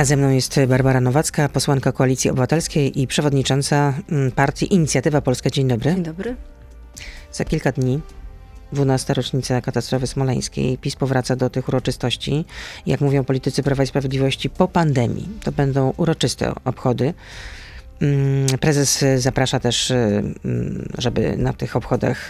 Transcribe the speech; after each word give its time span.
A 0.00 0.04
ze 0.04 0.16
mną 0.16 0.30
jest 0.30 0.60
Barbara 0.68 1.00
Nowacka, 1.00 1.48
posłanka 1.48 1.92
Koalicji 1.92 2.30
Obywatelskiej 2.30 3.00
i 3.00 3.06
przewodnicząca 3.06 3.94
mm, 4.10 4.32
partii 4.32 4.74
Inicjatywa 4.74 5.20
Polska. 5.20 5.50
Dzień 5.50 5.68
dobry. 5.68 5.94
Dzień 5.94 6.02
dobry. 6.02 6.36
Za 7.32 7.44
kilka 7.44 7.72
dni 7.72 8.00
12. 8.72 9.14
rocznica 9.14 9.60
katastrofy 9.60 10.06
smoleńskiej. 10.06 10.78
PiS 10.78 10.96
powraca 10.96 11.36
do 11.36 11.50
tych 11.50 11.68
uroczystości. 11.68 12.44
Jak 12.86 13.00
mówią 13.00 13.24
politycy 13.24 13.62
Prawa 13.62 13.82
i 13.82 13.86
Sprawiedliwości, 13.86 14.50
po 14.50 14.68
pandemii. 14.68 15.28
To 15.42 15.52
będą 15.52 15.92
uroczyste 15.96 16.52
obchody. 16.64 17.14
Mm, 18.00 18.46
prezes 18.60 19.04
zaprasza 19.16 19.60
też, 19.60 19.90
mm, 19.90 20.88
żeby 20.98 21.36
na 21.36 21.52
tych 21.52 21.76
obchodach 21.76 22.28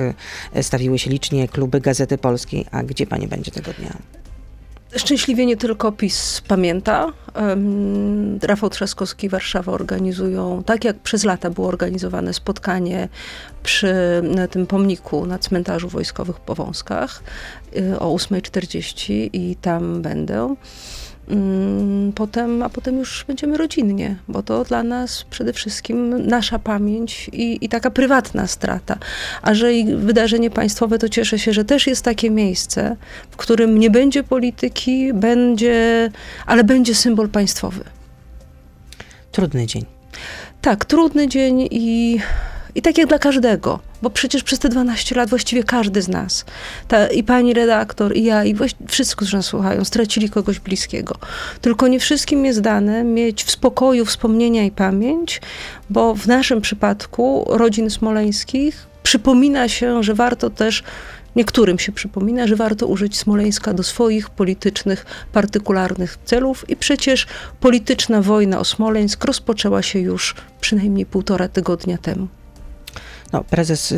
stawiły 0.62 0.98
się 0.98 1.10
licznie 1.10 1.48
kluby 1.48 1.80
Gazety 1.80 2.18
Polskiej. 2.18 2.66
A 2.70 2.82
gdzie 2.82 3.06
pani 3.06 3.28
będzie 3.28 3.50
tego 3.50 3.72
dnia? 3.72 3.96
Szczęśliwie 4.96 5.46
nie 5.46 5.56
tylko 5.56 5.92
PiS 5.92 6.42
pamięta. 6.48 7.12
Rafał 8.42 8.70
Trzaskowski 8.70 9.26
i 9.26 9.30
Warszawa 9.30 9.72
organizują, 9.72 10.62
tak 10.66 10.84
jak 10.84 10.98
przez 10.98 11.24
lata 11.24 11.50
było 11.50 11.68
organizowane 11.68 12.34
spotkanie 12.34 13.08
przy 13.62 13.94
tym 14.50 14.66
pomniku 14.66 15.26
na 15.26 15.38
cmentarzu 15.38 15.88
wojskowych 15.88 16.36
w 16.36 16.40
Powązkach 16.40 17.22
y, 17.76 17.98
o 17.98 18.16
8.40 18.16 19.30
i 19.32 19.56
tam 19.56 20.02
będę. 20.02 20.54
Mm, 21.30 22.12
potem, 22.12 22.62
a 22.62 22.68
potem 22.68 22.98
już 22.98 23.24
będziemy 23.28 23.56
rodzinnie, 23.56 24.16
bo 24.28 24.42
to 24.42 24.64
dla 24.64 24.82
nas 24.82 25.24
przede 25.30 25.52
wszystkim 25.52 26.26
nasza 26.26 26.58
pamięć 26.58 27.30
i, 27.32 27.64
i 27.64 27.68
taka 27.68 27.90
prywatna 27.90 28.46
strata. 28.46 28.96
A 29.42 29.54
że 29.54 29.74
i 29.74 29.94
wydarzenie 29.94 30.50
państwowe, 30.50 30.98
to 30.98 31.08
cieszę 31.08 31.38
się, 31.38 31.52
że 31.52 31.64
też 31.64 31.86
jest 31.86 32.04
takie 32.04 32.30
miejsce, 32.30 32.96
w 33.30 33.36
którym 33.36 33.78
nie 33.78 33.90
będzie 33.90 34.22
polityki, 34.22 35.12
będzie, 35.14 36.10
ale 36.46 36.64
będzie 36.64 36.94
symbol 36.94 37.28
państwowy. 37.28 37.84
Trudny 39.32 39.66
dzień. 39.66 39.84
Tak, 40.60 40.84
trudny 40.84 41.28
dzień 41.28 41.68
i 41.70 42.18
i 42.74 42.82
tak 42.82 42.98
jak 42.98 43.08
dla 43.08 43.18
każdego, 43.18 43.78
bo 44.02 44.10
przecież 44.10 44.42
przez 44.42 44.58
te 44.58 44.68
12 44.68 45.14
lat 45.14 45.30
właściwie 45.30 45.64
każdy 45.64 46.02
z 46.02 46.08
nas, 46.08 46.44
ta, 46.88 47.06
i 47.06 47.22
pani 47.22 47.54
redaktor, 47.54 48.16
i 48.16 48.24
ja, 48.24 48.44
i 48.44 48.56
wszyscy, 48.88 49.16
którzy 49.16 49.36
nas 49.36 49.46
słuchają, 49.46 49.84
stracili 49.84 50.30
kogoś 50.30 50.58
bliskiego. 50.58 51.14
Tylko 51.60 51.88
nie 51.88 52.00
wszystkim 52.00 52.44
jest 52.44 52.60
dane 52.60 53.04
mieć 53.04 53.44
w 53.44 53.50
spokoju 53.50 54.04
wspomnienia 54.04 54.64
i 54.64 54.70
pamięć, 54.70 55.40
bo 55.90 56.14
w 56.14 56.26
naszym 56.26 56.60
przypadku 56.60 57.44
rodzin 57.48 57.90
smoleńskich 57.90 58.86
przypomina 59.02 59.68
się, 59.68 60.02
że 60.02 60.14
warto 60.14 60.50
też 60.50 60.82
Niektórym 61.36 61.78
się 61.78 61.92
przypomina, 61.92 62.46
że 62.46 62.56
warto 62.56 62.86
użyć 62.86 63.18
Smoleńska 63.18 63.74
do 63.74 63.82
swoich 63.82 64.30
politycznych, 64.30 65.06
partykularnych 65.32 66.18
celów 66.24 66.70
i 66.70 66.76
przecież 66.76 67.26
polityczna 67.60 68.22
wojna 68.22 68.58
o 68.58 68.64
Smoleńsk 68.64 69.24
rozpoczęła 69.24 69.82
się 69.82 69.98
już 69.98 70.34
przynajmniej 70.60 71.06
półtora 71.06 71.48
tygodnia 71.48 71.98
temu. 71.98 72.28
No, 73.32 73.44
prezes 73.44 73.94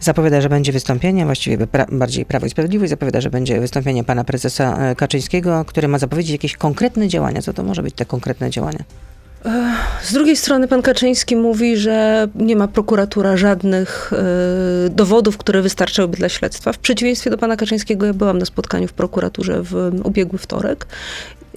zapowiada, 0.00 0.40
że 0.40 0.48
będzie 0.48 0.72
wystąpienie, 0.72 1.24
właściwie 1.24 1.66
pra, 1.66 1.86
bardziej 1.92 2.24
Prawo 2.24 2.46
i 2.46 2.50
Sprawiedliwość 2.50 2.90
zapowiada, 2.90 3.20
że 3.20 3.30
będzie 3.30 3.60
wystąpienie 3.60 4.04
pana 4.04 4.24
prezesa 4.24 4.90
y, 4.92 4.96
Kaczyńskiego, 4.96 5.64
który 5.64 5.88
ma 5.88 5.98
zapowiedzieć 5.98 6.32
jakieś 6.32 6.56
konkretne 6.56 7.08
działania. 7.08 7.42
Co 7.42 7.52
to 7.52 7.62
może 7.62 7.82
być 7.82 7.94
te 7.94 8.04
konkretne 8.04 8.50
działania? 8.50 8.84
Z 10.02 10.12
drugiej 10.12 10.36
strony 10.36 10.68
pan 10.68 10.82
Kaczyński 10.82 11.36
mówi, 11.36 11.76
że 11.76 12.28
nie 12.34 12.56
ma 12.56 12.68
prokuratura 12.68 13.36
żadnych 13.36 14.12
y, 14.86 14.90
dowodów, 14.90 15.36
które 15.36 15.62
wystarczyłyby 15.62 16.16
dla 16.16 16.28
śledztwa. 16.28 16.72
W 16.72 16.78
przeciwieństwie 16.78 17.30
do 17.30 17.38
pana 17.38 17.56
Kaczyńskiego 17.56 18.06
ja 18.06 18.14
byłam 18.14 18.38
na 18.38 18.44
spotkaniu 18.44 18.88
w 18.88 18.92
prokuraturze 18.92 19.62
w 19.62 20.00
ubiegły 20.04 20.38
wtorek 20.38 20.86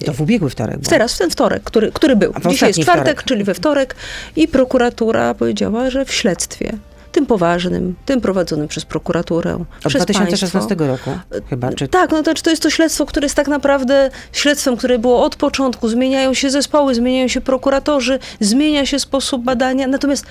to 0.04 0.12
w 0.12 0.20
ubiegły 0.20 0.50
wtorek. 0.50 0.78
Bo... 0.78 0.90
Teraz, 0.90 1.14
w 1.14 1.18
ten 1.18 1.30
wtorek, 1.30 1.62
który, 1.62 1.92
który 1.92 2.16
był. 2.16 2.32
Dzisiaj 2.48 2.68
jest 2.68 2.80
czwartek, 2.80 3.04
wtorek. 3.04 3.24
czyli 3.24 3.44
we 3.44 3.54
wtorek 3.54 3.96
i 4.36 4.48
prokuratura 4.48 5.34
powiedziała, 5.34 5.90
że 5.90 6.04
w 6.04 6.12
śledztwie 6.12 6.72
tym 7.12 7.26
poważnym, 7.26 7.94
tym 8.06 8.20
prowadzonym 8.20 8.68
przez 8.68 8.84
prokuraturę. 8.84 9.54
Od 9.54 9.88
przez 9.88 10.04
2016 10.04 10.76
państwo. 10.76 10.86
roku 10.86 11.20
chyba. 11.50 11.72
Czy... 11.72 11.88
Tak, 11.88 12.10
no 12.10 12.22
to, 12.22 12.34
to 12.34 12.50
jest 12.50 12.62
to 12.62 12.70
śledztwo, 12.70 13.06
które 13.06 13.24
jest 13.24 13.36
tak 13.36 13.48
naprawdę 13.48 14.10
śledztwem, 14.32 14.76
które 14.76 14.98
było 14.98 15.24
od 15.24 15.36
początku. 15.36 15.88
Zmieniają 15.88 16.34
się 16.34 16.50
zespoły, 16.50 16.94
zmieniają 16.94 17.28
się 17.28 17.40
prokuratorzy, 17.40 18.18
zmienia 18.40 18.86
się 18.86 18.98
sposób 18.98 19.42
badania. 19.44 19.86
Natomiast 19.86 20.26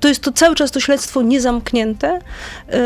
to 0.00 0.08
jest 0.08 0.20
to 0.20 0.32
cały 0.32 0.54
czas 0.54 0.70
to 0.70 0.80
śledztwo 0.80 1.22
niezamknięte, 1.22 2.18
yy, 2.68 2.76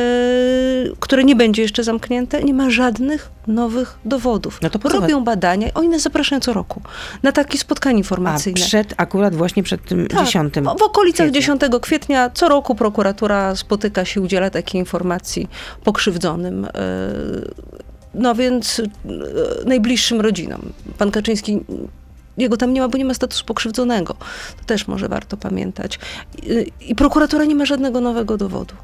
które 1.00 1.25
nie 1.25 1.37
będzie 1.37 1.62
jeszcze 1.62 1.84
zamknięte, 1.84 2.43
nie 2.43 2.55
ma 2.55 2.71
żadnych 2.71 3.31
nowych 3.47 3.99
dowodów. 4.05 4.59
No 4.62 4.71
to 4.71 4.89
Robią 4.89 5.25
badania, 5.25 5.69
oni 5.75 5.89
nas 5.89 6.03
zapraszają 6.03 6.41
co 6.41 6.53
roku 6.53 6.83
na 7.23 7.33
takie 7.33 7.59
spotkanie 7.59 7.99
informacyjne. 7.99 8.61
A 8.62 8.65
przed, 8.65 8.95
akurat 8.97 9.34
właśnie 9.34 9.62
przed 9.62 9.84
tym 9.84 10.06
tak, 10.06 10.27
10 10.27 10.55
W 10.78 10.83
okolicach 10.83 11.27
kwietnia. 11.27 11.41
10 11.41 11.62
kwietnia 11.83 12.31
co 12.31 12.49
roku 12.49 12.75
prokuratura 12.75 13.56
spotyka 13.56 14.05
się, 14.05 14.21
udziela 14.21 14.50
takiej 14.50 14.79
informacji 14.79 15.49
pokrzywdzonym. 15.84 16.62
Yy, 16.62 17.50
no 18.15 18.34
więc 18.34 18.79
yy, 18.79 18.84
najbliższym 19.67 20.21
rodzinom. 20.21 20.61
Pan 20.99 21.11
Kaczyński 21.11 21.61
jego 22.37 22.56
tam 22.56 22.72
nie 22.72 22.81
ma, 22.81 22.88
bo 22.88 22.98
nie 22.98 23.04
ma 23.04 23.15
statusu 23.15 23.44
pokrzywdzonego. 23.44 24.15
To 24.59 24.65
też 24.66 24.88
może 24.88 25.09
warto 25.09 25.37
pamiętać. 25.37 25.98
I, 26.81 26.94
prokuratura 26.94 27.44
nie 27.44 27.54
ma 27.54 27.65
żadnego 27.65 28.00
nowego 28.00 28.37
dowodu. 28.37 28.75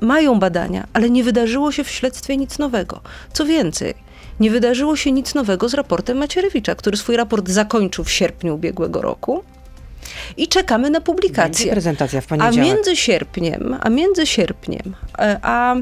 Mają 0.00 0.38
badania, 0.38 0.86
ale 0.92 1.10
nie 1.10 1.24
wydarzyło 1.24 1.72
się 1.72 1.84
w 1.84 1.90
śledztwie 1.90 2.36
nic 2.36 2.58
nowego. 2.58 3.00
Co 3.32 3.46
więcej, 3.46 3.94
nie 4.40 4.50
wydarzyło 4.50 4.96
się 4.96 5.12
nic 5.12 5.34
nowego 5.34 5.68
z 5.68 5.74
raportem 5.74 6.18
Macierewicza, 6.18 6.74
który 6.74 6.96
swój 6.96 7.16
raport 7.16 7.48
zakończył 7.48 8.04
w 8.04 8.10
sierpniu 8.10 8.54
ubiegłego 8.54 9.02
roku. 9.02 9.42
I 10.36 10.48
czekamy 10.48 10.90
na 10.90 11.00
publikację. 11.00 11.72
prezentacja 11.72 12.20
w 12.20 12.26
poniedziałek. 12.26 12.58
A 12.58 12.62
między 12.62 12.96
sierpniem, 12.96 13.76
a 13.80 13.90
między 13.90 14.26
sierpniem, 14.26 14.94
a, 15.12 15.24
a 15.42 15.76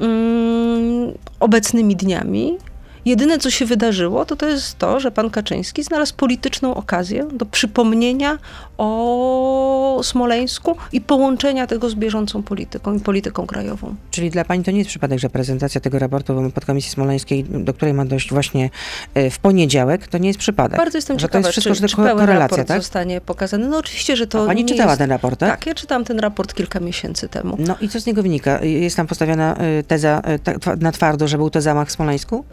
mm, 0.00 1.12
obecnymi 1.40 1.96
dniami 1.96 2.58
Jedyne, 3.04 3.38
co 3.38 3.50
się 3.50 3.66
wydarzyło, 3.66 4.24
to 4.24 4.36
to 4.36 4.48
jest 4.48 4.78
to, 4.78 5.00
że 5.00 5.10
pan 5.10 5.30
Kaczyński 5.30 5.82
znalazł 5.82 6.14
polityczną 6.14 6.74
okazję 6.74 7.28
do 7.32 7.46
przypomnienia 7.46 8.38
o 8.78 10.00
Smoleńsku 10.02 10.76
i 10.92 11.00
połączenia 11.00 11.66
tego 11.66 11.90
z 11.90 11.94
bieżącą 11.94 12.42
polityką 12.42 12.94
i 12.94 13.00
polityką 13.00 13.46
krajową. 13.46 13.94
Czyli 14.10 14.30
dla 14.30 14.44
pani 14.44 14.64
to 14.64 14.70
nie 14.70 14.78
jest 14.78 14.90
przypadek, 14.90 15.18
że 15.18 15.30
prezentacja 15.30 15.80
tego 15.80 15.98
raportu 15.98 16.52
podkomisji 16.54 16.90
smoleńskiej, 16.90 17.44
do 17.44 17.74
której 17.74 17.94
ma 17.94 18.04
dojść 18.04 18.30
właśnie 18.30 18.70
e, 19.14 19.30
w 19.30 19.38
poniedziałek, 19.38 20.08
to 20.08 20.18
nie 20.18 20.28
jest 20.28 20.38
przypadek. 20.38 20.78
Bardzo 20.78 20.98
jestem 20.98 21.18
że 21.18 21.26
ciekawa, 21.26 21.42
to 21.42 21.48
jest 21.48 21.60
wszystko, 21.60 21.74
czy, 21.74 21.88
czy 21.88 21.96
pełen 21.96 22.16
korelacja, 22.16 22.56
raport 22.56 22.68
tak? 22.68 22.82
zostanie 22.82 23.20
pokazany. 23.20 23.68
No 23.68 23.78
oczywiście, 23.78 24.16
że 24.16 24.26
to 24.26 24.44
A 24.44 24.46
pani 24.46 24.64
czytała 24.64 24.90
jest... 24.90 24.98
ten 24.98 25.10
raport, 25.10 25.40
tak? 25.40 25.50
Tak, 25.50 25.66
ja 25.66 25.74
czytałam 25.74 26.04
ten 26.04 26.18
raport 26.18 26.54
kilka 26.54 26.80
miesięcy 26.80 27.28
temu. 27.28 27.56
No 27.58 27.76
i 27.80 27.88
co 27.88 28.00
z 28.00 28.06
niego 28.06 28.22
wynika? 28.22 28.64
Jest 28.64 28.96
tam 28.96 29.06
postawiona 29.06 29.56
e, 29.56 29.82
teza 29.82 30.22
e, 30.24 30.76
na 30.80 30.92
twardo, 30.92 31.28
że 31.28 31.36
był 31.36 31.50
to 31.50 31.60
zamach 31.60 31.88
w 31.88 31.92
Smoleńsku? 31.92 32.44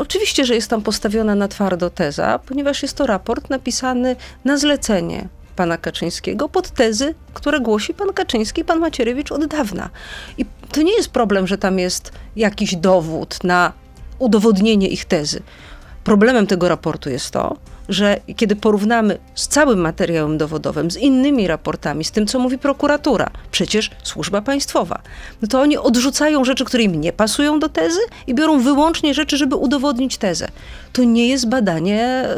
Oczywiście, 0.00 0.44
że 0.44 0.54
jest 0.54 0.70
tam 0.70 0.82
postawiona 0.82 1.34
na 1.34 1.48
twardo 1.48 1.90
teza, 1.90 2.38
ponieważ 2.38 2.82
jest 2.82 2.96
to 2.96 3.06
raport 3.06 3.50
napisany 3.50 4.16
na 4.44 4.56
zlecenie 4.56 5.28
pana 5.56 5.78
Kaczyńskiego 5.78 6.48
pod 6.48 6.70
tezy, 6.70 7.14
które 7.34 7.60
głosi 7.60 7.94
pan 7.94 8.12
Kaczyński 8.12 8.60
i 8.60 8.64
pan 8.64 8.78
Macierewicz 8.78 9.32
od 9.32 9.46
dawna. 9.46 9.90
I 10.38 10.44
to 10.72 10.82
nie 10.82 10.96
jest 10.96 11.10
problem, 11.10 11.46
że 11.46 11.58
tam 11.58 11.78
jest 11.78 12.12
jakiś 12.36 12.76
dowód 12.76 13.44
na 13.44 13.72
udowodnienie 14.18 14.88
ich 14.88 15.04
tezy. 15.04 15.42
Problemem 16.04 16.46
tego 16.46 16.68
raportu 16.68 17.10
jest 17.10 17.30
to, 17.30 17.56
że 17.90 18.20
kiedy 18.36 18.56
porównamy 18.56 19.18
z 19.34 19.48
całym 19.48 19.80
materiałem 19.80 20.38
dowodowym, 20.38 20.90
z 20.90 20.96
innymi 20.96 21.46
raportami, 21.46 22.04
z 22.04 22.10
tym, 22.10 22.26
co 22.26 22.38
mówi 22.38 22.58
prokuratura, 22.58 23.30
przecież 23.50 23.90
służba 24.02 24.42
państwowa, 24.42 25.02
no 25.42 25.48
to 25.48 25.60
oni 25.60 25.76
odrzucają 25.76 26.44
rzeczy, 26.44 26.64
które 26.64 26.82
im 26.82 27.00
nie 27.00 27.12
pasują 27.12 27.58
do 27.58 27.68
tezy 27.68 28.00
i 28.26 28.34
biorą 28.34 28.60
wyłącznie 28.60 29.14
rzeczy, 29.14 29.36
żeby 29.36 29.56
udowodnić 29.56 30.16
tezę. 30.16 30.48
To 30.92 31.04
nie 31.04 31.28
jest 31.28 31.48
badanie 31.48 32.28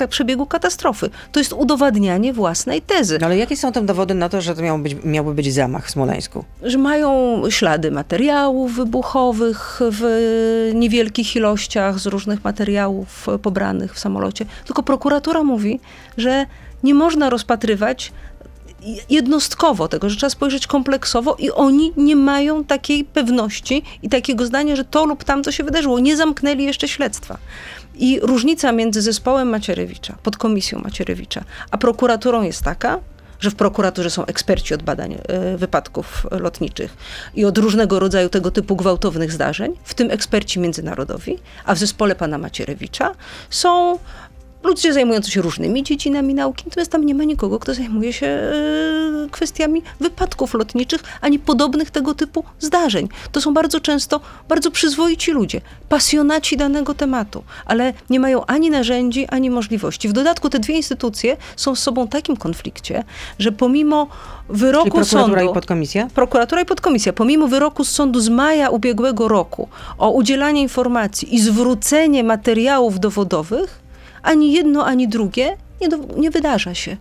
e, 0.00 0.08
przebiegu 0.08 0.46
katastrofy. 0.46 1.10
To 1.32 1.40
jest 1.40 1.52
udowadnianie 1.52 2.32
własnej 2.32 2.82
tezy. 2.82 3.18
No 3.20 3.26
ale 3.26 3.36
jakie 3.36 3.56
są 3.56 3.72
tam 3.72 3.86
dowody 3.86 4.14
na 4.14 4.28
to, 4.28 4.40
że 4.40 4.54
to 4.54 4.62
miał 4.62 4.78
być, 4.78 4.96
miałby 5.04 5.34
być 5.34 5.54
zamach 5.54 5.86
w 5.86 5.90
Smoleńsku? 5.90 6.44
Że 6.62 6.78
mają 6.78 7.42
ślady 7.50 7.90
materiałów 7.90 8.74
wybuchowych 8.74 9.80
w 9.90 10.02
niewielkich 10.74 11.36
ilościach 11.36 11.98
z 11.98 12.06
różnych 12.06 12.44
materiałów 12.44 13.26
pobranych 13.42 13.94
w 13.94 13.98
samolocie. 13.98 14.46
Tylko 14.66 14.82
prokuratura 14.82 15.10
prokuratura 15.10 15.42
mówi, 15.44 15.80
że 16.16 16.46
nie 16.82 16.94
można 16.94 17.30
rozpatrywać 17.30 18.12
jednostkowo 19.10 19.88
tego, 19.88 20.10
że 20.10 20.16
trzeba 20.16 20.30
spojrzeć 20.30 20.66
kompleksowo 20.66 21.36
i 21.38 21.50
oni 21.50 21.92
nie 21.96 22.16
mają 22.16 22.64
takiej 22.64 23.04
pewności 23.04 23.82
i 24.02 24.08
takiego 24.08 24.46
zdania, 24.46 24.76
że 24.76 24.84
to 24.84 25.04
lub 25.04 25.24
tamto 25.24 25.52
się 25.52 25.64
wydarzyło. 25.64 26.00
Nie 26.00 26.16
zamknęli 26.16 26.64
jeszcze 26.64 26.88
śledztwa. 26.88 27.38
I 27.94 28.20
różnica 28.22 28.72
między 28.72 29.02
zespołem 29.02 29.48
Macierewicza, 29.48 30.16
podkomisją 30.22 30.78
Macierewicza, 30.78 31.44
a 31.70 31.78
prokuraturą 31.78 32.42
jest 32.42 32.62
taka, 32.62 32.98
że 33.40 33.50
w 33.50 33.54
prokuraturze 33.54 34.10
są 34.10 34.26
eksperci 34.26 34.74
od 34.74 34.82
badań 34.82 35.14
e, 35.14 35.56
wypadków 35.56 36.26
lotniczych 36.30 36.96
i 37.34 37.44
od 37.44 37.58
różnego 37.58 37.98
rodzaju 37.98 38.28
tego 38.28 38.50
typu 38.50 38.76
gwałtownych 38.76 39.32
zdarzeń, 39.32 39.72
w 39.84 39.94
tym 39.94 40.10
eksperci 40.10 40.60
międzynarodowi, 40.60 41.38
a 41.64 41.74
w 41.74 41.78
zespole 41.78 42.14
pana 42.14 42.38
Macierewicza 42.38 43.14
są 43.50 43.98
ludzie 44.62 44.92
zajmujący 44.92 45.30
się 45.30 45.42
różnymi 45.42 45.82
dziedzinami 45.82 46.34
nauki, 46.34 46.64
natomiast 46.66 46.92
tam 46.92 47.04
nie 47.04 47.14
ma 47.14 47.24
nikogo, 47.24 47.58
kto 47.58 47.74
zajmuje 47.74 48.12
się 48.12 48.26
e, 48.26 49.28
kwestiami 49.30 49.82
wypadków 50.00 50.54
lotniczych, 50.54 51.00
ani 51.20 51.38
podobnych 51.38 51.90
tego 51.90 52.14
typu 52.14 52.44
zdarzeń. 52.58 53.08
To 53.32 53.40
są 53.40 53.54
bardzo 53.54 53.80
często 53.80 54.20
bardzo 54.48 54.70
przyzwoici 54.70 55.30
ludzie, 55.30 55.60
pasjonaci 55.88 56.56
danego 56.56 56.94
tematu, 56.94 57.44
ale 57.66 57.92
nie 58.10 58.20
mają 58.20 58.46
ani 58.46 58.70
narzędzi, 58.70 59.26
ani 59.26 59.50
możliwości. 59.50 60.08
W 60.08 60.12
dodatku 60.12 60.50
te 60.50 60.58
dwie 60.58 60.74
instytucje 60.74 61.36
są 61.56 61.74
z 61.74 61.78
sobą 61.78 62.06
w 62.06 62.08
takim 62.08 62.36
konflikcie, 62.36 63.04
że 63.38 63.52
pomimo 63.52 64.08
wyroku 64.48 64.84
Czyli 64.84 64.92
prokuratura 64.92 65.40
sądu... 65.40 65.50
i 65.50 65.54
podkomisja? 65.54 66.08
Prokuratura 66.14 66.62
i 66.62 66.64
podkomisja, 66.64 67.12
pomimo 67.12 67.48
wyroku 67.48 67.84
z 67.84 67.90
sądu 67.90 68.20
z 68.20 68.28
maja 68.28 68.70
ubiegłego 68.70 69.28
roku 69.28 69.68
o 69.98 70.10
udzielanie 70.10 70.62
informacji 70.62 71.34
i 71.34 71.40
zwrócenie 71.40 72.24
materiałów 72.24 73.00
dowodowych, 73.00 73.80
ani 74.22 74.52
jedno, 74.52 74.86
ani 74.86 75.08
drugie 75.08 75.56
nie, 75.80 75.88
do, 75.88 75.96
nie 76.16 76.30
wydarza 76.30 76.74
się. 76.74 76.96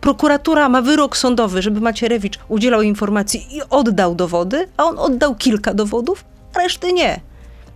Prokuratura 0.00 0.68
ma 0.68 0.82
wyrok 0.82 1.16
sądowy, 1.16 1.62
żeby 1.62 1.80
Macierewicz 1.80 2.38
udzielał 2.48 2.82
informacji 2.82 3.46
i 3.50 3.60
oddał 3.70 4.14
dowody, 4.14 4.68
a 4.76 4.84
on 4.84 4.98
oddał 4.98 5.34
kilka 5.34 5.74
dowodów, 5.74 6.24
a 6.54 6.58
reszty 6.58 6.92
nie. 6.92 7.20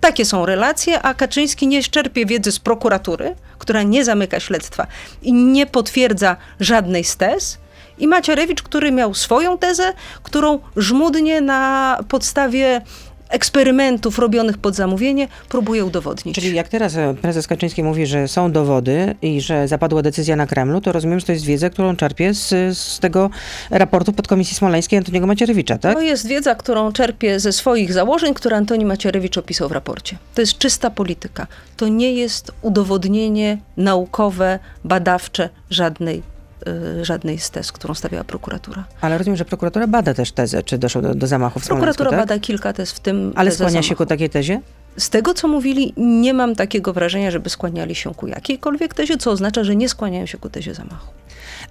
Takie 0.00 0.25
są 0.25 0.47
relacje, 0.47 1.03
a 1.03 1.15
Kaczyński 1.15 1.67
nie 1.67 1.83
czerpie 1.83 2.27
wiedzy 2.27 2.53
z 2.53 2.59
prokuratury, 2.59 3.35
która 3.59 3.83
nie 3.83 4.05
zamyka 4.05 4.41
śledztwa 4.41 4.87
i 5.23 5.33
nie 5.33 5.67
potwierdza 5.67 6.37
żadnej 6.61 7.05
z 7.05 7.17
tez. 7.17 7.59
I 7.99 8.09
Macierewicz, 8.09 8.62
który 8.62 8.93
miał 8.93 9.15
swoją 9.15 9.59
tezę, 9.59 9.93
którą 10.23 10.59
żmudnie 10.77 11.41
na 11.41 11.99
podstawie 12.09 12.81
eksperymentów 13.28 14.19
robionych 14.19 14.58
pod 14.58 14.75
zamówienie 14.75 15.28
próbuje 15.49 15.84
udowodnić. 15.84 16.34
Czyli 16.34 16.55
jak 16.55 16.69
teraz 16.69 16.96
e, 16.96 17.14
prezes 17.23 17.46
Kaczyński 17.46 17.82
mówi, 17.82 18.06
że 18.06 18.28
są 18.28 18.52
dowody 18.52 19.14
i 19.23 19.40
że 19.40 19.69
zapadła 19.69 20.02
decyzja 20.02 20.37
na 20.37 20.46
Kremlu, 20.46 20.81
to 20.81 20.93
rozumiem, 20.93 21.20
że 21.20 21.26
to 21.26 21.32
jest 21.32 21.44
wiedza, 21.44 21.70
którą 21.70 21.96
czerpie 21.96 22.34
z, 22.34 22.78
z 22.78 22.99
tego 22.99 23.31
raportu 23.70 24.12
podkomisji 24.12 24.56
smoleńskiej 24.56 24.99
Antoniego 24.99 25.26
Macierewicza, 25.26 25.78
tak? 25.78 25.94
To 25.94 26.00
jest 26.00 26.26
wiedza, 26.26 26.55
którą 26.55 26.93
czerpie 26.93 27.40
ze 27.40 27.52
swoich 27.52 27.93
założeń, 27.93 28.34
które 28.34 28.56
Antoni 28.56 28.84
Macierewicz 28.84 29.38
opisał 29.38 29.69
w 29.69 29.73
raporcie. 29.73 30.17
To 30.34 30.40
jest 30.40 30.58
czysta 30.58 30.90
polityka. 30.90 31.46
To 31.76 31.88
nie 31.88 32.12
jest 32.12 32.52
udowodnienie 32.62 33.58
naukowe, 33.76 34.58
badawcze 34.84 35.49
żadnej 35.70 36.36
żadnej 37.03 37.39
z 37.39 37.51
tez, 37.51 37.73
którą 37.73 37.95
stawiała 37.95 38.25
prokuratura. 38.25 38.85
Ale 39.01 39.19
rozumiem, 39.19 39.37
że 39.37 39.45
prokuratura 39.45 39.87
bada 39.87 40.15
też 40.15 40.33
tezę, 40.33 40.63
czy 40.63 40.79
doszło 40.79 41.03
do, 41.03 41.15
do 41.15 41.27
zamachu 41.27 41.61
w 41.61 41.67
Prokuratura 41.67 42.11
tak? 42.11 42.19
bada 42.19 42.39
kilka 42.39 42.73
tez, 42.73 42.93
w 42.93 43.01
tym 43.01 43.33
Ale 43.37 43.51
skłania 43.51 43.71
zamachu. 43.71 43.89
się 43.89 43.95
ku 43.97 44.07
takiej 44.07 44.31
tezie? 44.31 44.61
Z 44.97 45.11
tego, 45.11 45.35
co 45.35 45.49
mówili, 45.49 45.93
nie 45.97 46.35
mam 46.35 46.55
takiego 46.55 46.93
wrażenia, 46.93 47.31
żeby 47.31 47.51
skłaniali 47.51 47.95
się 47.95 48.15
ku 48.15 48.27
jakiejkolwiek 48.27 48.95
tezie, 48.95 49.17
co 49.17 49.31
oznacza, 49.31 49.65
że 49.65 49.77
nie 49.77 49.89
skłaniają 49.89 50.27
się 50.27 50.39
ku 50.39 50.49
tezie 50.51 50.75
zamachu. 50.75 51.07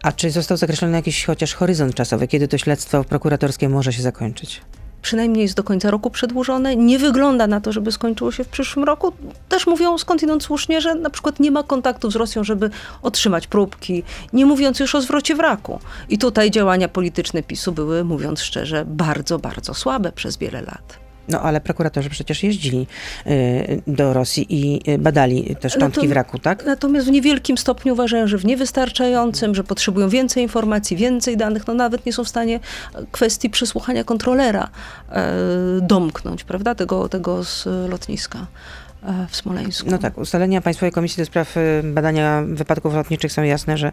A 0.03 0.12
czy 0.12 0.31
został 0.31 0.57
zakreślony 0.57 0.95
jakiś 0.95 1.25
chociaż 1.25 1.53
horyzont 1.53 1.95
czasowy, 1.95 2.27
kiedy 2.27 2.48
to 2.48 2.57
śledztwo 2.57 3.03
prokuratorskie 3.03 3.69
może 3.69 3.94
się 3.94 4.01
zakończyć? 4.01 4.62
Przynajmniej 5.05 5.41
jest 5.43 5.55
do 5.55 5.63
końca 5.63 5.91
roku 5.91 6.09
przedłużone. 6.09 6.75
Nie 6.75 6.99
wygląda 6.99 7.47
na 7.47 7.61
to, 7.61 7.71
żeby 7.71 7.91
skończyło 7.91 8.31
się 8.31 8.43
w 8.43 8.47
przyszłym 8.47 8.85
roku. 8.85 9.13
Też 9.49 9.67
mówią 9.67 9.97
skądinąd 9.97 10.43
słusznie, 10.43 10.81
że 10.81 10.95
na 10.95 11.09
przykład 11.09 11.39
nie 11.39 11.51
ma 11.51 11.63
kontaktów 11.63 12.13
z 12.13 12.15
Rosją, 12.15 12.43
żeby 12.43 12.69
otrzymać 13.01 13.47
próbki, 13.47 14.03
nie 14.33 14.45
mówiąc 14.45 14.79
już 14.79 14.95
o 14.95 15.01
zwrocie 15.01 15.35
wraku. 15.35 15.79
I 16.09 16.17
tutaj 16.17 16.51
działania 16.51 16.87
polityczne 16.87 17.43
PiSu 17.43 17.71
były, 17.71 18.03
mówiąc 18.03 18.41
szczerze, 18.41 18.85
bardzo, 18.87 19.39
bardzo 19.39 19.73
słabe 19.73 20.11
przez 20.11 20.37
wiele 20.37 20.61
lat. 20.61 21.04
No 21.30 21.42
ale 21.42 21.62
prokuratorzy 21.62 22.10
przecież 22.10 22.44
jeździli 22.44 22.88
y, 23.27 23.81
do 23.88 24.13
Rosji 24.13 24.45
i 24.50 24.92
y, 24.92 24.98
badali 24.98 25.56
te 25.60 25.69
szczątki 25.69 26.00
Natom 26.00 26.10
wraku, 26.10 26.39
tak? 26.39 26.66
Natomiast 26.66 27.07
w 27.07 27.12
niewielkim 27.12 27.57
stopniu 27.57 27.94
uważają, 27.94 28.27
że 28.27 28.38
w 28.38 28.45
niewystarczającym, 28.45 29.56
że 29.56 29.63
potrzebują 29.63 30.10
więcej 30.10 30.44
informacji, 30.44 30.98
więcej 30.98 31.38
danych, 31.38 31.68
no 31.68 31.74
nawet 31.74 32.06
nie 32.06 32.13
są 32.13 32.24
w 32.24 32.30
stanie 32.30 32.60
kwestii 33.12 33.50
przesłuchania 33.50 34.04
kontrolera 34.04 34.69
e, 35.10 35.33
domknąć, 35.81 36.44
prawda, 36.44 36.75
tego, 36.75 37.10
tego 37.10 37.44
z 37.44 37.66
lotniska 37.89 38.48
e, 39.04 39.27
w 39.30 39.36
Smoleńsku. 39.36 39.89
No 39.92 39.98
tak, 39.98 40.18
ustalenia 40.18 40.62
Państwowej 40.62 40.92
Komisji 40.92 41.22
do 41.22 41.25
Spraw 41.25 41.57
y, 41.57 41.81
Badania 41.83 42.44
Wypadków 42.48 42.94
Lotniczych 42.94 43.31
są 43.31 43.44
jasne, 43.44 43.77
że 43.77 43.92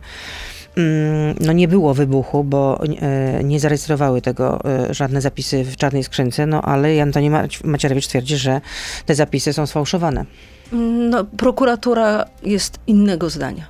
no 1.41 1.53
nie 1.53 1.69
było 1.69 1.95
wybuchu, 1.95 2.45
bo 2.45 2.81
e, 3.01 3.45
nie 3.45 3.61
zarejestrowały 3.61 4.23
tego 4.23 4.65
e, 4.65 4.95
żadne 4.95 5.21
zapisy 5.21 5.65
w 5.65 5.77
czarnej 5.77 6.05
skrzynce, 6.05 6.47
no 6.47 6.63
ale 6.63 7.03
Antoni 7.03 7.31
Macierewicz 7.65 8.07
twierdzi, 8.07 8.37
że 8.37 8.61
te 9.07 9.15
zapisy 9.15 9.53
są 9.53 9.67
sfałszowane. 9.67 10.25
No, 11.11 11.25
prokuratura 11.25 12.25
jest 12.43 12.79
innego 12.87 13.31
zdania. 13.31 13.67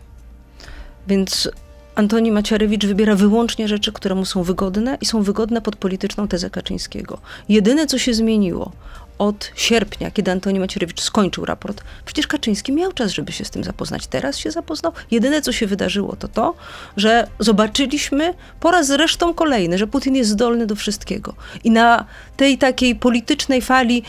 Więc 1.09 1.51
Antoni 1.95 2.33
Macierewicz 2.33 2.87
wybiera 2.87 3.15
wyłącznie 3.15 3.69
rzeczy, 3.69 3.93
które 3.93 4.15
mu 4.15 4.25
są 4.25 4.43
wygodne 4.43 4.99
i 5.01 5.07
są 5.07 5.23
wygodne 5.23 5.61
pod 5.61 5.77
polityczną 5.77 6.29
tezę 6.29 6.51
Kaczyńskiego. 6.51 7.19
Jedyne, 7.49 7.87
co 7.87 7.99
się 7.99 8.15
zmieniło 8.15 8.73
od 9.19 9.51
sierpnia, 9.55 10.11
kiedy 10.11 10.31
Antoni 10.31 10.61
Macierewicz 10.61 11.01
skończył 11.01 11.45
raport, 11.45 11.85
przecież 12.05 12.27
Kaczyński 12.27 12.73
miał 12.73 12.93
czas, 12.93 13.11
żeby 13.11 13.33
się 13.33 13.45
z 13.45 13.51
tym 13.51 13.65
zapoznać. 13.65 14.07
Teraz 14.07 14.39
się 14.39 14.51
zapoznał. 14.51 14.93
Jedyne, 15.11 15.43
co 15.43 15.53
się 15.53 15.67
wydarzyło, 15.67 16.17
to 16.17 16.29
to, 16.29 16.55
że 16.97 17.27
zobaczyliśmy 17.39 18.35
po 18.61 18.71
raz 18.71 18.87
zresztą 18.87 19.35
kolejny, 19.35 19.79
że 19.79 19.87
Putin 19.87 20.17
jest 20.17 20.31
zdolny 20.31 20.67
do 20.67 20.77
wszystkiego. 20.77 21.35
I 21.65 21.71
na 21.71 22.05
tej 22.37 22.59
takiej 22.59 22.95
politycznej 22.97 23.63
fali 23.63 24.03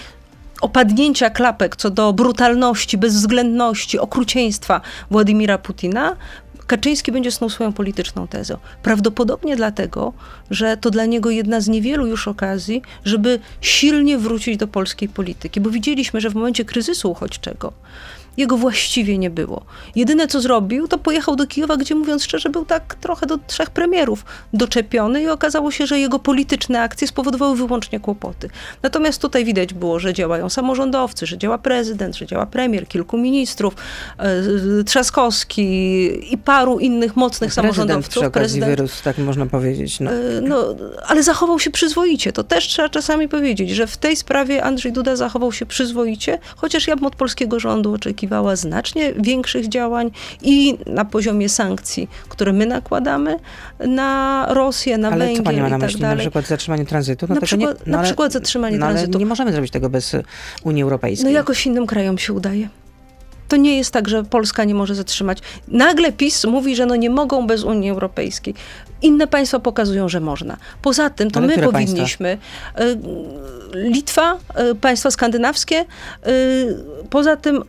opadnięcia 0.61 1.29
klapek 1.29 1.75
co 1.75 1.89
do 1.89 2.13
brutalności, 2.13 2.97
bezwzględności, 2.97 3.99
okrucieństwa 3.99 4.81
Władimira 5.11 5.57
Putina, 5.57 6.15
Kaczyński 6.67 7.11
będzie 7.11 7.31
snuł 7.31 7.49
swoją 7.49 7.73
polityczną 7.73 8.27
tezę. 8.27 8.57
Prawdopodobnie 8.83 9.55
dlatego, 9.55 10.13
że 10.51 10.77
to 10.77 10.91
dla 10.91 11.05
niego 11.05 11.29
jedna 11.29 11.61
z 11.61 11.67
niewielu 11.67 12.07
już 12.07 12.27
okazji, 12.27 12.81
żeby 13.05 13.39
silnie 13.61 14.17
wrócić 14.17 14.57
do 14.57 14.67
polskiej 14.67 15.09
polityki, 15.09 15.61
bo 15.61 15.69
widzieliśmy, 15.69 16.21
że 16.21 16.29
w 16.29 16.35
momencie 16.35 16.65
kryzysu 16.65 17.11
uchodźczego 17.11 17.73
jego 18.37 18.57
właściwie 18.57 19.17
nie 19.17 19.29
było. 19.29 19.65
Jedyne 19.95 20.27
co 20.27 20.41
zrobił, 20.41 20.87
to 20.87 20.97
pojechał 20.97 21.35
do 21.35 21.47
Kijowa, 21.47 21.77
gdzie 21.77 21.95
mówiąc 21.95 22.23
szczerze, 22.23 22.49
był 22.49 22.65
tak 22.65 22.95
trochę 22.95 23.25
do 23.25 23.37
trzech 23.47 23.69
premierów 23.69 24.25
doczepiony 24.53 25.21
i 25.21 25.27
okazało 25.27 25.71
się, 25.71 25.87
że 25.87 25.99
jego 25.99 26.19
polityczne 26.19 26.81
akcje 26.81 27.07
spowodowały 27.07 27.55
wyłącznie 27.55 27.99
kłopoty. 27.99 28.49
Natomiast 28.83 29.21
tutaj 29.21 29.45
widać 29.45 29.73
było, 29.73 29.99
że 29.99 30.13
działają 30.13 30.49
samorządowcy, 30.49 31.25
że 31.25 31.37
działa 31.37 31.57
prezydent, 31.57 32.15
że 32.15 32.25
działa 32.25 32.45
premier, 32.45 32.87
kilku 32.87 33.17
ministrów, 33.17 33.75
e, 34.17 34.83
Trzaskowski 34.83 35.63
i 36.33 36.37
paru 36.37 36.79
innych 36.79 37.15
mocnych 37.15 37.53
prezydent 37.53 37.75
samorządowców. 37.75 38.23
Przy 38.23 38.31
prezydent 38.31 38.71
wyrósł, 38.75 39.03
tak 39.03 39.17
można 39.17 39.45
powiedzieć. 39.45 39.99
No. 39.99 40.11
E, 40.11 40.41
no, 40.41 40.75
ale 41.07 41.23
zachował 41.23 41.59
się 41.59 41.71
przyzwoicie. 41.71 42.33
To 42.33 42.43
też 42.43 42.67
trzeba 42.67 42.89
czasami 42.89 43.29
powiedzieć, 43.29 43.69
że 43.69 43.87
w 43.87 43.97
tej 43.97 44.15
sprawie 44.15 44.63
Andrzej 44.63 44.91
Duda 44.91 45.15
zachował 45.15 45.51
się 45.51 45.65
przyzwoicie, 45.65 46.39
chociaż 46.55 46.87
ja 46.87 46.95
bym 46.95 47.05
od 47.05 47.15
polskiego 47.15 47.59
rządu 47.59 47.93
oczekiwał 47.93 48.22
oczekiwała 48.23 48.55
znacznie 48.55 49.13
większych 49.13 49.69
działań 49.69 50.11
i 50.41 50.77
na 50.85 51.05
poziomie 51.05 51.49
sankcji, 51.49 52.09
które 52.29 52.53
my 52.53 52.65
nakładamy 52.65 53.39
na 53.79 54.45
Rosję, 54.49 54.97
na 54.97 55.09
ale 55.09 55.25
Węgier 55.25 55.37
co 55.37 55.43
pani 55.43 55.61
ma 55.61 55.69
na 55.69 55.79
tak 55.79 55.81
myśli? 55.81 56.01
dalej. 56.01 56.17
Na 56.17 56.21
przykład 56.21 56.47
zatrzymanie 56.47 56.85
tranzytu? 56.85 57.25
No 57.29 57.35
na, 57.35 57.41
przykład, 57.41 57.79
nie, 57.79 57.91
no 57.91 57.97
na 57.97 58.03
przykład 58.03 58.31
zatrzymanie 58.31 58.77
no 58.77 58.85
tranzytu. 58.85 59.19
nie 59.19 59.25
możemy 59.25 59.51
zrobić 59.51 59.71
tego 59.71 59.89
bez 59.89 60.15
Unii 60.63 60.83
Europejskiej. 60.83 61.25
No 61.25 61.31
jakoś 61.31 61.65
innym 61.65 61.87
krajom 61.87 62.17
się 62.17 62.33
udaje. 62.33 62.69
To 63.47 63.57
nie 63.57 63.77
jest 63.77 63.91
tak, 63.91 64.07
że 64.09 64.23
Polska 64.23 64.63
nie 64.63 64.75
może 64.75 64.95
zatrzymać. 64.95 65.37
Nagle 65.67 66.11
PiS 66.11 66.45
mówi, 66.45 66.75
że 66.75 66.85
no 66.85 66.95
nie 66.95 67.09
mogą 67.09 67.47
bez 67.47 67.63
Unii 67.63 67.89
Europejskiej. 67.89 68.53
Inne 69.01 69.27
państwa 69.27 69.59
pokazują, 69.59 70.09
że 70.09 70.19
można. 70.19 70.57
Poza 70.81 71.09
tym 71.09 71.31
to 71.31 71.39
Ale 71.39 71.47
my 71.47 71.63
powinniśmy. 71.63 72.37
Państwa? 72.73 72.99
Litwa, 73.73 74.37
y, 74.71 74.75
państwa 74.75 75.11
skandynawskie, 75.11 75.85
y, 76.27 76.75
poza 77.09 77.35
tym 77.35 77.63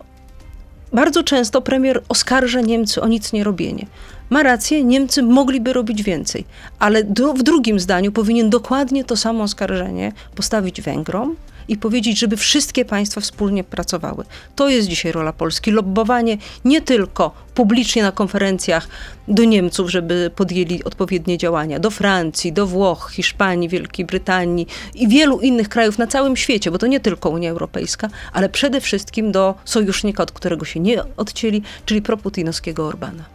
bardzo 0.95 1.23
często 1.23 1.63
premier 1.63 2.03
oskarża 2.09 2.61
Niemcy 2.61 3.03
o 3.03 3.09
nic 3.09 3.33
nie 3.33 3.45
robienie. 3.45 3.87
Ma 4.31 4.43
rację, 4.43 4.85
Niemcy 4.85 5.23
mogliby 5.23 5.73
robić 5.73 6.03
więcej, 6.03 6.45
ale 6.79 7.05
w 7.35 7.43
drugim 7.43 7.81
zdaniu 7.81 8.13
powinien 8.13 8.51
dokładnie 8.51 9.05
to 9.05 9.17
samo 9.17 9.45
oskarżenie 9.45 10.13
postawić 10.35 10.81
Węgrom, 10.83 11.37
i 11.69 11.77
powiedzieć, 11.77 12.19
żeby 12.19 12.37
wszystkie 12.37 12.85
państwa 12.85 13.21
wspólnie 13.21 13.65
pracowały. 13.65 14.25
To 14.57 14.69
jest 14.69 14.89
dzisiaj 14.89 15.13
rola 15.13 15.33
Polski. 15.33 15.71
Lobbowanie 15.71 16.39
nie 16.65 16.81
tylko 16.81 17.31
publicznie 17.55 18.03
na 18.03 18.13
konferencjach 18.13 18.89
do 19.29 19.45
Niemców, 19.45 19.91
żeby 19.91 20.31
podjęli 20.37 20.85
odpowiednie 20.85 21.39
działania, 21.39 21.81
do 21.81 21.91
Francji, 21.91 22.53
do 22.53 22.67
Włoch, 22.67 23.11
Hiszpanii, 23.13 23.69
Wielkiej 23.69 24.07
Brytanii 24.07 24.67
i 24.95 25.09
wielu 25.09 25.41
innych 25.41 25.69
krajów 25.69 25.99
na 25.99 26.07
całym 26.07 26.37
świecie, 26.37 26.71
bo 26.71 26.79
to 26.79 26.87
nie 26.87 27.01
tylko 27.01 27.31
Unia 27.31 27.51
Europejska, 27.51 28.09
ale 28.33 28.49
przede 28.49 28.81
wszystkim 28.81 29.33
do 29.33 29.55
sojusznika, 29.65 30.23
od 30.23 30.33
którego 30.33 30.65
się 30.65 30.81
nie 30.81 31.03
odcięli, 31.17 31.63
czyli 31.87 32.03
proputinowskiego 32.03 32.87
Orbana. 32.87 33.35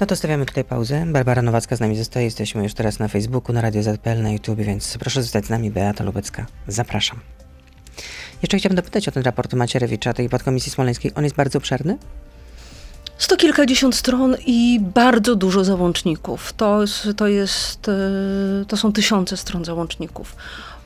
No 0.00 0.06
to 0.06 0.16
stawiamy 0.16 0.46
tutaj 0.46 0.64
pauzę. 0.64 1.06
Barbara 1.06 1.42
Nowacka 1.42 1.76
z 1.76 1.80
nami 1.80 1.96
zostaje. 1.96 2.24
Jesteśmy 2.24 2.62
już 2.62 2.74
teraz 2.74 2.98
na 2.98 3.08
Facebooku, 3.08 3.54
na 3.54 3.60
Radio 3.60 3.82
ZPL, 3.82 4.22
na 4.22 4.30
YouTube, 4.30 4.58
więc 4.58 4.98
proszę 4.98 5.22
zostać 5.22 5.46
z 5.46 5.50
nami. 5.50 5.70
Beata 5.70 6.04
Lubecka. 6.04 6.46
Zapraszam. 6.68 7.20
Jeszcze 8.42 8.58
chciałabym 8.58 8.76
dopytać 8.76 9.08
o 9.08 9.12
ten 9.12 9.22
raport 9.22 9.54
Macierewicza, 9.54 10.12
tej 10.12 10.28
podkomisji 10.28 10.72
smoleńskiej. 10.72 11.12
On 11.14 11.24
jest 11.24 11.36
bardzo 11.36 11.58
obszerny? 11.58 11.98
to 13.30 13.36
kilkadziesiąt 13.36 13.94
stron 13.94 14.36
i 14.46 14.80
bardzo 14.94 15.36
dużo 15.36 15.64
załączników. 15.64 16.52
To, 16.52 16.78
to, 17.16 17.28
jest, 17.28 17.88
e, 17.88 18.64
to 18.68 18.76
są 18.76 18.92
tysiące 18.92 19.36
stron 19.36 19.64
załączników. 19.64 20.36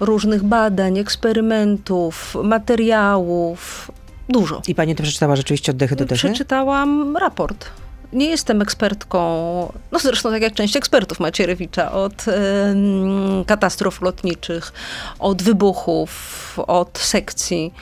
Różnych 0.01 0.43
badań, 0.43 0.99
eksperymentów, 0.99 2.37
materiałów. 2.43 3.91
Dużo. 4.29 4.63
I 4.69 4.75
pani 4.75 4.95
to 4.95 5.03
przeczytała 5.03 5.37
rzeczywiście 5.37 5.73
oddechy 5.73 5.97
do 5.97 6.05
dechy? 6.05 6.29
Przeczytałam 6.29 7.17
raport. 7.17 7.71
Nie 8.15 8.27
jestem 8.27 8.63
ekspertką, 8.63 9.19
no 9.93 9.99
zresztą 9.99 10.31
tak 10.31 10.43
jak 10.43 10.55
część 10.55 10.77
ekspertów 10.77 11.21
Macierewicza, 11.21 11.93
od 11.93 12.29
y, 12.29 12.33
katastrof 13.47 14.03
lotniczych, 14.03 14.73
od 15.19 15.43
wybuchów, 15.43 16.59
od 16.67 16.99
sekcji 16.99 17.73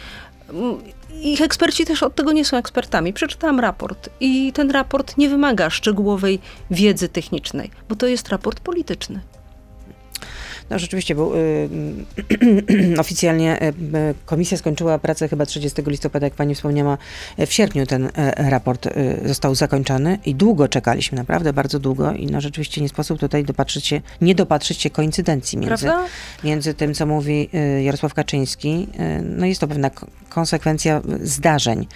ich 1.22 1.40
eksperci 1.40 1.86
też 1.86 2.02
od 2.02 2.14
tego 2.14 2.32
nie 2.32 2.44
są 2.44 2.56
ekspertami. 2.56 3.12
Przeczytałam 3.12 3.60
raport 3.60 4.08
i 4.20 4.52
ten 4.52 4.70
raport 4.70 5.16
nie 5.18 5.28
wymaga 5.28 5.70
szczegółowej 5.70 6.40
wiedzy 6.70 7.08
technicznej, 7.08 7.70
bo 7.88 7.96
to 7.96 8.06
jest 8.06 8.28
raport 8.28 8.60
polityczny. 8.60 9.20
No 10.72 10.78
rzeczywiście, 10.78 11.14
bo 11.14 11.38
y, 11.38 11.68
oficjalnie 12.98 13.62
y, 13.62 13.72
komisja 14.26 14.58
skończyła 14.58 14.98
pracę 14.98 15.28
chyba 15.28 15.46
30 15.46 15.82
listopada, 15.86 16.26
jak 16.26 16.34
pani 16.34 16.54
wspomniała, 16.54 16.98
w 17.46 17.52
sierpniu 17.52 17.86
ten 17.86 18.06
y, 18.06 18.10
raport 18.36 18.86
y, 18.86 19.20
został 19.24 19.54
zakończony 19.54 20.18
i 20.26 20.34
długo 20.34 20.68
czekaliśmy, 20.68 21.18
naprawdę 21.18 21.52
bardzo 21.52 21.78
długo 21.78 22.12
i 22.12 22.26
no 22.26 22.40
rzeczywiście 22.40 22.80
nie 22.80 22.88
sposób 22.88 23.18
tutaj 23.20 23.44
dopatrzyć 23.44 23.86
się, 23.86 24.00
nie 24.20 24.34
dopatrzyć 24.34 24.80
się 24.80 24.90
koincydencji 24.90 25.58
między, 25.58 25.90
między 26.44 26.74
tym, 26.74 26.94
co 26.94 27.06
mówi 27.06 27.48
y, 27.54 27.82
Jarosław 27.82 28.14
Kaczyński. 28.14 28.86
Y, 29.00 29.22
no 29.22 29.46
jest 29.46 29.60
to 29.60 29.68
pewna 29.68 29.90
konsekwencja 30.28 31.02
zdarzeń. 31.22 31.86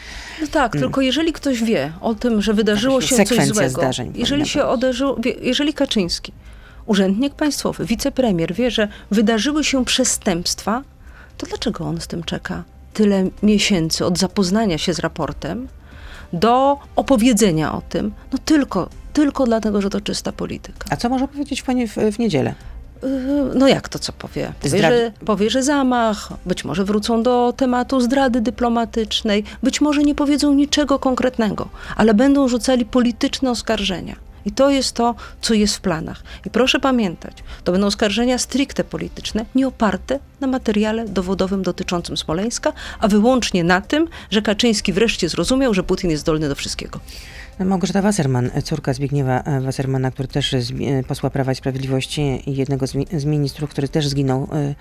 No 0.40 0.46
tak, 0.46 0.74
mm. 0.74 0.82
tylko 0.82 1.00
jeżeli 1.00 1.32
ktoś 1.32 1.64
wie 1.64 1.92
o 2.00 2.14
tym, 2.14 2.42
że 2.42 2.54
wydarzyło 2.54 3.00
się 3.00 3.24
coś 3.24 3.46
złego, 3.46 3.70
zdarzeń, 3.70 4.12
jeżeli 4.14 4.48
się 4.48 4.64
oderzył, 4.64 5.20
jeżeli 5.40 5.74
Kaczyński 5.74 6.32
urzędnik 6.86 7.34
państwowy, 7.34 7.84
wicepremier 7.84 8.54
wie, 8.54 8.70
że 8.70 8.88
wydarzyły 9.10 9.64
się 9.64 9.84
przestępstwa, 9.84 10.82
to 11.38 11.46
dlaczego 11.46 11.84
on 11.84 12.00
z 12.00 12.06
tym 12.06 12.24
czeka 12.24 12.62
tyle 12.94 13.28
miesięcy 13.42 14.06
od 14.06 14.18
zapoznania 14.18 14.78
się 14.78 14.94
z 14.94 14.98
raportem 14.98 15.68
do 16.32 16.78
opowiedzenia 16.96 17.74
o 17.74 17.82
tym? 17.88 18.12
No 18.32 18.38
tylko, 18.44 18.88
tylko 19.12 19.44
dlatego, 19.44 19.80
że 19.80 19.90
to 19.90 20.00
czysta 20.00 20.32
polityka. 20.32 20.88
A 20.90 20.96
co 20.96 21.08
może 21.08 21.28
powiedzieć 21.28 21.62
pani 21.62 21.88
w, 21.88 21.94
w 21.94 22.18
niedzielę? 22.18 22.54
Yy, 23.02 23.08
no 23.54 23.68
jak 23.68 23.88
to 23.88 23.98
co 23.98 24.12
powie? 24.12 24.52
Powie 24.62 24.78
że, 24.78 25.12
powie, 25.24 25.50
że 25.50 25.62
zamach, 25.62 26.28
być 26.46 26.64
może 26.64 26.84
wrócą 26.84 27.22
do 27.22 27.54
tematu 27.56 28.00
zdrady 28.00 28.40
dyplomatycznej, 28.40 29.44
być 29.62 29.80
może 29.80 30.02
nie 30.02 30.14
powiedzą 30.14 30.54
niczego 30.54 30.98
konkretnego, 30.98 31.68
ale 31.96 32.14
będą 32.14 32.48
rzucali 32.48 32.84
polityczne 32.84 33.50
oskarżenia. 33.50 34.16
I 34.46 34.52
to 34.52 34.70
jest 34.70 34.92
to, 34.92 35.14
co 35.40 35.54
jest 35.54 35.76
w 35.76 35.80
planach. 35.80 36.22
I 36.46 36.50
proszę 36.50 36.80
pamiętać, 36.80 37.36
to 37.64 37.72
będą 37.72 37.86
oskarżenia 37.86 38.38
stricte 38.38 38.84
polityczne, 38.84 39.46
nie 39.54 39.68
oparte 39.68 40.18
na 40.40 40.46
materiale 40.46 41.08
dowodowym 41.08 41.62
dotyczącym 41.62 42.16
Smoleńska, 42.16 42.72
a 43.00 43.08
wyłącznie 43.08 43.64
na 43.64 43.80
tym, 43.80 44.08
że 44.30 44.42
Kaczyński 44.42 44.92
wreszcie 44.92 45.28
zrozumiał, 45.28 45.74
że 45.74 45.82
Putin 45.82 46.10
jest 46.10 46.20
zdolny 46.20 46.48
do 46.48 46.54
wszystkiego. 46.54 47.00
Małgorzata 47.64 48.02
Wasserman, 48.02 48.50
córka 48.64 48.92
Zbigniewa 48.92 49.42
Wassermana, 49.60 50.10
który 50.10 50.28
też 50.28 50.52
z 50.58 50.72
posła 51.06 51.30
Prawa 51.30 51.52
i 51.52 51.54
Sprawiedliwości 51.54 52.42
i 52.46 52.56
jednego 52.56 52.86
z, 53.12 53.24
ministrów, 53.24 53.70
który 53.70 53.88
też 53.88 54.08
zginął 54.08 54.48
e, 54.52 54.74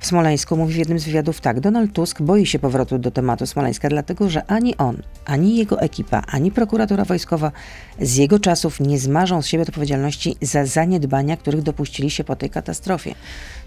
w 0.00 0.06
Smoleńsku, 0.06 0.56
mówi 0.56 0.74
w 0.74 0.76
jednym 0.76 0.98
z 0.98 1.04
wywiadów 1.04 1.40
tak. 1.40 1.60
Donald 1.60 1.92
Tusk 1.92 2.22
boi 2.22 2.46
się 2.46 2.58
powrotu 2.58 2.98
do 2.98 3.10
tematu 3.10 3.46
Smoleńska, 3.46 3.88
dlatego 3.88 4.30
że 4.30 4.44
ani 4.46 4.76
on, 4.76 5.02
ani 5.24 5.56
jego 5.56 5.80
ekipa, 5.80 6.22
ani 6.26 6.50
prokuratura 6.50 7.04
wojskowa 7.04 7.52
z 8.00 8.16
jego 8.16 8.38
czasów 8.38 8.80
nie 8.80 8.98
zmarzą 8.98 9.42
z 9.42 9.46
siebie 9.46 9.62
odpowiedzialności 9.62 10.36
za 10.40 10.66
zaniedbania, 10.66 11.36
których 11.36 11.62
dopuścili 11.62 12.10
się 12.10 12.24
po 12.24 12.36
tej 12.36 12.50
katastrofie. 12.50 13.14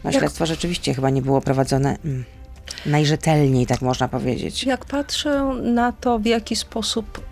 No, 0.03 0.11
śledztwo 0.11 0.45
rzeczywiście 0.45 0.93
chyba 0.93 1.09
nie 1.09 1.21
było 1.21 1.41
prowadzone 1.41 1.97
mm, 2.05 2.25
najrzetelniej, 2.85 3.65
tak 3.65 3.81
można 3.81 4.07
powiedzieć. 4.07 4.63
Jak 4.63 4.85
patrzę 4.85 5.45
na 5.63 5.91
to, 5.91 6.19
w 6.19 6.25
jaki 6.25 6.55
sposób 6.55 7.29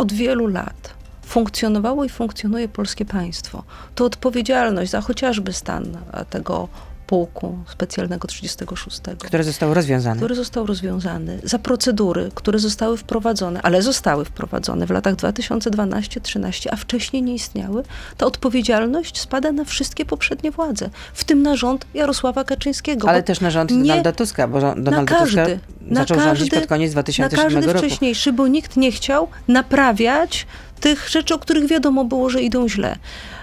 od 0.00 0.12
wielu 0.12 0.46
lat 0.46 0.94
funkcjonowało 1.26 2.04
i 2.04 2.08
funkcjonuje 2.08 2.68
polskie 2.68 3.04
państwo, 3.04 3.62
to 3.94 4.04
odpowiedzialność 4.04 4.90
za 4.90 5.00
chociażby 5.00 5.52
stan 5.52 5.96
tego 6.30 6.68
pułku 7.10 7.58
specjalnego 7.72 8.28
36. 8.28 9.00
Które 9.18 9.44
zostało 9.44 9.74
rozwiązane. 9.74 10.16
Który 10.16 10.34
został 10.34 10.66
rozwiązany. 10.66 11.38
Za 11.44 11.58
procedury, 11.58 12.30
które 12.34 12.58
zostały 12.58 12.96
wprowadzone, 12.96 13.62
ale 13.62 13.82
zostały 13.82 14.24
wprowadzone 14.24 14.86
w 14.86 14.90
latach 14.90 15.14
2012-13, 15.14 16.68
a 16.70 16.76
wcześniej 16.76 17.22
nie 17.22 17.34
istniały, 17.34 17.82
ta 18.16 18.26
odpowiedzialność 18.26 19.20
spada 19.20 19.52
na 19.52 19.64
wszystkie 19.64 20.04
poprzednie 20.04 20.50
władze, 20.50 20.90
w 21.14 21.24
tym 21.24 21.42
na 21.42 21.56
rząd 21.56 21.86
Jarosława 21.94 22.44
Kaczyńskiego. 22.44 23.08
Ale 23.08 23.22
też 23.22 23.40
na 23.40 23.50
rząd 23.50 23.70
nie, 23.70 23.78
Donalda 23.78 24.12
Tuska, 24.12 24.48
bo 24.48 24.60
Donald 24.60 25.08
Tuska 25.08 25.46
zaczął 25.90 26.16
każdy, 26.16 26.22
rządzić 26.22 26.50
pod 26.50 26.66
koniec 26.66 26.92
2007 26.92 27.42
roku. 27.42 27.66
Na 27.66 27.72
każdy 27.72 27.78
wcześniejszy, 27.78 28.32
bo 28.32 28.46
nikt 28.48 28.76
nie 28.76 28.92
chciał 28.92 29.28
naprawiać 29.48 30.46
tych 30.80 31.08
rzeczy, 31.08 31.34
o 31.34 31.38
których 31.38 31.66
wiadomo 31.66 32.04
było, 32.04 32.30
że 32.30 32.42
idą 32.42 32.68
źle. 32.68 32.96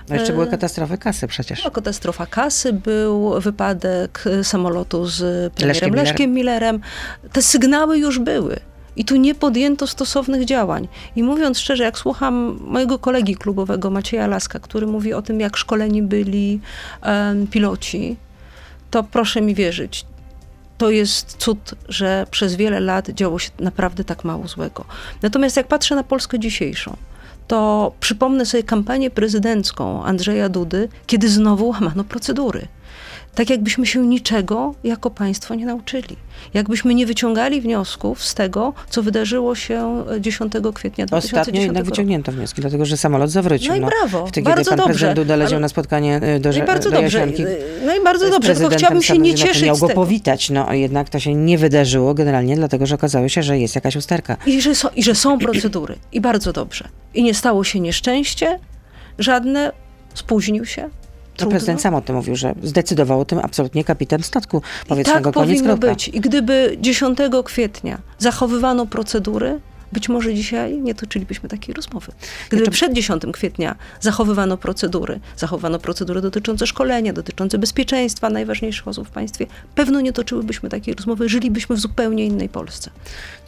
No 0.10 0.16
jeszcze 0.16 0.34
były 0.34 0.48
katastrofy 0.48 0.98
kasy 0.98 1.28
przecież. 1.28 1.64
No, 1.64 1.72
katastrofa 1.72 2.26
kasy, 2.26 2.74
był 2.74 3.42
wypadek 3.42 4.24
samolotu 4.44 5.06
z 5.06 5.20
premierem 5.54 5.68
Leszkiem, 5.68 5.96
Leszkiem 5.96 6.34
Millerem. 6.34 6.80
Te 7.32 7.42
sygnały 7.42 7.98
już 7.98 8.20
były. 8.20 8.60
I 8.96 9.06
tu 9.06 9.16
nie 9.16 9.36
podjęto 9.36 9.88
stosownych 9.88 10.46
działań. 10.46 10.88
I 11.16 11.24
mówiąc 11.24 11.60
szczerze, 11.60 11.84
jak 11.84 11.98
słucham 11.98 12.60
mojego 12.62 13.00
kolegi 13.00 13.36
klubowego 13.36 13.90
Macieja 13.90 14.28
Laska, 14.28 14.60
który 14.60 14.88
mówi 14.88 15.14
o 15.14 15.22
tym, 15.22 15.40
jak 15.40 15.58
szkoleni 15.58 16.02
byli 16.04 16.60
um, 17.06 17.48
piloci, 17.48 18.18
to 18.92 19.04
proszę 19.04 19.42
mi 19.42 19.56
wierzyć, 19.56 20.06
to 20.78 20.90
jest 20.90 21.38
cud, 21.38 21.76
że 21.90 22.28
przez 22.32 22.56
wiele 22.56 22.80
lat 22.80 23.10
działo 23.10 23.40
się 23.40 23.50
naprawdę 23.60 24.04
tak 24.04 24.24
mało 24.24 24.48
złego. 24.48 24.86
Natomiast 25.22 25.58
jak 25.58 25.68
patrzę 25.68 25.96
na 25.96 26.04
Polskę 26.04 26.40
dzisiejszą, 26.40 26.98
to 27.48 27.92
przypomnę 28.00 28.46
sobie 28.46 28.63
kampanię 28.63 29.10
prezydencką 29.12 30.04
Andrzeja 30.04 30.50
Dudy, 30.50 30.89
kiedy 31.08 31.30
znowu 31.30 31.68
łamano 31.68 32.04
procedury. 32.04 32.68
Tak 33.38 33.50
jakbyśmy 33.50 33.86
się 33.86 34.08
niczego 34.08 34.75
jako 34.84 35.10
państwo 35.10 35.56
nie 35.56 35.65
nauczyli. 35.65 36.15
Jakbyśmy 36.53 36.96
nie 36.96 37.06
wyciągali 37.06 37.62
wniosków 37.62 38.24
z 38.24 38.36
tego, 38.36 38.74
co 38.89 39.03
wydarzyło 39.03 39.56
się 39.56 40.03
10 40.20 40.53
kwietnia 40.74 41.06
2010 41.06 41.39
Ostatnio 41.39 41.62
jednak 41.62 41.84
roku. 41.84 41.89
wyciągnięto 41.89 42.32
wnioski, 42.32 42.62
dlatego 42.62 42.86
że 42.86 42.98
samolot 42.98 43.29
zawrócił. 43.29 43.70
No 43.70 43.75
i 43.75 43.79
brawo, 43.79 44.20
no, 44.20 44.27
wtedy, 44.27 44.50
bardzo 44.50 44.70
pan 44.70 44.77
dobrze. 44.77 44.94
prezydent 44.94 45.15
Duda 45.15 45.36
leciał 45.36 45.60
na 45.60 45.70
spotkanie 45.70 46.22
y, 46.36 46.39
do, 46.39 46.50
no 46.50 46.58
i 46.58 46.62
bardzo 46.62 46.91
do 46.91 47.01
dobrze. 47.01 47.27
No 47.86 47.96
i 47.96 48.03
bardzo 48.03 48.29
dobrze, 48.29 48.56
tylko 48.56 48.75
chciałabym 48.75 49.03
się 49.03 49.17
nie 49.17 49.36
cieszyć 49.36 49.63
miał 49.63 49.77
go 49.77 49.89
powitać, 49.89 50.50
no 50.50 50.74
jednak 50.74 51.10
to 51.10 51.20
się 51.20 51.36
nie 51.36 51.58
wydarzyło 51.58 52.13
generalnie, 52.13 52.56
dlatego 52.56 52.86
że 52.86 52.96
okazało 52.96 53.29
się, 53.29 53.44
że 53.44 53.60
jest 53.60 53.75
jakaś 53.75 53.96
usterka. 53.96 54.38
I 54.46 54.62
że, 54.62 54.75
są, 54.75 54.88
i 54.96 55.03
że 55.03 55.15
są 55.15 55.39
procedury. 55.39 55.96
I 56.12 56.22
bardzo 56.22 56.53
dobrze. 56.53 56.88
I 57.13 57.24
nie 57.24 57.34
stało 57.34 57.63
się 57.63 57.79
nieszczęście, 57.79 58.60
żadne, 59.20 59.72
spóźnił 60.13 60.65
się, 60.65 60.89
no 61.46 61.51
prezydent 61.51 61.82
sam 61.82 61.96
o 61.96 62.01
tym 62.01 62.15
mówił, 62.15 62.36
że 62.36 62.56
zdecydował 62.63 63.20
o 63.20 63.25
tym 63.25 63.39
absolutnie 63.39 63.84
kapitan 63.84 64.24
statku 64.24 64.62
powietrznego. 64.88 65.20
I 65.20 65.24
tak 65.24 65.34
powinno 65.34 65.77
być. 65.77 66.08
I 66.08 66.22
gdyby 66.22 66.77
10 66.82 67.20
kwietnia 67.46 67.98
zachowywano 68.17 68.86
procedury, 68.86 69.60
być 69.91 70.10
może 70.10 70.34
dzisiaj 70.34 70.82
nie 70.82 70.96
toczylibyśmy 70.96 71.50
takiej 71.50 71.75
rozmowy. 71.75 72.12
Gdyby 72.50 72.72
przed 72.72 72.94
10 72.94 73.24
kwietnia 73.34 73.75
zachowywano 74.00 74.58
procedury, 74.58 75.20
zachowano 75.38 75.79
procedury 75.79 76.22
dotyczące 76.22 76.67
szkolenia, 76.67 77.13
dotyczące 77.13 77.58
bezpieczeństwa 77.58 78.29
najważniejszych 78.29 78.88
osób 78.88 79.08
w 79.08 79.12
państwie, 79.12 79.46
pewno 79.75 80.01
nie 80.01 80.13
toczyłybyśmy 80.13 80.70
takiej 80.70 80.94
rozmowy, 80.94 81.29
żylibyśmy 81.29 81.75
w 81.75 81.79
zupełnie 81.79 82.25
innej 82.25 82.50
Polsce. 82.50 82.89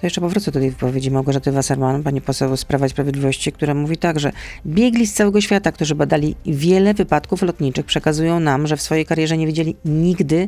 To 0.01 0.07
jeszcze 0.07 0.21
powrócę 0.21 0.51
do 0.51 0.59
tej 0.59 0.71
wypowiedzi 0.71 1.11
Małgorzaty 1.11 1.51
Wasserman, 1.51 2.03
pani 2.03 2.21
poseł 2.21 2.57
z 2.57 2.65
Prawa 2.65 2.85
i 2.85 2.89
Sprawiedliwości, 2.89 3.51
która 3.51 3.73
mówi 3.73 3.97
tak, 3.97 4.19
że 4.19 4.31
biegli 4.65 5.07
z 5.07 5.13
całego 5.13 5.41
świata, 5.41 5.71
którzy 5.71 5.95
badali 5.95 6.35
wiele 6.45 6.93
wypadków 6.93 7.41
lotniczych, 7.41 7.85
przekazują 7.85 8.39
nam, 8.39 8.67
że 8.67 8.77
w 8.77 8.81
swojej 8.81 9.05
karierze 9.05 9.37
nie 9.37 9.47
widzieli 9.47 9.75
nigdy 9.85 10.47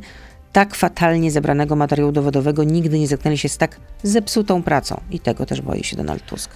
tak 0.52 0.76
fatalnie 0.76 1.32
zebranego 1.32 1.76
materiału 1.76 2.12
dowodowego 2.12 2.64
nigdy 2.64 3.00
nie 3.00 3.08
zetknęli 3.08 3.38
się 3.38 3.50
z 3.50 3.58
tak 3.58 3.80
zepsutą 4.04 4.64
pracą. 4.64 5.02
I 5.12 5.20
tego 5.20 5.46
też 5.46 5.62
boi 5.62 5.84
się 5.84 5.98
Donald 5.98 6.26
Tusk. 6.26 6.52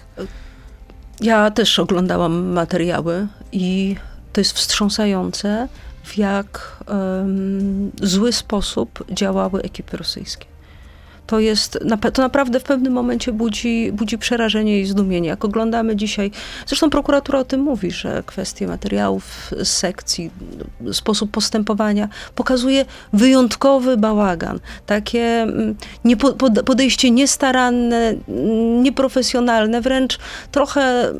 Ja 1.20 1.50
też 1.50 1.78
oglądałam 1.78 2.46
materiały 2.46 3.26
i 3.52 3.96
to 4.32 4.40
jest 4.40 4.52
wstrząsające, 4.52 5.68
w 6.04 6.18
jak 6.18 6.82
um, 6.88 7.90
zły 8.02 8.32
sposób 8.32 9.04
działały 9.10 9.62
ekipy 9.62 9.96
rosyjskie. 9.96 10.46
To 11.26 11.40
jest, 11.40 11.78
to 12.12 12.22
naprawdę 12.22 12.60
w 12.60 12.62
pewnym 12.62 12.92
momencie 12.92 13.32
budzi, 13.32 13.92
budzi 13.92 14.18
przerażenie 14.18 14.80
i 14.80 14.86
zdumienie. 14.86 15.28
Jak 15.28 15.44
oglądamy 15.44 15.96
dzisiaj, 15.96 16.30
zresztą 16.66 16.90
prokuratura 16.90 17.38
o 17.38 17.44
tym 17.44 17.60
mówi, 17.60 17.90
że 17.90 18.22
kwestie 18.26 18.66
materiałów 18.66 19.50
z 19.62 19.68
sekcji, 19.68 20.30
sposób 20.92 21.30
postępowania 21.30 22.08
pokazuje 22.34 22.84
wyjątkowy 23.12 23.96
bałagan. 23.96 24.58
Takie 24.86 25.42
mm, 25.42 25.76
podejście 26.64 27.10
niestaranne, 27.10 28.14
nieprofesjonalne, 28.82 29.80
wręcz 29.80 30.18
trochę 30.52 31.12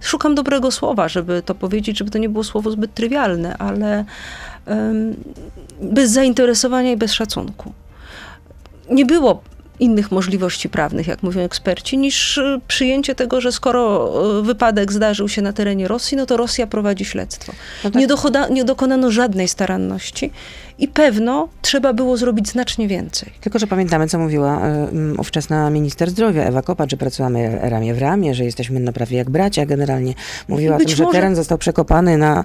szukam 0.00 0.34
dobrego 0.34 0.70
słowa, 0.70 1.08
żeby 1.08 1.42
to 1.42 1.54
powiedzieć, 1.54 1.98
żeby 1.98 2.10
to 2.10 2.18
nie 2.18 2.28
było 2.28 2.44
słowo 2.44 2.70
zbyt 2.70 2.94
trywialne, 2.94 3.56
ale 3.58 4.04
bez 5.82 6.10
zainteresowania 6.10 6.92
i 6.92 6.96
bez 6.96 7.12
szacunku. 7.12 7.72
Nie 8.90 9.06
było 9.06 9.42
innych 9.80 10.10
możliwości 10.10 10.68
prawnych, 10.68 11.06
jak 11.06 11.22
mówią 11.22 11.40
eksperci, 11.40 11.98
niż 11.98 12.38
y, 12.38 12.60
przyjęcie 12.68 13.14
tego, 13.14 13.40
że 13.40 13.52
skoro 13.52 14.12
y, 14.38 14.42
wypadek 14.42 14.92
zdarzył 14.92 15.28
się 15.28 15.42
na 15.42 15.52
terenie 15.52 15.88
Rosji, 15.88 16.16
no 16.16 16.26
to 16.26 16.36
Rosja 16.36 16.66
prowadzi 16.66 17.04
śledztwo. 17.04 17.52
No 17.84 17.90
tak. 17.90 18.00
nie, 18.00 18.06
dochoda, 18.06 18.48
nie 18.48 18.64
dokonano 18.64 19.10
żadnej 19.10 19.48
staranności 19.48 20.30
i 20.78 20.88
pewno 20.88 21.48
trzeba 21.62 21.92
było 21.92 22.16
zrobić 22.16 22.48
znacznie 22.48 22.88
więcej. 22.88 23.32
Tylko, 23.40 23.58
że 23.58 23.66
pamiętamy, 23.66 24.08
co 24.08 24.18
mówiła 24.18 24.68
y, 24.68 25.18
ówczesna 25.18 25.70
minister 25.70 26.10
zdrowia 26.10 26.42
Ewa 26.42 26.62
Kopacz, 26.62 26.90
że 26.90 26.96
pracujemy 26.96 27.58
ramię 27.62 27.94
w 27.94 27.98
ramię, 27.98 28.34
że 28.34 28.44
jesteśmy 28.44 28.80
no 28.80 28.92
prawie 28.92 29.16
jak 29.16 29.30
bracia 29.30 29.66
generalnie. 29.66 30.14
Mówiła 30.48 30.76
o 30.76 30.78
tym, 30.78 30.86
może... 30.86 30.96
że 30.96 31.06
teren 31.12 31.36
został 31.36 31.58
przekopany 31.58 32.16
na 32.16 32.44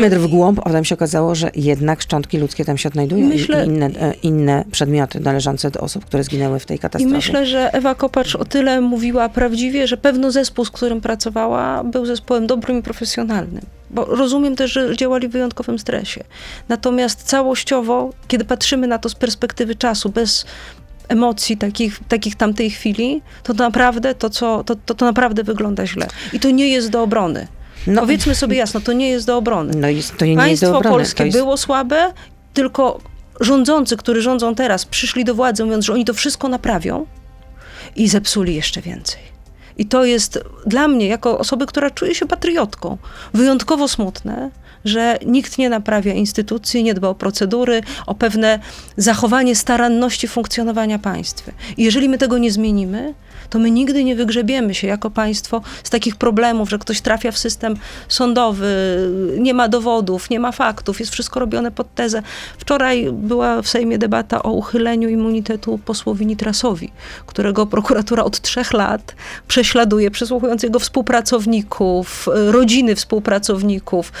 metr 0.00 0.18
w 0.18 0.26
głąb, 0.26 0.58
a 0.58 0.62
potem 0.62 0.84
się 0.84 0.94
okazało, 0.94 1.34
że 1.34 1.50
jednak 1.54 2.02
szczątki 2.02 2.38
ludzkie 2.38 2.64
tam 2.64 2.78
się 2.78 2.88
odnajdują 2.88 3.26
Myślę... 3.26 3.64
i 3.64 3.68
inne, 3.68 3.86
e, 3.86 4.14
inne 4.22 4.64
przedmioty 4.70 5.20
należące 5.20 5.70
do 5.70 5.80
osób, 5.80 6.04
które 6.04 6.24
zginęły 6.24 6.60
w 6.60 6.66
tej 6.66 6.78
katastrofie. 6.78 7.14
I 7.14 7.16
myślę, 7.16 7.46
że 7.46 7.72
Ewa 7.72 7.94
Kopacz 7.94 8.36
o 8.36 8.44
tyle 8.44 8.80
mówiła 8.80 9.28
prawdziwie, 9.28 9.86
że 9.86 9.96
pewno 9.96 10.30
zespół, 10.30 10.64
z 10.64 10.70
którym 10.70 11.00
pracowała, 11.00 11.84
był 11.84 12.06
zespołem 12.06 12.46
dobrym 12.46 12.78
i 12.78 12.82
profesjonalnym 12.82 13.79
bo 13.90 14.04
rozumiem 14.04 14.56
też, 14.56 14.72
że 14.72 14.96
działali 14.96 15.28
w 15.28 15.32
wyjątkowym 15.32 15.78
stresie. 15.78 16.24
Natomiast 16.68 17.22
całościowo, 17.22 18.10
kiedy 18.28 18.44
patrzymy 18.44 18.86
na 18.86 18.98
to 18.98 19.08
z 19.08 19.14
perspektywy 19.14 19.74
czasu, 19.74 20.08
bez 20.08 20.44
emocji 21.08 21.56
takich, 21.56 22.00
takich 22.08 22.36
tamtej 22.36 22.70
chwili, 22.70 23.22
to 23.42 23.52
naprawdę 23.52 24.14
to, 24.14 24.30
co, 24.30 24.64
to, 24.64 24.76
to, 24.76 24.94
to 24.94 25.04
naprawdę 25.04 25.44
wygląda 25.44 25.86
źle. 25.86 26.06
I 26.32 26.40
to 26.40 26.50
nie 26.50 26.68
jest 26.68 26.90
do 26.90 27.02
obrony. 27.02 27.46
No, 27.86 28.00
Powiedzmy 28.00 28.34
sobie 28.34 28.56
jasno, 28.56 28.80
to 28.80 28.92
nie 28.92 29.08
jest 29.08 29.26
do 29.26 29.36
obrony. 29.36 29.72
No 29.76 29.88
jest, 29.88 30.16
to 30.16 30.26
nie 30.26 30.36
Państwo 30.36 30.50
jest 30.66 30.72
do 30.72 30.78
obrony. 30.78 30.96
polskie 30.96 31.24
jest... 31.24 31.38
było 31.38 31.56
słabe, 31.56 32.12
tylko 32.54 33.00
rządzący, 33.40 33.96
którzy 33.96 34.22
rządzą 34.22 34.54
teraz, 34.54 34.84
przyszli 34.84 35.24
do 35.24 35.34
władzy 35.34 35.64
mówiąc, 35.64 35.84
że 35.84 35.92
oni 35.92 36.04
to 36.04 36.14
wszystko 36.14 36.48
naprawią 36.48 37.06
i 37.96 38.08
zepsuli 38.08 38.54
jeszcze 38.54 38.80
więcej. 38.80 39.29
I 39.80 39.86
to 39.86 40.04
jest 40.04 40.38
dla 40.66 40.88
mnie, 40.88 41.06
jako 41.06 41.38
osoby, 41.38 41.66
która 41.66 41.90
czuje 41.90 42.14
się 42.14 42.26
patriotką, 42.26 42.98
wyjątkowo 43.34 43.88
smutne, 43.88 44.50
że 44.84 45.18
nikt 45.26 45.58
nie 45.58 45.70
naprawia 45.70 46.14
instytucji, 46.14 46.84
nie 46.84 46.94
dba 46.94 47.08
o 47.08 47.14
procedury, 47.14 47.82
o 48.06 48.14
pewne 48.14 48.58
zachowanie 48.96 49.56
staranności 49.56 50.28
funkcjonowania 50.28 50.98
państwa. 50.98 51.52
I 51.76 51.84
jeżeli 51.84 52.08
my 52.08 52.18
tego 52.18 52.38
nie 52.38 52.52
zmienimy, 52.52 53.14
to 53.50 53.58
my 53.58 53.70
nigdy 53.70 54.04
nie 54.04 54.16
wygrzebiemy 54.16 54.74
się 54.74 54.86
jako 54.86 55.10
państwo 55.10 55.62
z 55.84 55.90
takich 55.90 56.16
problemów, 56.16 56.70
że 56.70 56.78
ktoś 56.78 57.00
trafia 57.00 57.32
w 57.32 57.38
system 57.38 57.76
sądowy, 58.08 58.70
nie 59.38 59.54
ma 59.54 59.68
dowodów, 59.68 60.30
nie 60.30 60.40
ma 60.40 60.52
faktów, 60.52 61.00
jest 61.00 61.12
wszystko 61.12 61.40
robione 61.40 61.70
pod 61.70 61.94
tezę. 61.94 62.22
Wczoraj 62.58 63.08
była 63.12 63.62
w 63.62 63.68
Sejmie 63.68 63.98
debata 63.98 64.42
o 64.42 64.52
uchyleniu 64.52 65.08
immunitetu 65.08 65.78
posłowi 65.84 66.26
Nitrasowi, 66.26 66.92
którego 67.26 67.66
prokuratura 67.66 68.24
od 68.24 68.40
trzech 68.40 68.72
lat 68.72 69.14
prześladuje, 69.48 70.10
przesłuchując 70.10 70.62
jego 70.62 70.78
współpracowników, 70.78 72.28
rodziny 72.46 72.94
współpracowników. 72.94 74.12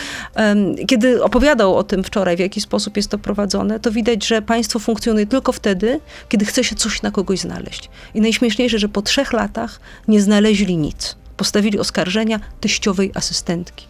Kiedy 0.88 1.22
opowiadał 1.22 1.76
o 1.76 1.84
tym 1.84 2.04
wczoraj, 2.04 2.36
w 2.36 2.40
jaki 2.40 2.60
sposób 2.60 2.96
jest 2.96 3.08
to 3.08 3.18
prowadzone, 3.18 3.80
to 3.80 3.90
widać, 3.90 4.26
że 4.26 4.42
państwo 4.42 4.78
funkcjonuje 4.78 5.26
tylko 5.26 5.52
wtedy, 5.52 6.00
kiedy 6.28 6.44
chce 6.44 6.64
się 6.64 6.76
coś 6.76 7.02
na 7.02 7.10
kogoś 7.10 7.38
znaleźć. 7.38 7.90
I 8.14 8.20
najśmieszniejsze, 8.20 8.78
że 8.78 8.88
po 8.88 9.02
trzech 9.02 9.19
trzech 9.20 9.32
latach 9.32 9.80
nie 10.08 10.20
znaleźli 10.20 10.76
nic. 10.76 11.16
Postawili 11.36 11.78
oskarżenia 11.78 12.40
teściowej 12.60 13.12
asystentki. 13.14 13.86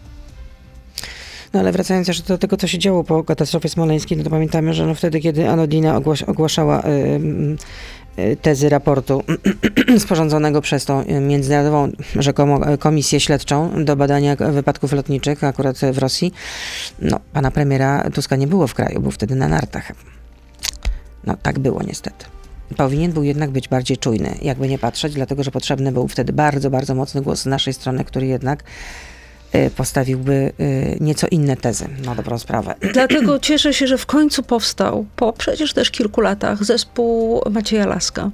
No 1.52 1.60
ale 1.60 1.72
wracając 1.72 2.08
jeszcze 2.08 2.24
do 2.24 2.38
tego, 2.38 2.56
co 2.56 2.66
się 2.66 2.78
działo 2.78 3.04
po 3.04 3.24
katastrofie 3.24 3.68
smoleńskiej, 3.68 4.18
no 4.18 4.24
to 4.24 4.30
pamiętamy, 4.30 4.74
że 4.74 4.86
no 4.86 4.94
wtedy, 4.94 5.20
kiedy 5.20 5.48
Anodina 5.48 5.96
ogłas 5.96 6.22
ogłaszała 6.22 6.82
y, 6.82 6.86
y, 8.18 8.36
tezy 8.42 8.68
raportu 8.68 9.24
sporządzonego 10.04 10.60
przez 10.60 10.84
tą 10.84 11.04
międzynarodową 11.20 11.92
rzekomo 12.18 12.60
komisję 12.78 13.20
śledczą 13.20 13.84
do 13.84 13.96
badania 13.96 14.36
wypadków 14.36 14.92
lotniczych 14.92 15.44
akurat 15.44 15.76
w 15.92 15.98
Rosji, 15.98 16.32
no 16.98 17.20
pana 17.32 17.50
premiera 17.50 18.10
Tuska 18.14 18.36
nie 18.36 18.46
było 18.46 18.66
w 18.66 18.74
kraju, 18.74 19.00
był 19.00 19.10
wtedy 19.10 19.34
na 19.34 19.48
nartach. 19.48 19.92
No 21.24 21.36
tak 21.42 21.58
było 21.58 21.82
niestety 21.82 22.39
powinien 22.84 23.12
był 23.12 23.22
jednak 23.22 23.50
być 23.50 23.68
bardziej 23.68 23.98
czujny, 23.98 24.34
jakby 24.42 24.68
nie 24.68 24.78
patrzeć, 24.78 25.14
dlatego 25.14 25.44
że 25.44 25.50
potrzebny 25.50 25.92
był 25.92 26.08
wtedy 26.08 26.32
bardzo, 26.32 26.70
bardzo 26.70 26.94
mocny 26.94 27.22
głos 27.22 27.42
z 27.42 27.46
naszej 27.46 27.74
strony, 27.74 28.04
który 28.04 28.26
jednak 28.26 28.64
y, 29.54 29.70
postawiłby 29.76 30.52
y, 30.60 30.96
nieco 31.00 31.26
inne 31.30 31.56
tezy 31.56 31.88
na 32.04 32.14
dobrą 32.14 32.38
sprawę. 32.38 32.74
Dlatego 32.92 33.38
cieszę 33.38 33.74
się, 33.74 33.86
że 33.86 33.98
w 33.98 34.06
końcu 34.06 34.42
powstał, 34.42 35.06
po 35.16 35.32
przecież 35.32 35.72
też 35.72 35.90
kilku 35.90 36.20
latach, 36.20 36.64
zespół 36.64 37.42
Macieja 37.50 37.86
Laska 37.86 38.30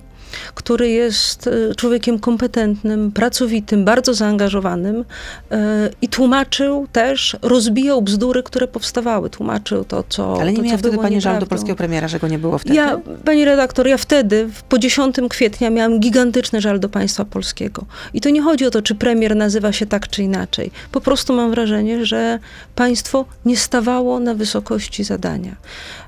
który 0.54 0.88
jest 0.88 1.46
e, 1.46 1.74
człowiekiem 1.74 2.18
kompetentnym, 2.18 3.12
pracowitym, 3.12 3.84
bardzo 3.84 4.14
zaangażowanym 4.14 5.04
e, 5.50 5.90
i 6.02 6.08
tłumaczył 6.08 6.86
też, 6.92 7.36
rozbijał 7.42 8.02
bzdury, 8.02 8.42
które 8.42 8.68
powstawały. 8.68 9.30
Tłumaczył 9.30 9.84
to, 9.84 10.04
co 10.08 10.40
Ale 10.40 10.52
nie 10.52 10.56
to, 10.56 10.62
miała 10.62 10.78
wtedy 10.78 10.98
pani 10.98 11.20
żal 11.20 11.40
do 11.40 11.46
polskiego 11.46 11.76
premiera, 11.76 12.08
że 12.08 12.18
go 12.18 12.28
nie 12.28 12.38
było 12.38 12.58
wtedy? 12.58 12.74
Ja, 12.74 13.00
pani 13.24 13.44
redaktor, 13.44 13.86
ja 13.86 13.96
wtedy, 13.96 14.48
po 14.68 14.78
10 14.78 15.16
kwietnia 15.30 15.70
miałam 15.70 16.00
gigantyczny 16.00 16.60
żal 16.60 16.80
do 16.80 16.88
państwa 16.88 17.24
polskiego. 17.24 17.86
I 18.14 18.20
to 18.20 18.30
nie 18.30 18.42
chodzi 18.42 18.66
o 18.66 18.70
to, 18.70 18.82
czy 18.82 18.94
premier 18.94 19.36
nazywa 19.36 19.72
się 19.72 19.86
tak, 19.86 20.08
czy 20.08 20.22
inaczej. 20.22 20.70
Po 20.92 21.00
prostu 21.00 21.32
mam 21.32 21.50
wrażenie, 21.50 22.06
że 22.06 22.38
państwo 22.74 23.24
nie 23.44 23.56
stawało 23.56 24.20
na 24.20 24.34
wysokości 24.34 25.04
zadania. 25.04 25.56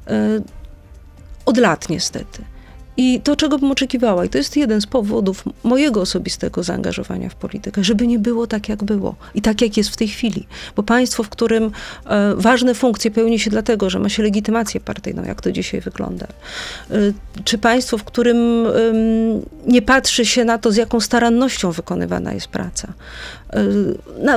E, 0.07 0.41
od 1.47 1.57
lat 1.57 1.89
niestety. 1.89 2.43
I 3.01 3.21
to, 3.21 3.37
czego 3.37 3.59
bym 3.59 3.71
oczekiwała, 3.71 4.25
i 4.25 4.29
to 4.29 4.39
jest 4.39 4.57
jeden 4.57 4.81
z 4.81 4.87
powodów 4.87 5.45
mojego 5.65 6.01
osobistego 6.01 6.63
zaangażowania 6.63 7.29
w 7.29 7.35
politykę, 7.35 7.85
żeby 7.85 8.07
nie 8.07 8.19
było 8.19 8.47
tak, 8.47 8.69
jak 8.69 8.85
było 8.85 9.15
i 9.35 9.43
tak, 9.43 9.63
jak 9.63 9.77
jest 9.77 9.91
w 9.91 9.97
tej 9.97 10.09
chwili. 10.09 10.47
Bo 10.77 10.83
państwo, 10.83 11.23
w 11.23 11.29
którym 11.29 11.71
e, 12.07 12.35
ważne 12.37 12.75
funkcje 12.75 13.11
pełni 13.11 13.39
się 13.39 13.51
dlatego, 13.51 13.91
że 13.91 13.99
ma 13.99 14.09
się 14.09 14.23
legitymację 14.23 14.81
partyjną, 14.81 15.25
jak 15.25 15.41
to 15.41 15.53
dzisiaj 15.53 15.81
wygląda, 15.81 16.27
e, 16.91 16.97
czy 17.45 17.59
państwo, 17.59 17.99
w 17.99 18.05
którym 18.05 18.67
e, 18.67 18.71
nie 19.67 19.83
patrzy 19.83 20.27
się 20.27 20.45
na 20.45 20.59
to, 20.59 20.73
z 20.73 20.77
jaką 20.77 21.01
starannością 21.01 21.73
wykonywana 21.73 22.33
jest 22.33 22.49
praca, 22.49 22.93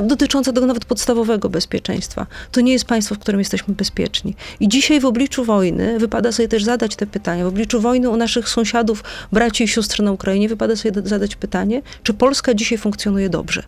dotycząca 0.01 0.53
tego 0.53 0.67
nawet 0.67 0.85
podstawowego 0.85 1.49
bezpieczeństwa, 1.49 2.25
to 2.51 2.61
nie 2.61 2.73
jest 2.73 2.85
państwo, 2.85 3.15
w 3.15 3.19
którym 3.19 3.39
jesteśmy 3.39 3.73
bezpieczni. 3.73 4.35
I 4.59 4.69
dzisiaj 4.69 4.99
w 4.99 5.05
obliczu 5.05 5.43
wojny 5.43 5.99
wypada 5.99 6.31
sobie 6.31 6.47
też 6.47 6.63
zadać 6.63 6.95
te 6.95 7.07
pytania. 7.07 7.43
W 7.43 7.47
obliczu 7.47 7.81
wojny 7.81 8.09
u 8.09 8.17
naszych 8.17 8.49
sąsiadów, 8.49 9.03
braci 9.31 9.63
i 9.63 9.67
siostry 9.67 10.05
na 10.05 10.11
Ukrainie, 10.11 10.49
wypada 10.49 10.75
sobie 10.75 11.01
zadać 11.05 11.35
pytanie, 11.35 11.81
czy 12.03 12.13
Polska 12.13 12.53
dzisiaj 12.53 12.77
funkcjonuje 12.77 13.29
dobrze. 13.29 13.63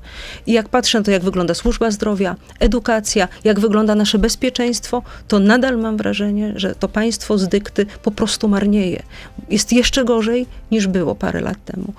I 0.48 0.54
jak 0.54 0.70
patrzę 0.70 0.98
na 0.98 1.04
to, 1.04 1.12
jak 1.12 1.24
wygląda 1.24 1.54
służba 1.54 1.92
zdrowia, 1.92 2.36
edukacja, 2.60 3.28
jak 3.44 3.60
wygląda 3.60 3.96
nasze 3.96 4.20
bezpieczeństwo, 4.20 5.04
to 5.28 5.40
nadal 5.40 5.78
mam 5.78 5.98
wrażenie, 5.98 6.54
że 6.56 6.76
to 6.76 6.90
państwo 6.90 7.38
z 7.38 7.48
dykty 7.48 7.86
po 8.04 8.12
prostu 8.12 8.48
marnieje. 8.48 9.04
Jest 9.50 9.74
jeszcze 9.74 10.06
gorzej 10.06 10.46
niż 10.72 10.88
było 10.88 11.16
parę 11.16 11.42
lat 11.42 11.66
temu. 11.66 11.94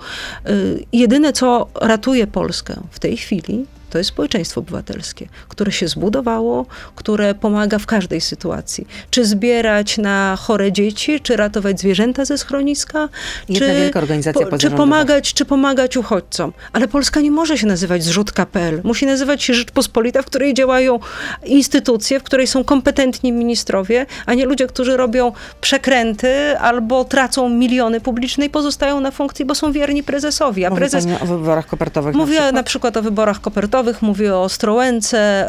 Y, 0.49 0.83
jedyne, 0.93 1.33
co 1.33 1.67
ratuje 1.81 2.27
Polskę 2.27 2.75
w 2.91 2.99
tej 2.99 3.17
chwili, 3.17 3.34
freely 3.41 3.67
to 3.95 3.99
jest 3.99 4.09
społeczeństwo 4.09 4.61
obywatelskie, 4.61 5.27
które 5.49 5.71
się 5.71 5.87
zbudowało, 5.87 6.65
które 6.95 7.35
pomaga 7.35 7.79
w 7.79 7.85
każdej 7.85 8.21
sytuacji. 8.21 8.87
Czy 9.09 9.25
zbierać 9.25 9.97
na 9.97 10.35
chore 10.39 10.71
dzieci, 10.71 11.19
czy 11.19 11.35
ratować 11.35 11.79
zwierzęta 11.79 12.25
ze 12.25 12.37
schroniska, 12.37 13.09
Jedna 13.49 13.67
czy, 13.67 13.73
wielka 13.73 13.99
organizacja 13.99 14.47
po, 14.47 14.57
czy, 14.57 14.71
pomagać, 14.71 15.33
czy 15.33 15.45
pomagać 15.45 15.97
uchodźcom. 15.97 16.53
Ale 16.73 16.87
Polska 16.87 17.21
nie 17.21 17.31
może 17.31 17.57
się 17.57 17.67
nazywać 17.67 18.03
zrzutka.pl. 18.03 18.81
Musi 18.83 19.05
nazywać 19.05 19.43
się 19.43 19.53
Rzeczpospolita, 19.53 20.21
w 20.21 20.25
której 20.25 20.53
działają 20.53 20.99
instytucje, 21.45 22.19
w 22.19 22.23
której 22.23 22.47
są 22.47 22.63
kompetentni 22.63 23.31
ministrowie, 23.31 24.05
a 24.25 24.33
nie 24.33 24.45
ludzie, 24.45 24.67
którzy 24.67 24.97
robią 24.97 25.31
przekręty 25.61 26.57
albo 26.59 27.05
tracą 27.05 27.49
miliony 27.49 28.01
publiczne 28.01 28.45
i 28.45 28.49
pozostają 28.49 28.99
na 28.99 29.11
funkcji, 29.11 29.45
bo 29.45 29.55
są 29.55 29.71
wierni 29.71 30.03
prezesowi. 30.03 30.65
A 30.65 30.71
prezes... 30.71 31.05
Mówi 31.05 31.17
o 31.21 31.25
wyborach 31.25 31.67
kopertowych 31.67 32.15
Mówię 32.15 32.33
na 32.33 32.41
przykład? 32.41 32.55
na 32.55 32.63
przykład 32.63 32.97
o 32.97 33.01
wyborach 33.01 33.41
kopertowych 33.41 33.84
mówię 34.01 34.35
o 34.35 34.43
Ostrołęce, 34.43 35.47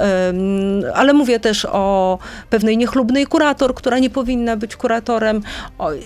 ale 0.94 1.12
mówię 1.12 1.40
też 1.40 1.64
o 1.64 2.18
pewnej 2.51 2.77
niechlubnej 2.77 3.27
kurator, 3.27 3.75
która 3.75 3.99
nie 3.99 4.11
powinna 4.11 4.57
być 4.57 4.77
kuratorem 4.77 5.42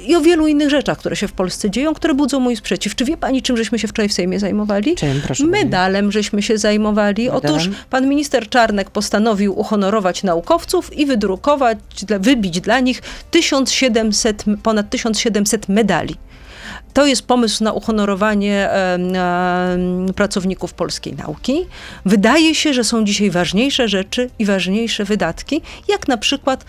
i 0.07 0.17
o 0.17 0.21
wielu 0.21 0.47
innych 0.47 0.71
rzeczach, 0.71 0.99
które 0.99 1.17
się 1.17 1.29
w 1.29 1.33
Polsce 1.33 1.71
dzieją, 1.71 1.95
które 1.95 2.15
budzą 2.15 2.41
mój 2.41 2.57
sprzeciw. 2.57 2.95
Czy 2.95 3.05
wie 3.05 3.17
pani, 3.17 3.43
czym 3.43 3.57
żeśmy 3.57 3.79
się 3.79 3.89
wczoraj 3.89 4.09
w 4.09 4.13
Sejmie 4.13 4.41
zajmowali? 4.41 4.95
Czym, 4.95 5.21
proszę 5.25 5.47
Medalem 5.47 6.13
żeśmy 6.13 6.43
się 6.43 6.59
zajmowali. 6.59 7.31
Medalem? 7.31 7.57
Otóż 7.57 7.71
pan 7.91 8.09
minister 8.09 8.49
Czarnek 8.49 8.91
postanowił 8.91 9.59
uhonorować 9.59 10.23
naukowców 10.23 10.99
i 10.99 11.07
wydrukować, 11.07 11.79
wybić 12.21 12.61
dla 12.61 12.81
nich 12.81 13.03
1700, 13.31 14.45
ponad 14.63 14.91
1700 14.91 15.69
medali. 15.69 16.17
To 16.93 17.07
jest 17.07 17.27
pomysł 17.27 17.65
na 17.65 17.73
uhonorowanie 17.73 18.71
pracowników 20.17 20.75
polskiej 20.75 21.15
nauki. 21.15 21.67
Wydaje 22.05 22.55
się, 22.55 22.75
że 22.75 22.85
są 22.85 23.05
dzisiaj 23.05 23.31
ważniejsze 23.31 23.89
rzeczy 23.89 24.31
i 24.39 24.45
ważniejsze 24.45 25.05
wydatki, 25.05 25.63
jak 25.89 26.09
na 26.09 26.17
przykład 26.17 26.65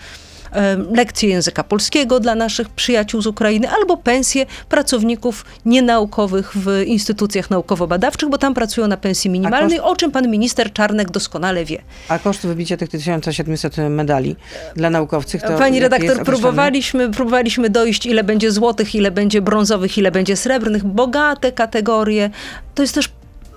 lekcje 0.94 1.28
języka 1.28 1.64
polskiego 1.64 2.20
dla 2.20 2.34
naszych 2.34 2.68
przyjaciół 2.68 3.22
z 3.22 3.26
Ukrainy, 3.26 3.70
albo 3.70 3.96
pensje 3.96 4.46
pracowników 4.68 5.44
nienaukowych 5.64 6.52
w 6.56 6.82
instytucjach 6.86 7.50
naukowo-badawczych, 7.50 8.28
bo 8.28 8.38
tam 8.38 8.54
pracują 8.54 8.86
na 8.86 8.96
pensji 8.96 9.30
minimalnej, 9.30 9.78
koszt... 9.78 9.90
o 9.90 9.96
czym 9.96 10.10
pan 10.10 10.30
minister 10.30 10.72
Czarnek 10.72 11.10
doskonale 11.10 11.64
wie. 11.64 11.82
A 12.08 12.18
koszt 12.18 12.46
wybicia 12.46 12.76
tych 12.76 12.88
1700 12.88 13.76
medali 13.90 14.36
dla 14.76 14.90
naukowców 14.90 15.42
to 15.42 15.58
Pani 15.58 15.80
redaktor, 15.80 16.24
próbowaliśmy, 16.24 17.10
próbowaliśmy 17.10 17.70
dojść, 17.70 18.06
ile 18.06 18.24
będzie 18.24 18.52
złotych, 18.52 18.94
ile 18.94 19.10
będzie 19.10 19.42
brązowych, 19.42 19.98
ile 19.98 20.10
będzie 20.10 20.36
srebrnych. 20.36 20.84
Bogate 20.84 21.52
kategorie. 21.52 22.30
To 22.74 22.82
jest 22.82 22.94
też 22.94 23.08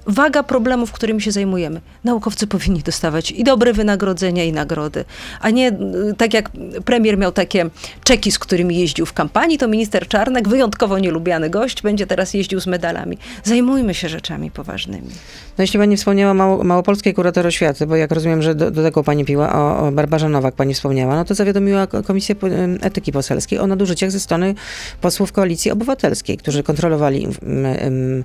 waga 0.07 0.43
problemów, 0.43 0.91
którymi 0.91 1.21
się 1.21 1.31
zajmujemy. 1.31 1.81
Naukowcy 2.03 2.47
powinni 2.47 2.79
dostawać 2.79 3.31
i 3.31 3.43
dobre 3.43 3.73
wynagrodzenia, 3.73 4.43
i 4.43 4.53
nagrody, 4.53 5.05
a 5.41 5.49
nie 5.49 5.69
y, 5.69 6.13
tak 6.17 6.33
jak 6.33 6.49
premier 6.85 7.17
miał 7.17 7.31
takie 7.31 7.69
czeki, 8.03 8.31
z 8.31 8.39
którymi 8.39 8.79
jeździł 8.79 9.05
w 9.05 9.13
kampanii, 9.13 9.57
to 9.57 9.67
minister 9.67 10.07
Czarnek, 10.07 10.47
wyjątkowo 10.47 10.99
nielubiany 10.99 11.49
gość, 11.49 11.81
będzie 11.81 12.07
teraz 12.07 12.33
jeździł 12.33 12.59
z 12.59 12.67
medalami. 12.67 13.17
Zajmujmy 13.43 13.93
się 13.93 14.09
rzeczami 14.09 14.51
poważnymi. 14.51 15.09
No 15.57 15.61
jeśli 15.61 15.79
pani 15.79 15.97
wspomniała 15.97 16.33
mało, 16.33 16.63
małopolskiej 16.63 17.13
kurator 17.13 17.47
oświaty, 17.47 17.87
bo 17.87 17.95
jak 17.95 18.11
rozumiem, 18.11 18.41
że 18.41 18.55
do, 18.55 18.71
do 18.71 18.83
tego 18.83 19.03
pani 19.03 19.25
piła, 19.25 19.53
o, 19.53 19.87
o 19.87 19.91
Barbarze 19.91 20.29
Nowak 20.29 20.55
pani 20.55 20.73
wspomniała, 20.73 21.15
no 21.15 21.25
to 21.25 21.35
zawiadomiła 21.35 21.87
Komisję 21.87 22.35
Etyki 22.81 23.11
Poselskiej 23.11 23.59
o 23.59 23.67
nadużyciach 23.67 24.11
ze 24.11 24.19
strony 24.19 24.55
posłów 25.01 25.31
Koalicji 25.31 25.71
Obywatelskiej, 25.71 26.37
którzy 26.37 26.63
kontrolowali 26.63 27.27
um, 27.27 27.35
um, 27.83 28.23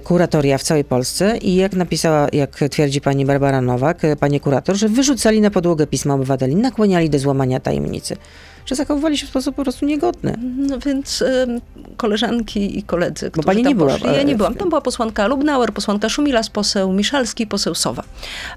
kuratoria 0.00 0.58
w 0.58 0.62
całej 0.62 0.84
Polsce 0.84 1.38
i 1.38 1.54
jak 1.54 1.72
napisała, 1.72 2.28
jak 2.32 2.60
twierdzi 2.70 3.00
pani 3.00 3.26
Barbara 3.26 3.60
Nowak, 3.60 4.04
e, 4.04 4.16
pani 4.16 4.40
kurator, 4.40 4.76
że 4.76 4.88
wyrzucali 4.88 5.40
na 5.40 5.50
podłogę 5.50 5.86
pisma 5.86 6.14
obywateli, 6.14 6.56
nakłaniali 6.56 7.10
do 7.10 7.18
złamania 7.18 7.60
tajemnicy 7.60 8.16
że 8.66 8.74
zachowywali 8.74 9.18
się 9.18 9.26
w 9.26 9.28
sposób 9.28 9.56
po 9.56 9.62
prostu 9.62 9.86
niegodny. 9.86 10.34
No 10.56 10.78
więc 10.78 11.22
y, 11.22 11.46
koleżanki 11.96 12.78
i 12.78 12.82
koledzy, 12.82 13.30
Bo 13.36 13.42
pani 13.42 13.62
nie 13.62 13.74
była. 13.74 13.96
Ja 14.16 14.22
nie 14.22 14.36
byłam. 14.36 14.54
Tam 14.54 14.68
była 14.68 14.80
posłanka 14.80 15.26
Lubnauer, 15.26 15.72
posłanka 15.72 16.08
Szumilas, 16.08 16.50
poseł 16.50 16.92
Miszalski, 16.92 17.46
poseł 17.46 17.74
Sowa. 17.74 18.02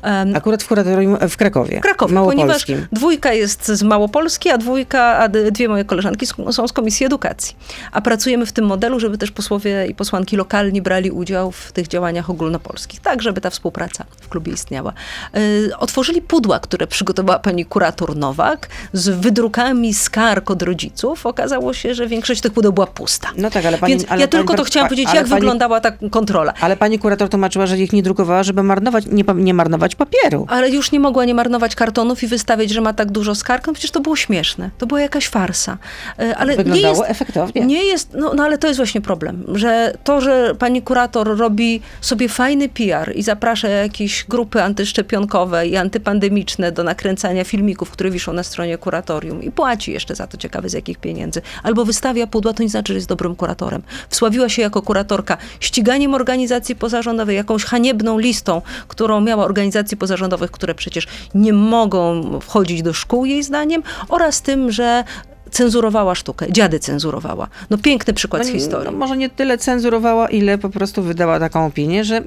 Um, 0.04 0.36
Akurat 0.36 0.64
w 0.64 0.68
kuratorium 0.68 1.18
w 1.30 1.38
Krakowie. 1.38 1.78
W 1.80 1.82
Krakowie, 1.82 2.16
ponieważ 2.16 2.66
dwójka 2.92 3.34
jest 3.34 3.68
z 3.68 3.84
Małopolski, 3.84 4.50
a 4.50 4.58
dwójka, 4.58 5.18
a 5.18 5.30
dwie 5.30 5.68
moje 5.68 5.86
koleżanki 5.86 6.26
są 6.52 6.68
z 6.68 6.74
Komisji 6.74 7.06
Edukacji. 7.06 7.56
A 7.92 8.02
pracujemy 8.02 8.46
w 8.46 8.52
tym 8.52 8.66
modelu, 8.66 9.00
żeby 9.00 9.18
też 9.18 9.32
posłowie 9.32 9.88
i 9.88 9.96
posłanki 9.96 10.38
lokalni 10.38 10.82
brali 10.82 11.12
udział 11.12 11.25
w 11.52 11.72
tych 11.72 11.88
działaniach 11.88 12.30
ogólnopolskich, 12.30 13.00
tak 13.00 13.22
żeby 13.22 13.42
ta 13.42 13.50
współpraca 13.50 14.06
w 14.22 14.30
klubie 14.30 14.54
istniała. 14.54 14.94
Y, 15.38 15.72
otworzyli 15.78 16.22
pudła, 16.22 16.60
które 16.60 16.88
przygotowała 16.88 17.40
pani 17.40 17.66
kurator 17.66 18.16
Nowak 18.16 18.68
z 18.94 19.10
wydrukami 19.10 19.94
skarg 19.94 20.52
od 20.52 20.62
rodziców, 20.62 21.26
okazało 21.26 21.74
się, 21.74 21.96
że 21.96 22.08
większość 22.08 22.42
tych 22.42 22.54
pudeł 22.54 22.74
była 22.74 22.88
pusta. 22.88 23.28
No 23.38 23.50
tak, 23.50 23.66
ale 23.66 23.78
pani, 23.78 23.94
Więc 23.94 24.06
ale 24.10 24.22
ja 24.22 24.28
tylko 24.28 24.54
to 24.54 24.64
chciałam 24.64 24.90
powiedzieć, 24.90 25.14
jak 25.14 25.28
pani, 25.28 25.40
wyglądała 25.40 25.80
ta 25.80 25.92
kontrola. 25.92 26.54
Ale 26.62 26.78
pani 26.78 27.00
kurator 27.00 27.30
tłumaczyła, 27.30 27.66
że 27.66 27.78
ich 27.78 27.94
nie 27.94 28.04
drukowała, 28.04 28.44
żeby 28.44 28.64
marnować, 28.64 29.06
nie, 29.06 29.24
nie 29.36 29.54
marnować 29.54 29.96
papieru. 29.96 30.46
Ale 30.50 30.70
już 30.70 30.92
nie 30.92 31.00
mogła 31.00 31.26
nie 31.26 31.34
marnować 31.34 31.76
kartonów 31.76 32.24
i 32.24 32.28
wystawiać, 32.28 32.70
że 32.70 32.82
ma 32.82 32.94
tak 32.94 33.12
dużo 33.12 33.36
skarg. 33.36 33.68
No 33.68 33.74
przecież 33.74 33.92
to 33.92 34.00
było 34.00 34.16
śmieszne. 34.16 34.70
To 34.78 34.88
była 34.88 35.02
jakaś 35.02 35.28
farsa. 35.28 35.78
E, 36.20 36.38
ale 36.38 36.56
Wyglądało 36.56 36.94
nie 36.94 37.00
jest, 37.00 37.12
efektownie. 37.12 37.66
Nie 37.66 37.84
jest, 37.84 38.10
no, 38.14 38.34
no 38.34 38.44
ale 38.44 38.58
to 38.58 38.68
jest 38.68 38.80
właśnie 38.80 39.02
problem, 39.02 39.44
że 39.54 39.94
to, 40.04 40.22
że 40.22 40.56
pani 40.60 40.82
kurator 40.82 41.05
robi 41.14 41.82
sobie 42.02 42.30
fajny 42.30 42.70
PR 42.70 43.16
i 43.16 43.24
zaprasza 43.24 43.68
jakieś 43.68 44.26
grupy 44.30 44.64
antyszczepionkowe 44.64 45.68
i 45.68 45.78
antypandemiczne 45.78 46.72
do 46.72 46.84
nakręcania 46.84 47.44
filmików, 47.44 47.92
które 47.92 48.12
wiszą 48.12 48.34
na 48.34 48.44
stronie 48.44 48.78
kuratorium 48.78 49.44
i 49.44 49.52
płaci 49.52 49.92
jeszcze 49.92 50.16
za 50.16 50.28
to, 50.28 50.38
ciekawe 50.38 50.70
z 50.70 50.74
jakich 50.74 50.98
pieniędzy. 50.98 51.42
Albo 51.64 51.86
wystawia 51.86 52.28
pudła, 52.28 52.54
to 52.54 52.64
nie 52.64 52.70
znaczy, 52.70 52.94
że 52.94 52.98
jest 52.98 53.10
dobrym 53.10 53.36
kuratorem. 53.36 53.82
Wsławiła 54.10 54.50
się 54.50 54.62
jako 54.62 54.82
kuratorka 54.82 55.38
ściganiem 55.60 56.14
organizacji 56.14 56.76
pozarządowej, 56.76 57.36
jakąś 57.36 57.64
haniebną 57.64 58.18
listą, 58.18 58.62
którą 58.88 59.22
miała 59.22 59.46
organizacji 59.46 59.98
pozarządowych, 59.98 60.52
które 60.52 60.76
przecież 60.76 61.08
nie 61.36 61.54
mogą 61.54 62.40
wchodzić 62.40 62.82
do 62.82 62.94
szkół 62.94 63.26
jej 63.26 63.44
zdaniem, 63.44 63.84
oraz 64.10 64.42
tym, 64.42 64.72
że 64.72 65.04
cenzurowała 65.52 66.16
sztukę, 66.16 66.52
dziady 66.52 66.80
cenzurowała. 66.80 67.48
No 67.70 67.78
piękny 67.78 68.14
przykład 68.14 68.42
Pani, 68.42 68.52
z 68.52 68.56
historii. 68.56 68.92
No, 68.92 68.98
może 68.98 69.18
nie 69.18 69.30
tyle 69.30 69.58
cenzurowała, 69.58 70.30
ile 70.30 70.58
po 70.58 70.70
prostu 70.70 71.04
wydała 71.04 71.40
taką 71.40 71.66
opinię, 71.66 72.04
że 72.04 72.22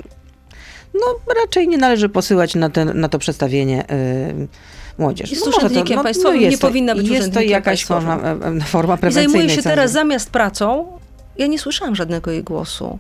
no 0.95 1.35
raczej 1.43 1.69
nie 1.69 1.79
należy 1.79 2.09
posyłać 2.09 2.55
na, 2.55 2.71
ten, 2.71 3.01
na 3.01 3.09
to 3.09 3.19
przedstawienie 3.19 3.85
yy, 4.37 4.49
młodzież. 4.99 5.31
Jest 5.31 5.47
no 5.47 5.53
urzędnikiem 5.57 5.87
to, 5.87 5.95
no, 5.95 6.03
państwowym, 6.03 6.41
no 6.41 6.51
nie 6.51 6.59
to, 6.59 6.67
powinna 6.67 6.95
być 6.95 7.09
Jest 7.09 7.33
to 7.33 7.41
jakaś 7.41 7.85
forma, 7.85 8.17
e, 8.17 8.61
forma 8.61 8.97
prewencyjnej. 8.97 9.41
zajmuje 9.41 9.57
się 9.57 9.63
teraz 9.63 9.93
zamiast 9.93 10.31
pracą 10.31 10.99
ja 11.39 11.47
nie 11.47 11.59
słyszałam 11.59 11.97
żadnego 11.97 12.31
jej 12.31 12.43
głosu 12.43 12.99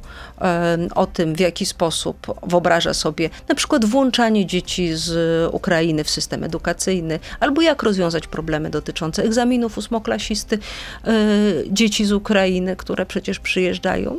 o 0.94 1.07
tym, 1.07 1.35
w 1.35 1.40
jaki 1.40 1.66
sposób 1.66 2.27
wyobraża 2.42 2.94
sobie 2.94 3.31
na 3.48 3.55
przykład 3.55 3.85
włączanie 3.85 4.46
dzieci 4.46 4.90
z 4.94 5.55
Ukrainy 5.55 6.05
w 6.05 6.11
system 6.11 6.44
edukacyjny, 6.44 7.18
albo 7.40 7.62
jak 7.62 7.83
rozwiązać 7.83 8.27
problemy 8.27 8.70
dotyczące 8.70 9.22
egzaminów 9.22 9.79
ósmoklasisty, 9.79 10.59
y, 11.09 11.64
dzieci 11.70 12.05
z 12.05 12.12
Ukrainy, 12.12 12.77
które 12.77 13.07
przecież 13.07 13.38
przyjeżdżają. 13.38 14.18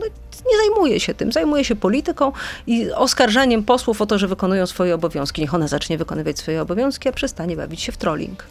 Nie 0.52 0.58
zajmuje 0.58 1.00
się 1.00 1.14
tym, 1.14 1.32
zajmuje 1.32 1.64
się 1.64 1.76
polityką 1.76 2.32
i 2.68 2.92
oskarżaniem 2.92 3.64
posłów 3.64 4.02
o 4.02 4.06
to, 4.06 4.18
że 4.18 4.28
wykonują 4.28 4.66
swoje 4.66 4.96
obowiązki. 4.96 5.42
Niech 5.42 5.54
ona 5.54 5.68
zacznie 5.68 5.98
wykonywać 5.98 6.40
swoje 6.40 6.62
obowiązki, 6.62 7.10
a 7.10 7.12
przestanie 7.12 7.56
bawić 7.56 7.82
się 7.82 7.92
w 7.92 7.98
trolling. 7.98 8.46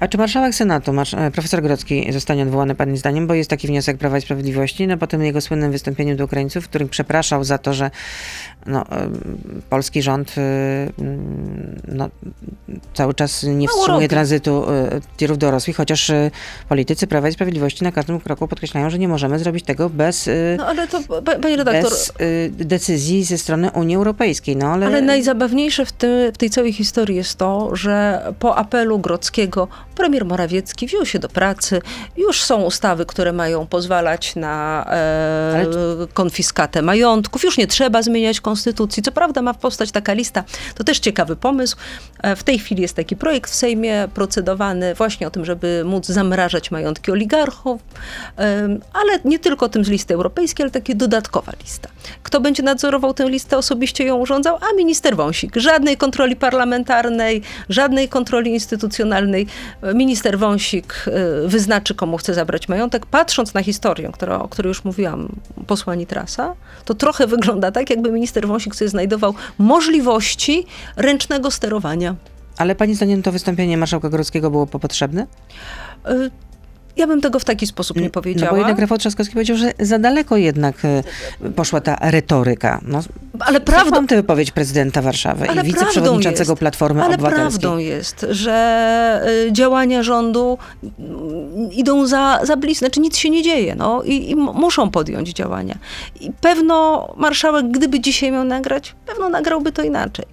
A 0.00 0.08
czy 0.08 0.18
marszałek 0.18 0.54
Senatu, 0.54 0.92
marsz, 0.92 1.14
e, 1.14 1.30
profesor 1.30 1.62
Grodzki 1.62 2.12
zostanie 2.12 2.42
odwołany 2.42 2.74
pani 2.74 2.98
zdaniem, 2.98 3.26
bo 3.26 3.34
jest 3.34 3.50
taki 3.50 3.66
wniosek 3.66 3.98
Prawa 3.98 4.18
i 4.18 4.20
Sprawiedliwości, 4.20 4.86
no 4.86 4.96
po 4.96 5.06
tym 5.06 5.22
jego 5.22 5.40
słynnym 5.40 5.72
wystąpieniu 5.72 6.16
do 6.16 6.24
Ukraińców, 6.24 6.64
w 6.64 6.68
którym 6.68 6.88
przepraszał 6.88 7.44
za 7.44 7.58
to, 7.58 7.74
że 7.74 7.90
no, 8.66 8.84
polski 9.70 10.02
rząd 10.02 10.38
y, 10.38 10.40
mm, 10.98 11.80
no, 11.88 12.08
cały 12.94 13.14
czas 13.14 13.42
nie 13.42 13.68
wstrzymuje 13.68 14.08
tranzytu 14.08 14.64
y, 14.70 15.00
tirów 15.16 15.38
dorosłych, 15.38 15.76
chociaż 15.76 16.10
y, 16.10 16.30
politycy 16.68 17.06
Prawa 17.06 17.28
i 17.28 17.32
Sprawiedliwości 17.32 17.84
na 17.84 17.92
każdym 17.92 18.20
kroku 18.20 18.48
podkreślają, 18.48 18.90
że 18.90 18.98
nie 18.98 19.08
możemy 19.08 19.38
zrobić 19.38 19.64
tego 19.64 19.90
bez, 19.90 20.30
no, 20.58 20.66
ale 20.66 20.88
to, 20.88 21.00
pani 21.36 21.56
redaktor, 21.56 21.90
bez 21.90 22.12
decyzji 22.50 23.24
ze 23.24 23.38
strony 23.38 23.70
Unii 23.70 23.96
Europejskiej. 23.96 24.56
No, 24.56 24.66
ale... 24.66 24.86
ale 24.86 25.02
najzabawniejsze 25.02 25.86
w, 25.86 25.92
te, 25.92 26.32
w 26.32 26.38
tej 26.38 26.50
całej 26.50 26.72
historii 26.72 27.16
jest 27.16 27.36
to, 27.36 27.76
że 27.76 28.22
po 28.38 28.56
apelu 28.56 28.98
Grodzkiego 28.98 29.68
premier 29.96 30.24
Morawiecki 30.24 30.86
wziął 30.86 31.06
się 31.06 31.18
do 31.18 31.28
pracy. 31.28 31.82
Już 32.16 32.42
są 32.42 32.62
ustawy, 32.62 33.06
które 33.06 33.32
mają 33.32 33.66
pozwalać 33.66 34.36
na 34.36 34.84
e, 34.90 35.54
ale... 35.54 36.06
konfiskatę 36.14 36.82
majątków. 36.82 37.44
Już 37.44 37.58
nie 37.58 37.66
trzeba 37.66 38.02
zmieniać 38.02 38.40
konstytucji. 38.40 39.02
Co 39.02 39.12
prawda 39.12 39.42
ma 39.42 39.54
powstać 39.54 39.90
taka 39.90 40.12
lista, 40.12 40.44
to 40.74 40.84
też 40.84 40.98
ciekawy 40.98 41.36
pomysł. 41.36 41.76
E, 42.22 42.36
w 42.36 42.42
tej 42.42 42.58
chwili 42.58 42.82
jest 42.82 42.94
taki 42.94 43.16
projekt 43.16 43.50
w 43.50 43.54
Sejmie 43.54 44.08
procedowany 44.14 44.94
właśnie 44.94 45.26
o 45.26 45.30
tym, 45.30 45.44
żeby 45.44 45.82
móc 45.84 46.06
zamrażać 46.06 46.70
majątki 46.70 47.10
oligarchów, 47.10 47.80
ale 48.92 49.18
nie 49.24 49.38
tylko 49.38 49.68
tym 49.68 49.84
z 49.84 49.88
listy 49.88 50.14
europejskiej, 50.14 50.64
ale 50.64 50.70
takie 50.70 50.94
dodatkowa 51.18 51.52
lista. 51.62 51.88
Kto 52.22 52.40
będzie 52.40 52.62
nadzorował 52.62 53.14
tę 53.14 53.28
listę, 53.28 53.58
osobiście 53.58 54.04
ją 54.04 54.16
urządzał, 54.16 54.56
a 54.56 54.76
minister 54.76 55.16
Wąsik. 55.16 55.56
Żadnej 55.56 55.96
kontroli 55.96 56.36
parlamentarnej, 56.36 57.42
żadnej 57.68 58.08
kontroli 58.08 58.50
instytucjonalnej. 58.50 59.46
Minister 59.94 60.38
Wąsik 60.38 61.04
e, 61.06 61.48
wyznaczy, 61.48 61.94
komu 61.94 62.16
chce 62.16 62.34
zabrać 62.34 62.68
majątek. 62.68 63.06
Patrząc 63.06 63.54
na 63.54 63.62
historię, 63.62 64.10
która, 64.12 64.38
o 64.38 64.48
której 64.48 64.68
już 64.68 64.84
mówiłam, 64.84 65.28
posła 65.66 65.94
Nitrasa, 65.94 66.54
to 66.84 66.94
trochę 66.94 67.26
wygląda 67.26 67.70
tak, 67.70 67.90
jakby 67.90 68.12
minister 68.12 68.28
minister 68.28 68.48
Wąsik 68.48 68.74
sobie 68.74 68.88
znajdował 68.88 69.34
możliwości 69.58 70.66
ręcznego 70.96 71.50
sterowania. 71.50 72.14
Ale 72.58 72.74
pani 72.74 72.94
zdaniem 72.94 73.22
to 73.22 73.32
wystąpienie 73.32 73.76
marszałka 73.76 74.08
Grodzkiego 74.08 74.50
było 74.50 74.66
potrzebne? 74.66 75.26
Y 76.10 76.30
Ja 76.98 77.06
bym 77.06 77.20
tego 77.20 77.38
w 77.38 77.44
taki 77.44 77.66
sposób 77.66 77.96
nie 77.96 78.10
powiedziała. 78.10 78.50
No 78.50 78.52
bo 78.52 78.58
jednak 78.58 78.78
Rafał 78.78 78.98
Trzaskowski 78.98 79.32
powiedział, 79.32 79.56
że 79.56 79.72
za 79.80 79.98
daleko 79.98 80.36
jednak 80.36 80.84
e, 80.84 81.02
poszła 81.56 81.80
ta 81.80 81.96
retoryka. 82.00 82.80
No, 82.86 83.00
ale 83.40 83.60
prawdą, 83.60 83.90
mam 83.90 84.06
tę 84.06 84.16
wypowiedź 84.16 84.50
prezydenta 84.50 85.02
Warszawy 85.02 85.48
ale 85.48 85.62
i 85.62 85.64
wiceprzewodniczącego 85.64 86.52
jest, 86.52 86.60
Platformy 86.60 87.02
ale 87.02 87.14
Obywatelskiej. 87.14 87.60
prawdą 87.60 87.78
jest, 87.78 88.26
że 88.30 89.26
y, 89.48 89.52
działania 89.52 90.02
rządu 90.02 90.58
mm, 90.82 91.72
idą 91.72 92.06
za, 92.06 92.40
za 92.42 92.56
blisko, 92.56 92.86
znaczy 92.86 93.00
nic 93.00 93.16
się 93.16 93.30
nie 93.30 93.42
dzieje, 93.42 93.74
no 93.74 94.02
i, 94.02 94.30
i 94.30 94.36
muszą 94.36 94.90
podjąć 94.90 95.32
działania. 95.32 95.78
I 96.20 96.30
pewno 96.40 97.08
marszałek, 97.16 97.70
gdyby 97.70 98.00
dzisiaj 98.00 98.32
miał 98.32 98.44
nagrać, 98.44 98.94
pewno 99.06 99.28
nagrałby 99.28 99.72
to 99.72 99.82
inaczej. 99.82 100.24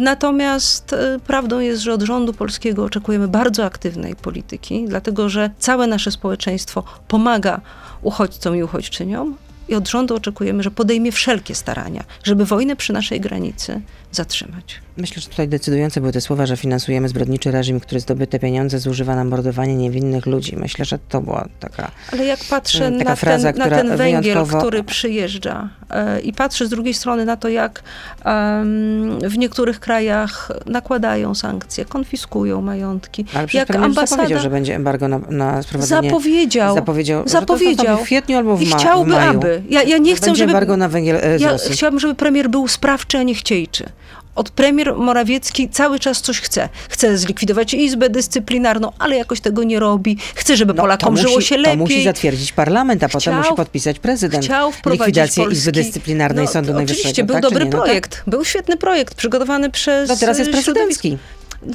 Natomiast 0.00 0.92
y, 0.92 0.96
prawdą 1.26 1.58
jest, 1.58 1.82
że 1.82 1.92
od 1.92 2.02
rządu 2.02 2.32
polskiego 2.32 2.84
oczekujemy 2.84 3.28
bardzo 3.28 3.64
aktywnej 3.64 4.16
polityki, 4.16 4.84
dlatego 4.88 5.28
że 5.28 5.50
całe 5.58 5.86
nasze 5.86 6.10
społeczeństwo 6.10 6.84
pomaga 7.08 7.60
uchodźcom 8.02 8.56
i 8.56 8.62
uchodźczyniom, 8.62 9.36
i 9.68 9.74
od 9.74 9.88
rządu 9.88 10.14
oczekujemy, 10.14 10.62
że 10.62 10.70
podejmie 10.70 11.12
wszelkie 11.12 11.54
starania, 11.54 12.04
żeby 12.24 12.44
wojnę 12.44 12.76
przy 12.76 12.92
naszej 12.92 13.20
granicy 13.20 13.80
zatrzymać. 14.12 14.80
Myślę, 14.96 15.22
że 15.22 15.28
tutaj 15.28 15.48
decydujące 15.48 16.00
były 16.00 16.12
te 16.12 16.20
słowa, 16.20 16.46
że 16.46 16.56
finansujemy 16.56 17.08
zbrodniczy 17.08 17.50
reżim, 17.50 17.80
który 17.80 18.00
zdobyte 18.00 18.38
pieniądze 18.38 18.78
zużywa 18.78 19.16
na 19.16 19.24
mordowanie 19.24 19.76
niewinnych 19.76 20.26
ludzi. 20.26 20.56
Myślę, 20.56 20.84
że 20.84 20.98
to 20.98 21.20
była 21.20 21.48
taka 21.60 21.90
Ale 22.12 22.24
jak 22.24 22.40
patrzę 22.50 22.92
taka 22.92 23.10
na, 23.10 23.16
fraza, 23.16 23.52
ten, 23.52 23.58
na 23.58 23.76
ten 23.76 23.96
węgiel, 23.96 24.22
wyjątkowo... 24.22 24.58
który 24.58 24.84
przyjeżdża 24.84 25.68
e, 25.90 26.20
i 26.20 26.32
patrzę 26.32 26.66
z 26.66 26.70
drugiej 26.70 26.94
strony 26.94 27.24
na 27.24 27.36
to, 27.36 27.48
jak 27.48 27.82
um, 28.24 29.18
w 29.20 29.38
niektórych 29.38 29.80
krajach 29.80 30.52
nakładają 30.66 31.34
sankcje, 31.34 31.84
konfiskują 31.84 32.60
majątki. 32.60 33.24
Ale 33.34 33.46
jak 33.52 33.76
ambasada 33.76 34.06
zapowiedział, 34.06 34.40
że 34.40 34.50
będzie 34.50 34.74
embargo 34.74 35.08
na, 35.08 35.18
na 35.18 35.62
sprowadzenie... 35.62 36.10
Zapowiedział. 36.10 36.74
Zapowiedział, 36.74 37.28
zapowiedział. 37.28 37.98
w 37.98 38.02
kwietniu 38.02 38.36
albo 38.38 38.56
w, 38.56 38.62
I 38.62 38.66
ma, 38.66 38.76
chciałby, 38.76 39.10
w 39.10 39.14
maju. 39.14 39.30
aby. 39.30 39.62
Ja, 39.68 39.82
ja 39.82 39.98
nie 39.98 40.16
chcę, 40.16 40.26
będzie 40.26 40.38
żeby... 40.38 40.52
embargo 40.52 40.76
na 40.76 40.88
węgiel 40.88 41.16
e, 41.16 41.38
z 41.38 41.42
Ja 41.42 41.52
Rosji. 41.52 41.72
chciałabym, 41.72 42.00
żeby 42.00 42.14
premier 42.14 42.50
był 42.50 42.68
sprawczy, 42.68 43.18
a 43.18 43.22
nie 43.22 43.34
chciejczy 43.34 43.84
od 44.34 44.50
premier 44.50 44.94
Morawiecki 44.96 45.68
cały 45.68 45.98
czas 45.98 46.20
coś 46.20 46.40
chce. 46.40 46.68
Chce 46.88 47.18
zlikwidować 47.18 47.74
Izbę 47.74 48.10
Dyscyplinarną, 48.10 48.92
ale 48.98 49.16
jakoś 49.16 49.40
tego 49.40 49.62
nie 49.62 49.80
robi. 49.80 50.16
Chce, 50.34 50.56
żeby 50.56 50.74
no, 50.74 50.82
Polakom 50.82 51.14
musi, 51.14 51.22
żyło 51.22 51.40
się 51.40 51.56
lepiej. 51.56 51.72
To 51.72 51.78
musi 51.78 52.04
zatwierdzić 52.04 52.52
parlament, 52.52 53.04
a 53.04 53.08
chciał, 53.08 53.20
potem 53.20 53.36
musi 53.36 53.54
podpisać 53.54 53.98
prezydent 53.98 54.44
chciał 54.44 54.72
likwidację 54.86 55.44
Polski... 55.44 55.58
Izby 55.58 55.72
Dyscyplinarnej 55.72 56.44
no, 56.44 56.50
Sądu 56.50 56.72
Najwyższego. 56.72 57.00
Oczywiście, 57.00 57.24
był 57.24 57.34
tak, 57.34 57.42
dobry 57.42 57.64
nie? 57.64 57.70
No, 57.70 57.76
projekt. 57.76 58.16
tak? 58.16 58.24
Był 58.26 58.44
świetny 58.44 58.76
projekt, 58.76 59.14
przygotowany 59.14 59.70
przez 59.70 60.08
No 60.08 60.16
teraz 60.16 60.38
jest 60.38 60.50
prezydencki. 60.50 61.18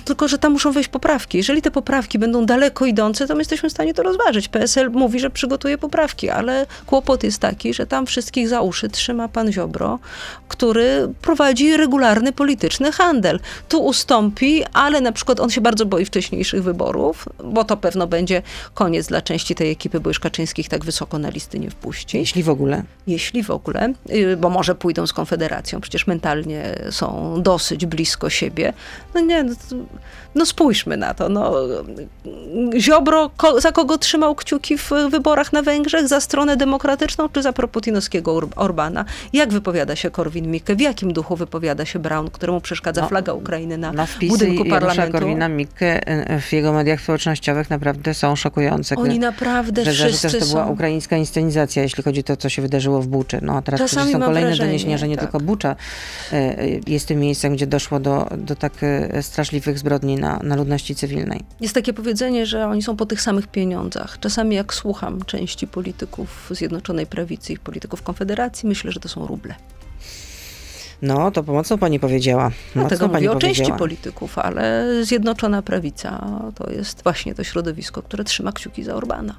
Tylko, 0.06 0.28
że 0.28 0.38
tam 0.38 0.52
muszą 0.54 0.71
wejść 0.71 0.89
poprawki. 0.89 1.38
Jeżeli 1.38 1.62
te 1.62 1.71
poprawki 1.71 2.19
będą 2.19 2.45
daleko 2.45 2.86
idące, 2.86 3.28
to 3.28 3.36
my 3.36 3.41
jesteśmy 3.41 3.69
w 3.69 3.71
stanie 3.71 3.93
to 3.93 4.04
rozważyć. 4.04 4.47
PSL 4.47 4.91
mówi, 4.91 5.19
że 5.19 5.30
przygotuje 5.30 5.78
poprawki, 5.78 6.30
ale 6.30 6.65
kłopot 6.86 7.23
jest 7.23 7.39
taki, 7.39 7.73
że 7.73 7.88
tam 7.88 8.06
wszystkich 8.06 8.50
za 8.50 8.62
uszy 8.62 8.89
trzyma 8.89 9.28
pan 9.28 9.52
Ziobro, 9.52 10.00
który 10.47 11.13
prowadzi 11.21 11.78
regularny 11.78 12.32
polityczny 12.32 12.91
handel. 12.91 13.39
Tu 13.69 13.86
ustąpi, 13.86 14.63
ale 14.73 15.02
na 15.02 15.12
przykład 15.12 15.39
on 15.39 15.50
się 15.50 15.62
bardzo 15.62 15.86
boi 15.86 16.06
wcześniejszych 16.06 16.63
wyborów, 16.63 17.26
bo 17.43 17.63
to 17.63 17.78
pewno 17.78 18.08
będzie 18.08 18.41
koniec 18.73 19.08
dla 19.08 19.21
części 19.21 19.56
tej 19.56 19.71
ekipy, 19.71 20.00
bo 20.00 20.10
już 20.10 20.19
Kaczyńskich 20.19 20.69
tak 20.69 20.86
wysoko 20.86 21.19
na 21.19 21.30
listy 21.30 21.60
nie 21.60 21.69
wpuści. 21.69 22.17
Jeśli 22.17 22.43
w 22.43 22.50
ogóle. 22.50 22.84
Jeśli 23.08 23.43
w 23.43 23.52
ogóle, 23.52 23.93
bo 24.38 24.50
może 24.50 24.76
pójdą 24.76 25.08
z 25.08 25.13
Konfederacją, 25.13 25.82
przecież 25.82 26.08
mentalnie 26.08 26.76
są 26.91 27.36
dosyć 27.41 27.86
blisko 27.86 28.30
siebie. 28.30 28.73
No 29.15 29.21
nie, 29.21 29.45
no, 30.36 30.46
spójrzmy 30.46 30.98
na 30.98 31.13
to. 31.13 31.30
No, 31.30 31.54
Ziobro 32.78 33.30
ko, 33.38 33.62
za 33.62 33.72
kogo 33.72 33.98
trzymał 33.98 34.36
kciuki 34.36 34.78
w 34.78 34.92
wyborach 35.10 35.54
na 35.54 35.62
Węgrzech? 35.62 36.08
Za 36.08 36.22
stronę 36.22 36.58
demokratyczną 36.58 37.30
czy 37.30 37.42
za 37.42 37.54
proputinowskiego 37.54 38.34
Ur 38.34 38.50
Orbana? 38.56 39.06
Jak 39.34 39.54
wypowiada 39.54 39.96
się 39.96 40.10
Korwin-Mikke? 40.10 40.76
W 40.76 40.82
jakim 40.82 41.13
duchu 41.13 41.36
wypowiada 41.36 41.86
się 41.86 42.00
Brown, 42.00 42.30
któremu 42.30 42.62
przeszkadza 42.62 43.02
no, 43.02 43.08
flaga 43.08 43.34
Ukrainy 43.34 43.78
na 43.78 44.06
wpisy 44.06 44.38
budynku 44.38 44.66
parlamentu? 44.66 45.18
Korwina-Mikke 45.18 46.02
w 46.42 46.54
jego 46.54 46.74
mediach 46.74 47.02
społecznościowych 47.02 47.70
naprawdę 47.70 48.13
są 48.13 48.36
szokujące. 48.36 48.96
Oni 48.96 49.20
naprawdę 49.20 49.86
że, 49.86 49.92
wszyscy 49.92 50.30
że 50.30 50.40
też 50.40 50.48
to 50.48 50.54
była 50.54 50.66
są... 50.66 50.72
ukraińska 50.72 51.18
inscenizacja, 51.18 51.84
jeśli 51.84 52.04
chodzi 52.04 52.20
o 52.20 52.24
to, 52.24 52.38
co 52.38 52.50
się 52.50 52.62
wydarzyło 52.62 53.02
w 53.02 53.08
Buczy. 53.08 53.40
No 53.42 53.58
a 53.58 53.62
teraz 53.62 53.80
Czasami 53.80 54.12
są 54.12 54.20
kolejne 54.20 54.48
wrażenie, 54.50 54.68
doniesienia, 54.68 54.98
że 54.98 55.08
nie 55.08 55.16
tak. 55.16 55.26
tylko 55.26 55.40
Bucza 55.40 55.76
jest 56.88 57.08
tym 57.08 57.20
miejscem, 57.20 57.54
gdzie 57.54 57.68
doszło 57.68 58.00
do, 58.00 58.30
do 58.38 58.56
tak 58.56 58.74
straszliwych 59.22 59.67
zbrodni 59.76 60.16
na, 60.16 60.40
na 60.44 60.56
ludności 60.56 60.96
cywilnej. 60.96 61.44
Jest 61.62 61.74
takie 61.74 61.94
powiedzenie, 61.94 62.46
że 62.46 62.68
oni 62.68 62.82
są 62.82 62.98
po 62.98 63.06
tych 63.06 63.22
samych 63.22 63.48
pieniądzach. 63.48 64.20
Czasami 64.20 64.56
jak 64.56 64.74
słucham 64.74 65.26
części 65.26 65.68
polityków 65.68 66.50
Zjednoczonej 66.52 67.06
Prawicy 67.06 67.54
i 67.54 67.58
polityków 67.58 68.04
Konfederacji, 68.04 68.70
myślę, 68.70 68.92
że 68.92 69.00
to 69.00 69.10
są 69.10 69.28
ruble. 69.28 69.56
No, 71.02 71.32
to 71.32 71.44
pomocno 71.44 71.78
pani 71.78 72.00
powiedziała. 72.00 72.52
Dlatego 72.74 73.06
Mocno 73.06 73.08
mówię 73.08 73.28
pani 73.28 73.38
o 73.38 73.40
części 73.40 73.74
polityków, 73.74 74.38
ale 74.38 74.86
Zjednoczona 75.02 75.62
Prawica 75.62 76.28
to 76.56 76.70
jest 76.70 77.04
właśnie 77.04 77.36
to 77.36 77.44
środowisko, 77.44 78.02
które 78.02 78.24
trzyma 78.24 78.52
kciuki 78.52 78.84
za 78.84 78.96
Orbana. 78.96 79.36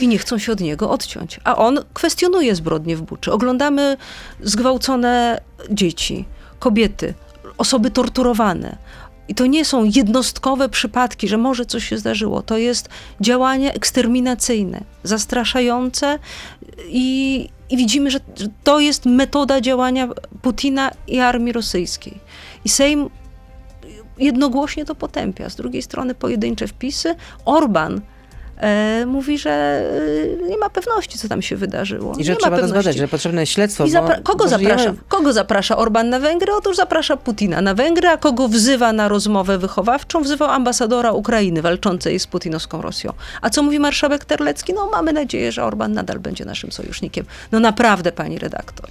I 0.00 0.08
nie 0.08 0.18
chcą 0.18 0.38
się 0.38 0.52
od 0.52 0.60
niego 0.60 0.90
odciąć. 0.90 1.40
A 1.44 1.56
on 1.56 1.78
kwestionuje 1.94 2.54
zbrodnie 2.54 2.96
w 2.96 3.02
Buczy. 3.02 3.32
Oglądamy 3.32 3.96
zgwałcone 4.40 5.40
dzieci, 5.70 6.24
kobiety, 6.58 7.14
osoby 7.58 7.90
torturowane. 7.90 8.76
I 9.30 9.34
to 9.34 9.46
nie 9.46 9.64
są 9.64 9.84
jednostkowe 9.84 10.68
przypadki, 10.68 11.28
że 11.28 11.36
może 11.36 11.66
coś 11.66 11.88
się 11.88 11.98
zdarzyło. 11.98 12.42
To 12.42 12.58
jest 12.58 12.88
działanie 13.20 13.74
eksterminacyjne, 13.74 14.80
zastraszające 15.02 16.18
i, 16.88 17.48
i 17.70 17.76
widzimy, 17.76 18.10
że, 18.10 18.20
to 18.64 18.80
jest 18.80 19.06
metoda 19.06 19.60
działania 19.60 20.08
Putina 20.42 20.90
i 21.06 21.18
armii 21.18 21.52
rosyjskiej. 21.52 22.18
I 22.64 22.68
Sejm 22.68 23.10
jednogłośnie 24.18 24.84
to 24.84 24.94
potępia. 24.94 25.50
Z 25.50 25.56
drugiej 25.56 25.82
strony 25.82 26.14
pojedyncze 26.14 26.66
wpisy. 26.66 27.14
Orban 27.44 28.00
mówi, 29.06 29.38
że 29.38 29.50
e, 29.50 30.48
nie 30.48 30.58
ma 30.58 30.70
pewności, 30.70 31.18
co 31.18 31.28
tam 31.28 31.42
się 31.42 31.56
wydarzyło. 31.56 32.14
I 32.18 32.24
że 32.24 32.32
nie 32.32 32.38
trzeba 32.38 32.56
ma 32.56 32.62
to 32.62 32.68
zbadać, 32.68 32.96
że 32.96 33.08
potrzebne 33.08 33.40
jest 33.42 33.52
śledztwo. 33.52 33.84
I 33.84 33.90
zapra- 33.90 34.22
kogo, 34.22 34.48
zaprasza, 34.48 34.78
żyjemy... 34.78 34.98
kogo 35.08 35.32
zaprasza 35.32 35.76
Orban 35.76 36.08
na 36.10 36.20
Węgry? 36.20 36.52
Otóż 36.54 36.76
zaprasza 36.76 37.16
Putina 37.16 37.60
na 37.60 37.74
Węgry, 37.74 38.08
a 38.08 38.16
kogo 38.16 38.48
wzywa 38.48 38.92
na 38.92 39.08
rozmowę 39.08 39.58
wychowawczą? 39.58 40.22
Wzywał 40.22 40.50
ambasadora 40.50 41.12
Ukrainy 41.12 41.62
walczącej 41.62 42.20
z 42.20 42.26
putinowską 42.26 42.82
Rosją. 42.82 43.12
A 43.42 43.50
co 43.50 43.62
mówi 43.62 43.78
marszałek 43.78 44.24
Terlecki? 44.24 44.72
No 44.74 44.90
mamy 44.90 45.12
nadzieję, 45.12 45.52
że 45.52 45.64
Orban 45.64 45.92
nadal 45.92 46.18
będzie 46.18 46.44
naszym 46.44 46.72
sojusznikiem. 46.72 47.26
No 47.52 47.60
naprawdę, 47.60 48.12
pani 48.12 48.38
redaktor. 48.38 48.90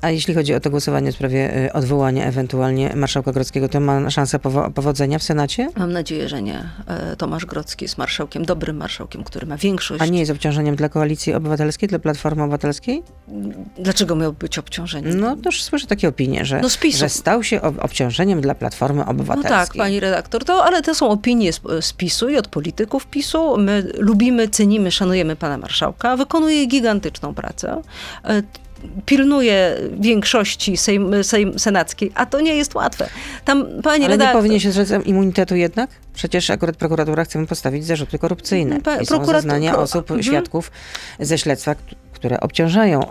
A 0.00 0.10
jeśli 0.10 0.34
chodzi 0.34 0.54
o 0.54 0.60
to 0.60 0.70
głosowanie 0.70 1.12
w 1.12 1.14
sprawie 1.14 1.66
y, 1.66 1.72
odwołania 1.72 2.24
ewentualnie 2.24 2.92
marszałka 2.96 3.32
Grodzkiego, 3.32 3.68
to 3.68 3.80
ma 3.80 4.10
szansę 4.10 4.38
powo- 4.38 4.70
powodzenia 4.72 5.18
w 5.18 5.22
Senacie? 5.22 5.68
Mam 5.76 5.92
nadzieję, 5.92 6.28
że 6.28 6.42
nie. 6.42 6.68
E, 6.86 7.16
Tomasz 7.16 7.46
Grodzki 7.46 7.84
jest 7.84 7.98
marszałkiem, 7.98 8.44
dobrym 8.44 8.76
marszałkiem, 8.76 9.09
który 9.24 9.46
ma 9.46 9.56
większość. 9.56 10.02
A 10.02 10.06
nie 10.06 10.18
jest 10.18 10.30
obciążeniem 10.30 10.76
dla 10.76 10.88
Koalicji 10.88 11.34
Obywatelskiej, 11.34 11.88
dla 11.88 11.98
Platformy 11.98 12.42
Obywatelskiej? 12.42 13.02
Dlaczego 13.78 14.16
miał 14.16 14.32
być 14.32 14.58
obciążeniem? 14.58 15.20
No 15.20 15.36
też 15.36 15.62
słyszę 15.62 15.86
takie 15.86 16.08
opinie, 16.08 16.44
że, 16.44 16.60
No 16.60 16.68
że 16.96 17.08
stał 17.08 17.42
się 17.42 17.62
ob- 17.62 17.84
obciążeniem 17.84 18.40
dla 18.40 18.54
Platformy 18.54 19.02
No 19.04 19.10
Obywatelskiej. 19.10 19.50
tak, 19.52 19.76
pani 19.76 20.00
redaktor, 20.00 20.44
to, 20.44 20.64
ale 20.64 20.82
to 20.82 20.94
są 20.94 21.08
opinie 21.08 21.52
z, 21.52 21.60
z 21.80 21.92
PiSu 21.92 22.28
i 22.28 22.36
od 22.36 22.48
polityków 22.48 23.06
PiSu. 23.06 23.56
My 23.58 23.92
lubimy, 23.98 24.48
cenimy, 24.48 24.90
szanujemy 24.90 25.36
pana 25.36 25.58
marszałka. 25.58 26.16
Wykonuje 26.16 26.66
gigantyczną 26.66 27.34
pracę. 27.34 27.82
Pilnuje 29.06 29.76
większości 30.00 30.76
sejm, 30.76 31.24
sejm 31.24 31.58
senackiej, 31.58 32.12
a 32.14 32.26
to 32.26 32.40
nie 32.40 32.54
jest 32.54 32.74
łatwe. 32.74 33.08
Tam, 33.44 33.64
pani 33.82 33.84
Ale 33.86 33.98
nie 33.98 34.08
redaktor, 34.08 34.36
powinien 34.36 34.60
się 34.60 34.72
zrzec 34.72 35.06
immunitetu 35.06 35.56
jednak? 35.56 35.90
Przecież 36.14 36.50
akurat 36.50 36.76
prokuratura 36.76 37.24
chce 37.24 37.38
mu 37.38 37.46
postawić 37.46 37.84
zarzuty 37.86 38.18
korupcyjne. 38.18 38.80
Pa- 38.80 38.96
I 39.00 39.06
są 39.06 39.24
zeznania 39.24 39.72
pro- 39.72 39.82
osób, 39.82 40.10
Mhm. 40.10 40.22
świadków 40.22 40.70
ze 41.20 41.38
śledztwa, 41.38 41.74
które 42.12 42.40
obciążają 42.40 43.02
y, 43.02 43.06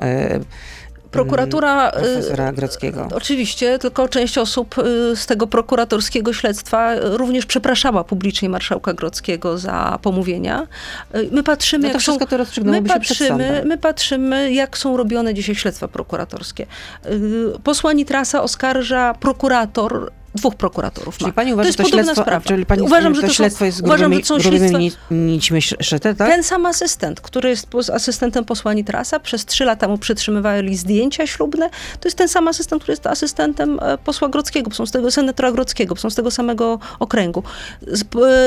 prokuratura... 1.11 1.89
y, 1.89 1.91
profesora 1.91 2.51
Grodzkiego. 2.51 3.07
Oczywiście, 3.15 3.79
tylko 3.79 4.07
część 4.07 4.37
osób 4.37 4.77
y, 4.77 5.15
z 5.15 5.25
tego 5.25 5.47
prokuratorskiego 5.47 6.33
śledztwa 6.33 6.93
y, 6.95 7.17
również 7.17 7.45
przepraszała 7.45 8.03
publicznie 8.03 8.49
marszałka 8.49 8.93
Grodzkiego 8.93 9.57
za 9.57 9.99
pomówienia. 10.01 10.67
Y, 11.15 11.29
My 11.31 11.43
patrzymy, 11.43 11.83
No 11.83 11.89
to 11.89 11.93
jak 11.93 12.01
wszystko 12.01 12.25
są, 12.45 12.63
to 12.63 12.71
my 12.71 12.81
patrzymy, 12.81 13.61
my 13.65 13.77
patrzymy, 13.77 14.53
jak 14.53 14.77
są 14.77 14.97
robione 14.97 15.33
dzisiaj 15.33 15.55
śledztwa 15.55 15.87
prokuratorskie. 15.87 16.65
Y, 17.05 17.59
Posła 17.63 17.93
Nitrasa 17.93 18.43
oskarża 18.43 19.13
prokurator 19.13 20.11
dwóch 20.35 20.55
prokuratorów 20.55 21.17
Czyli 21.17 21.27
ma. 21.27 21.33
pani 21.33 21.53
uważa, 21.53 21.73
to 21.73 21.97
jest 21.97 22.15
to 22.15 22.21
sprawa. 22.21 22.45
Czyli 22.45 22.65
pani, 22.65 22.81
uważam, 22.81 23.15
że 23.15 23.21
to, 23.21 23.27
to 23.27 23.33
śledztwo 23.33 23.59
są, 23.59 23.65
jest 23.65 23.81
uważam, 23.81 24.11
grubymi, 24.11 24.23
że 24.23 24.27
to 24.27 24.43
są 24.43 24.49
grubymi 24.49 24.91
nićmi 25.11 25.61
szyte, 25.61 26.15
tak? 26.15 26.29
ten 26.29 26.43
sam 26.43 26.65
asystent, 26.65 27.21
który 27.21 27.49
jest 27.49 27.67
asystentem 27.93 28.45
posła 28.45 28.73
Nitrasa, 28.73 29.19
przez 29.19 29.45
trzy 29.45 29.65
lata 29.65 29.87
mu 29.87 29.97
przytrzymywali 29.97 30.75
zdjęcia 30.75 31.27
ślubne, 31.27 31.69
to 31.99 32.07
jest 32.07 32.17
ten 32.17 32.27
sam 32.27 32.47
asystent, 32.47 32.83
który 32.83 32.93
jest 32.93 33.07
asystentem 33.07 33.79
e, 33.81 33.97
posła 33.97 34.29
Grodzkiego, 34.29 34.71
są 34.71 34.85
z 34.85 34.91
tego 34.91 35.11
senatora 35.11 35.51
Grodzkiego, 35.51 35.95
są 35.95 36.09
z 36.09 36.15
tego 36.15 36.31
samego 36.31 36.79
okręgu. 36.99 37.43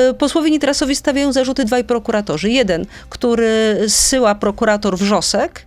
E, 0.09 0.13
posłowi 0.13 0.51
Nitrasowi 0.51 0.95
stawiają 0.95 1.33
zarzuty 1.33 1.65
dwaj 1.65 1.83
prokuratorzy. 1.83 2.49
Jeden, 2.49 2.85
który 3.09 3.81
zsyła 3.87 4.35
prokurator 4.35 4.97
Wrzosek, 4.97 5.65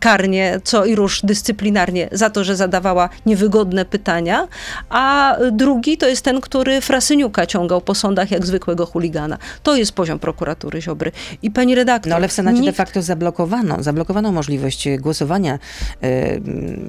karnie, 0.00 0.60
co 0.64 0.84
i 0.84 0.94
róż 0.94 1.20
dyscyplinarnie 1.24 2.08
za 2.12 2.30
to, 2.30 2.44
że 2.44 2.56
zadawała 2.56 3.08
niewygodne 3.26 3.84
pytania, 3.84 4.48
a 4.88 5.36
drugi 5.52 5.98
to 5.98 6.08
jest 6.08 6.24
ten, 6.24 6.40
który 6.40 6.80
Frasyniuka 6.80 7.46
ciągał 7.46 7.80
po 7.80 7.94
sądach 7.94 8.30
jak 8.30 8.46
zwykłego 8.46 8.86
chuligana. 8.86 9.38
To 9.62 9.76
jest 9.76 9.92
poziom 9.92 10.18
prokuratury 10.18 10.82
Ziobry. 10.82 11.12
I 11.42 11.50
pani 11.50 11.74
redaktor... 11.74 12.10
No 12.10 12.16
ale 12.16 12.28
w 12.28 12.32
Senacie 12.32 12.60
de 12.60 12.62
nikt- 12.62 12.76
facto 12.76 13.02
zablokowano, 13.02 13.82
zablokowano 13.82 14.32
możliwość 14.32 14.88
głosowania 14.98 15.54
y, 15.54 16.40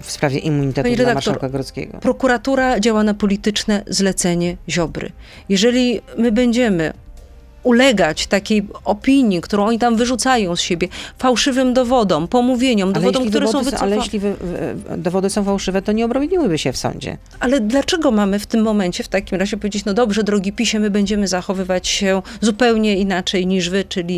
w 0.02 0.12
sprawie 0.12 0.40
immunitetu 0.40 0.84
Pani 0.84 0.96
dla 0.96 1.06
redaktor, 1.06 1.34
marszałka 1.34 1.50
Grodzkiego. 1.50 1.98
Prokuratura 1.98 2.80
działa 2.80 3.04
na 3.04 3.14
polityczne 3.14 3.84
zlecenie 3.88 4.58
Ziobry. 4.70 5.12
Jeżeli 5.50 6.02
my 6.18 6.32
będziemy 6.32 6.94
ulegać 7.64 8.28
takiej 8.28 8.68
opinii, 8.86 9.42
którą 9.42 9.66
oni 9.66 9.80
tam 9.80 9.96
wyrzucają 9.96 10.56
z 10.56 10.62
siebie, 10.62 10.88
fałszywym 11.18 11.74
dowodom, 11.74 12.28
pomówieniom, 12.28 12.90
Ale 12.90 12.94
dowodom, 12.94 13.30
które 13.30 13.48
są 13.48 13.64
wycofane. 13.64 13.82
ale 13.82 13.96
jeśli 13.96 14.20
wy, 14.20 14.36
wy, 14.36 14.76
dowody 14.98 15.30
są 15.30 15.44
fałszywe, 15.44 15.82
to 15.82 15.92
nie 15.92 16.06
obroniłyby 16.06 16.58
się 16.58 16.72
w 16.74 16.78
sądzie. 16.78 17.18
Ale 17.40 17.60
dlaczego 17.60 18.12
mamy 18.12 18.40
w 18.40 18.46
tym 18.46 18.62
momencie 18.62 19.04
w 19.04 19.08
takim 19.08 19.38
razie 19.38 19.58
powiedzieć, 19.58 19.86
no 19.86 19.94
dobrze, 19.94 20.24
drogi 20.24 20.54
PiSie, 20.54 20.80
my 20.80 20.90
będziemy 20.90 21.28
zachowywać 21.28 21.88
się 21.88 22.22
zupełnie 22.42 22.98
inaczej 22.98 23.48
niż 23.48 23.70
wy, 23.70 23.84
czyli 23.84 24.16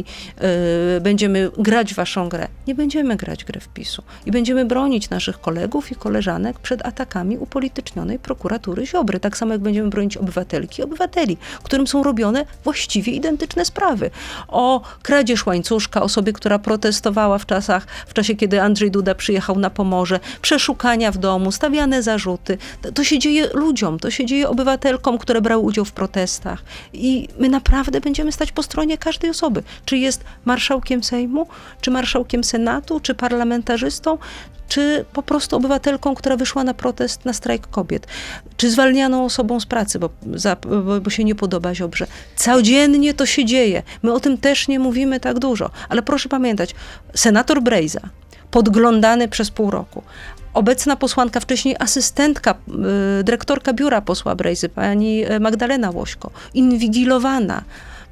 yy, 0.95 1.01
będziemy 1.01 1.51
grać 1.57 1.93
waszą 1.93 2.29
grę. 2.29 2.47
Nie 2.67 2.75
będziemy 2.75 3.15
grać 3.15 3.45
grę 3.45 3.61
w 3.61 3.67
PiSu. 3.67 4.03
I 4.25 4.31
będziemy 4.31 4.65
bronić 4.65 5.09
naszych 5.09 5.41
kolegów 5.41 5.91
i 5.91 5.95
koleżanek 5.95 6.59
przed 6.59 6.85
atakami 6.85 7.37
upolitycznionej 7.37 8.19
prokuratury 8.19 8.85
Ziobry. 8.85 9.19
Tak 9.19 9.37
samo 9.37 9.53
jak 9.53 9.61
będziemy 9.61 9.89
bronić 9.89 10.17
obywatelki 10.17 10.81
i 10.81 10.83
obywateli, 10.85 11.37
którym 11.63 11.87
są 11.87 12.03
robione 12.03 12.45
właściwie 12.63 13.11
identyczne 13.11 13.32
sprawy. 13.63 14.11
O 14.47 14.81
kradzież 15.01 15.45
łańcuszka, 15.45 16.01
osobie, 16.01 16.33
która 16.33 16.59
protestowała 16.59 17.37
w 17.37 17.45
czasach, 17.45 17.87
w 18.07 18.13
czasie, 18.13 18.35
kiedy 18.35 18.61
Andrzej 18.61 18.91
Duda 18.91 19.15
przyjechał 19.15 19.59
na 19.59 19.69
Pomorze, 19.69 20.19
przeszukania 20.41 21.11
w 21.11 21.17
domu, 21.17 21.51
stawiane 21.51 22.03
zarzuty. 22.03 22.57
To 22.93 23.03
się 23.03 23.19
dzieje 23.19 23.49
ludziom, 23.53 23.99
to 23.99 24.11
się 24.11 24.25
dzieje 24.25 24.49
obywatelkom, 24.49 25.17
które 25.17 25.41
brały 25.41 25.63
udział 25.63 25.85
w 25.85 25.91
protestach. 25.91 26.63
I 26.93 27.27
my 27.39 27.49
naprawdę 27.49 28.01
będziemy 28.01 28.31
stać 28.31 28.51
po 28.51 28.63
stronie 28.63 28.97
każdej 28.97 29.29
osoby. 29.29 29.63
Czy 29.85 29.97
jest 29.97 30.23
marszałkiem 30.45 31.03
Sejmu, 31.03 31.47
czy 31.81 31.91
marszałkiem 31.91 32.43
Senatu, 32.43 32.99
czy 32.99 33.15
parlamentarzystą, 33.15 34.17
czy 34.73 35.05
po 35.13 35.23
prostu 35.23 35.55
obywatelką, 35.55 36.15
która 36.15 36.37
wyszła 36.37 36.63
na 36.63 36.73
protest, 36.73 37.25
na 37.25 37.33
strajk 37.33 37.67
kobiet, 37.67 38.07
czy 38.57 38.71
zwalnianą 38.71 39.25
osobą 39.25 39.59
z 39.59 39.65
pracy, 39.65 39.99
bo, 39.99 40.09
za, 40.33 40.55
bo, 40.55 41.01
bo 41.01 41.09
się 41.09 41.23
nie 41.23 41.35
podoba 41.35 41.75
Ziobrze. 41.75 42.07
Codziennie 42.35 43.13
to 43.13 43.25
się 43.25 43.45
dzieje. 43.45 43.83
My 44.03 44.13
o 44.13 44.19
tym 44.19 44.37
też 44.37 44.67
nie 44.67 44.79
mówimy 44.79 45.19
tak 45.19 45.39
dużo, 45.39 45.69
ale 45.89 46.01
proszę 46.01 46.29
pamiętać, 46.29 46.75
senator 47.15 47.61
Brejza, 47.61 47.99
podglądany 48.51 49.27
przez 49.27 49.51
pół 49.51 49.71
roku, 49.71 50.03
obecna 50.53 50.95
posłanka, 50.95 51.39
wcześniej 51.39 51.75
asystentka, 51.79 52.55
y, 53.19 53.23
dyrektorka 53.23 53.73
biura 53.73 54.01
posła 54.01 54.35
Brejzy, 54.35 54.69
pani 54.69 55.31
y, 55.31 55.39
Magdalena 55.39 55.91
Łośko, 55.91 56.31
inwigilowana 56.53 57.63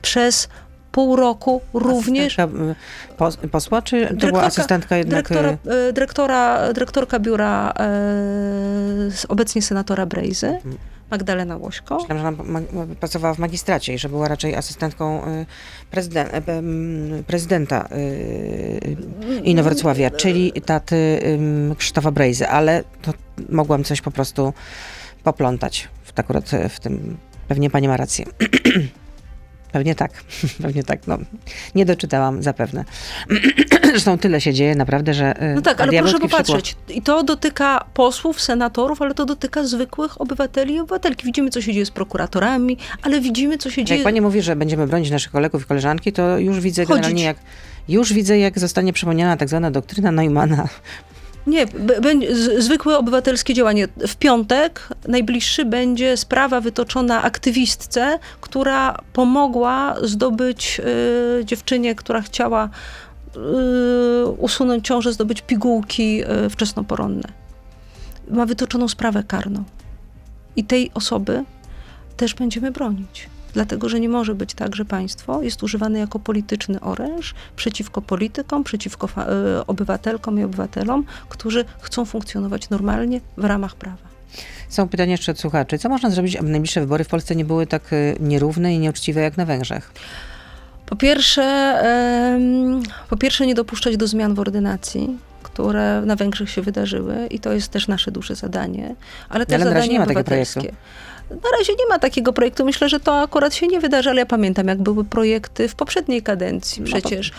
przez 0.02 0.50
pół 0.92 1.16
roku 1.16 1.62
również 1.74 2.40
Asystentka, 2.40 2.76
pos, 3.18 3.38
posła, 3.52 3.82
czy 3.82 4.18
to 4.20 4.28
była 4.28 4.44
asystentka 4.44 4.98
jednak... 4.98 5.30
Dyrektora, 5.30 5.74
y, 5.74 5.90
e, 5.90 5.94
dyrektora, 5.94 6.74
dyrektorka 6.74 7.20
biura 7.20 7.74
e, 7.80 7.84
obecnie 9.28 9.62
senatora 9.62 10.06
Brejzy, 10.06 10.48
Mhm. 10.48 10.78
Magdalena 11.12 11.58
Łośko. 11.58 11.98
Myślałam, 12.00 12.18
że 12.18 12.28
ona 12.28 12.62
ma- 12.72 12.86
pracowała 13.00 13.34
w 13.34 13.40
magistracie 13.40 13.94
i 13.94 13.98
że 13.98 14.10
była 14.10 14.28
raczej 14.28 14.56
asystentką 14.56 15.22
y, 15.28 15.46
e, 15.92 17.24
prezydenta 17.28 17.88
y, 17.92 18.98
Inowrocławia, 19.44 20.10
czyli 20.10 20.52
taty 20.66 21.20
Krzysztofa 21.78 22.12
Brejzy, 22.12 22.48
ale 22.48 22.84
to 23.02 23.14
mogłam 23.50 23.84
coś 23.84 24.02
po 24.02 24.12
prostu 24.12 24.54
poplątać 25.24 25.90
w, 26.04 26.20
akurat 26.20 26.52
w 26.70 26.80
tym. 26.80 27.18
Pewnie 27.48 27.70
pani 27.70 27.88
ma 27.88 27.98
rację. 27.98 28.26
Pewnie 29.72 29.96
tak, 29.96 30.12
pewnie 30.64 30.84
tak. 30.84 31.08
No, 31.08 31.18
nie 31.76 31.86
doczytałam 31.86 32.44
zapewne. 32.44 32.86
Zresztą 33.92 34.18
tyle 34.18 34.42
się 34.42 34.54
dzieje 34.54 34.76
naprawdę, 34.76 35.14
że. 35.14 35.44
y, 35.52 35.56
No 35.56 35.62
tak, 35.62 35.82
ale 35.82 35.92
proszę 35.92 35.92
diabelski 35.92 36.20
przykład. 36.28 36.48
popatrzeć. 36.48 36.76
I 36.90 37.02
to 37.02 37.24
dotyka 37.24 37.86
posłów, 37.94 38.42
senatorów, 38.42 39.02
ale 39.02 39.14
to 39.14 39.26
dotyka 39.26 39.64
zwykłych 39.64 40.22
obywateli 40.22 40.74
i 40.74 40.80
obywatelki. 40.80 41.26
Widzimy, 41.26 41.50
co 41.50 41.62
się 41.62 41.74
dzieje 41.74 41.86
z 41.86 41.92
prokuratorami, 41.92 42.78
ale 43.04 43.22
widzimy, 43.22 43.58
co 43.58 43.70
się 43.70 43.84
dzieje... 43.86 44.00
Jak 44.00 44.04
pani 44.06 44.22
mówi, 44.22 44.42
że 44.42 44.56
będziemy 44.56 44.88
bronić 44.88 45.12
naszych 45.12 45.32
kolegów 45.32 45.64
i 45.64 45.66
koleżanki, 45.66 46.12
to 46.14 46.38
już 46.38 46.60
widzę 46.60 46.82
Chodzić. 46.86 46.96
generalnie 46.96 47.24
jak. 47.24 47.38
Już 47.88 48.14
widzę, 48.14 48.40
jak 48.40 48.60
zostanie 48.60 48.94
przypomniana 48.94 49.38
tak 49.38 49.50
zwana 49.50 49.72
doktryna 49.72 50.12
Neumana. 50.12 50.68
Nie, 51.48 51.66
zwykłe 52.58 52.98
obywatelskie 52.98 53.54
działanie. 53.54 53.88
W 54.08 54.16
piątek 54.16 54.90
najbliższy 55.08 55.66
będzie 55.66 56.18
sprawa 56.18 56.62
wytoczona 56.62 57.24
aktywistce, 57.24 58.20
która 58.42 58.98
pomogła 59.14 59.96
zdobyć 60.04 60.82
y, 61.40 61.46
dziewczynie, 61.46 61.96
która 61.96 62.22
chciała 62.22 62.70
y, 63.36 64.26
usunąć 64.26 64.88
ciążę, 64.88 65.14
zdobyć 65.14 65.42
pigułki 65.42 66.24
y, 66.46 66.50
wczesnoporonne. 66.50 67.28
Ma 68.30 68.46
wytoczoną 68.46 68.88
sprawę 68.88 69.24
karną. 69.24 69.64
I 70.56 70.64
tej 70.64 70.92
osoby 70.94 71.44
też 72.18 72.34
będziemy 72.34 72.72
bronić. 72.72 73.30
Dlatego, 73.54 73.90
że 73.90 74.00
nie 74.00 74.10
może 74.10 74.36
być 74.36 74.54
tak, 74.54 74.76
że 74.76 74.86
państwo 74.86 75.42
jest 75.42 75.64
używane 75.64 76.00
jako 76.00 76.20
polityczny 76.20 76.80
oręż 76.80 77.34
przeciwko 77.56 78.02
politykom, 78.02 78.64
przeciwko 78.64 79.08
y, 79.08 79.66
obywatelkom 79.66 80.40
i 80.40 80.44
obywatelom, 80.44 81.06
którzy 81.30 81.66
chcą 81.82 82.06
funkcjonować 82.06 82.70
normalnie 82.70 83.22
w 83.38 83.44
ramach 83.44 83.76
prawa. 83.76 84.12
Są 84.70 84.88
pytania 84.88 85.12
jeszcze 85.12 85.32
od 85.32 85.40
słuchaczy. 85.40 85.78
Co 85.78 85.90
można 85.90 86.10
zrobić, 86.10 86.36
aby 86.36 86.50
najbliższe 86.50 86.82
wybory 86.82 87.04
w 87.04 87.08
Polsce 87.08 87.36
nie 87.36 87.46
były 87.46 87.68
tak 87.68 87.94
y, 87.94 88.16
nierówne 88.20 88.76
i 88.76 88.80
nieuczciwe 88.80 89.22
jak 89.22 89.38
na 89.38 89.46
Węgrzech? 89.46 89.94
Po 90.86 90.96
pierwsze, 90.96 91.78
po 93.10 93.18
pierwsze 93.18 93.48
nie 93.48 93.56
dopuszczać 93.56 93.98
do 93.98 94.08
zmian 94.08 94.36
w 94.36 94.40
ordynacji, 94.40 95.18
które 95.44 96.02
na 96.06 96.16
Węgrzech 96.16 96.50
się 96.50 96.62
wydarzyły 96.62 97.28
i 97.30 97.40
to 97.40 97.54
jest 97.54 97.68
też 97.68 97.88
nasze 97.88 98.12
duże 98.12 98.36
zadanie, 98.36 98.96
ale 99.30 99.46
też 99.46 99.56
Ale 99.56 99.66
na 99.66 99.72
razie 99.72 99.82
zadanie 99.82 99.94
nie 99.94 100.00
ma 100.00 100.06
takiego 100.06 100.20
obywatelskie. 100.20 100.72
Na 101.32 101.58
razie 101.60 101.74
nie 101.80 101.88
ma 101.90 102.00
takiego 102.00 102.34
projektu. 102.34 102.66
Myślę, 102.66 102.90
że 102.90 103.00
to 103.00 103.22
akurat 103.22 103.54
się 103.56 103.68
nie 103.68 103.80
wydarzy, 103.80 104.10
ale 104.10 104.20
ja 104.20 104.26
pamiętam, 104.26 104.68
jak 104.68 104.82
były 104.82 105.04
projekty 105.04 105.68
w 105.68 105.76
poprzedniej 105.76 106.22
kadencji. 106.22 106.82
No 106.82 106.86
Przecież 106.88 107.32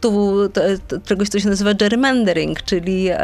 tu 0.00 0.34
te- 0.52 0.78
te- 0.78 1.00
czegoś, 1.00 1.28
co 1.28 1.40
się 1.40 1.48
nazywa 1.48 1.74
gerrymandering, 1.74 2.62
czyli 2.62 3.08
em, 3.10 3.18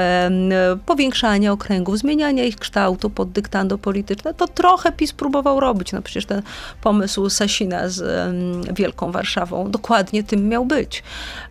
powiększanie 0.87 1.53
okręgów, 1.53 1.99
zmienianie 1.99 2.47
ich 2.47 2.57
kształtu 2.57 3.11
pod 3.11 3.31
dyktando 3.33 3.79
polityczne. 3.79 4.35
To 4.35 4.49
trochę 4.49 4.93
PiS 4.93 5.13
próbował 5.13 5.61
robić. 5.61 5.93
No 5.93 6.03
przecież 6.03 6.27
ten 6.27 6.43
pomysł 6.83 7.31
Sasina 7.31 7.89
z 7.89 8.01
em, 8.01 8.75
Wielką 8.75 9.13
Warszawą 9.13 9.71
dokładnie 9.71 10.25
tym 10.25 10.49
miał 10.49 10.65
być. 10.65 11.03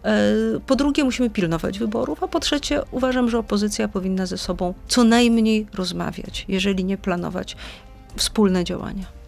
E, 0.05 0.19
Po 0.67 0.75
drugie, 0.75 1.03
musimy 1.03 1.29
pilnować 1.29 1.79
wyborów, 1.79 2.23
a 2.23 2.27
po 2.27 2.39
trzecie, 2.39 2.82
uważam, 2.91 3.29
że 3.29 3.38
opozycja 3.39 3.88
powinna 3.88 4.25
ze 4.25 4.38
sobą 4.38 4.73
co 4.88 5.03
najmniej 5.03 5.67
rozmawiać, 5.75 6.45
jeżeli 6.47 6.84
nie 6.86 6.97
planować 6.97 7.55
wspólne 8.15 8.63
działania. 8.63 9.19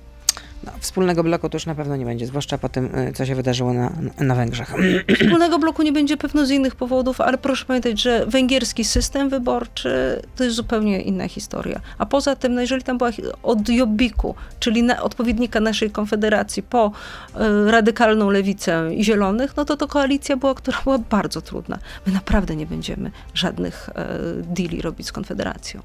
No, 0.63 0.71
wspólnego 0.79 1.23
bloku 1.23 1.49
to 1.49 1.55
już 1.55 1.65
na 1.65 1.75
pewno 1.75 1.95
nie 1.95 2.05
będzie, 2.05 2.25
zwłaszcza 2.25 2.57
po 2.57 2.69
tym, 2.69 2.95
y, 2.95 3.13
co 3.13 3.25
się 3.25 3.35
wydarzyło 3.35 3.73
na, 3.73 3.91
na 4.19 4.35
Węgrzech. 4.35 4.73
Wspólnego 5.19 5.59
bloku 5.59 5.83
nie 5.83 5.91
będzie 5.91 6.17
pewno 6.17 6.45
z 6.45 6.49
innych 6.49 6.75
powodów, 6.75 7.21
ale 7.21 7.37
proszę 7.37 7.65
pamiętać, 7.65 8.01
że 8.01 8.25
węgierski 8.25 8.83
system 8.83 9.29
wyborczy 9.29 10.21
to 10.35 10.43
jest 10.43 10.55
zupełnie 10.55 11.01
inna 11.01 11.27
historia. 11.27 11.81
A 11.97 12.05
poza 12.05 12.35
tym, 12.35 12.53
no 12.53 12.61
jeżeli 12.61 12.83
tam 12.83 12.97
była 12.97 13.09
od 13.43 13.69
Jobbiku, 13.69 14.35
czyli 14.59 14.83
na, 14.83 15.03
odpowiednika 15.03 15.59
naszej 15.59 15.91
konfederacji, 15.91 16.63
po 16.63 16.91
e, 17.35 17.71
radykalną 17.71 18.29
lewicę 18.29 18.89
i 18.95 19.03
zielonych, 19.03 19.57
no 19.57 19.65
to 19.65 19.77
to 19.77 19.87
koalicja 19.87 20.37
była, 20.37 20.55
która 20.55 20.81
była 20.83 20.97
bardzo 20.97 21.41
trudna. 21.41 21.79
My 22.07 22.13
naprawdę 22.13 22.55
nie 22.55 22.65
będziemy 22.65 23.11
żadnych 23.33 23.89
e, 23.89 24.07
deali 24.43 24.81
robić 24.81 25.07
z 25.07 25.11
konfederacją. 25.11 25.81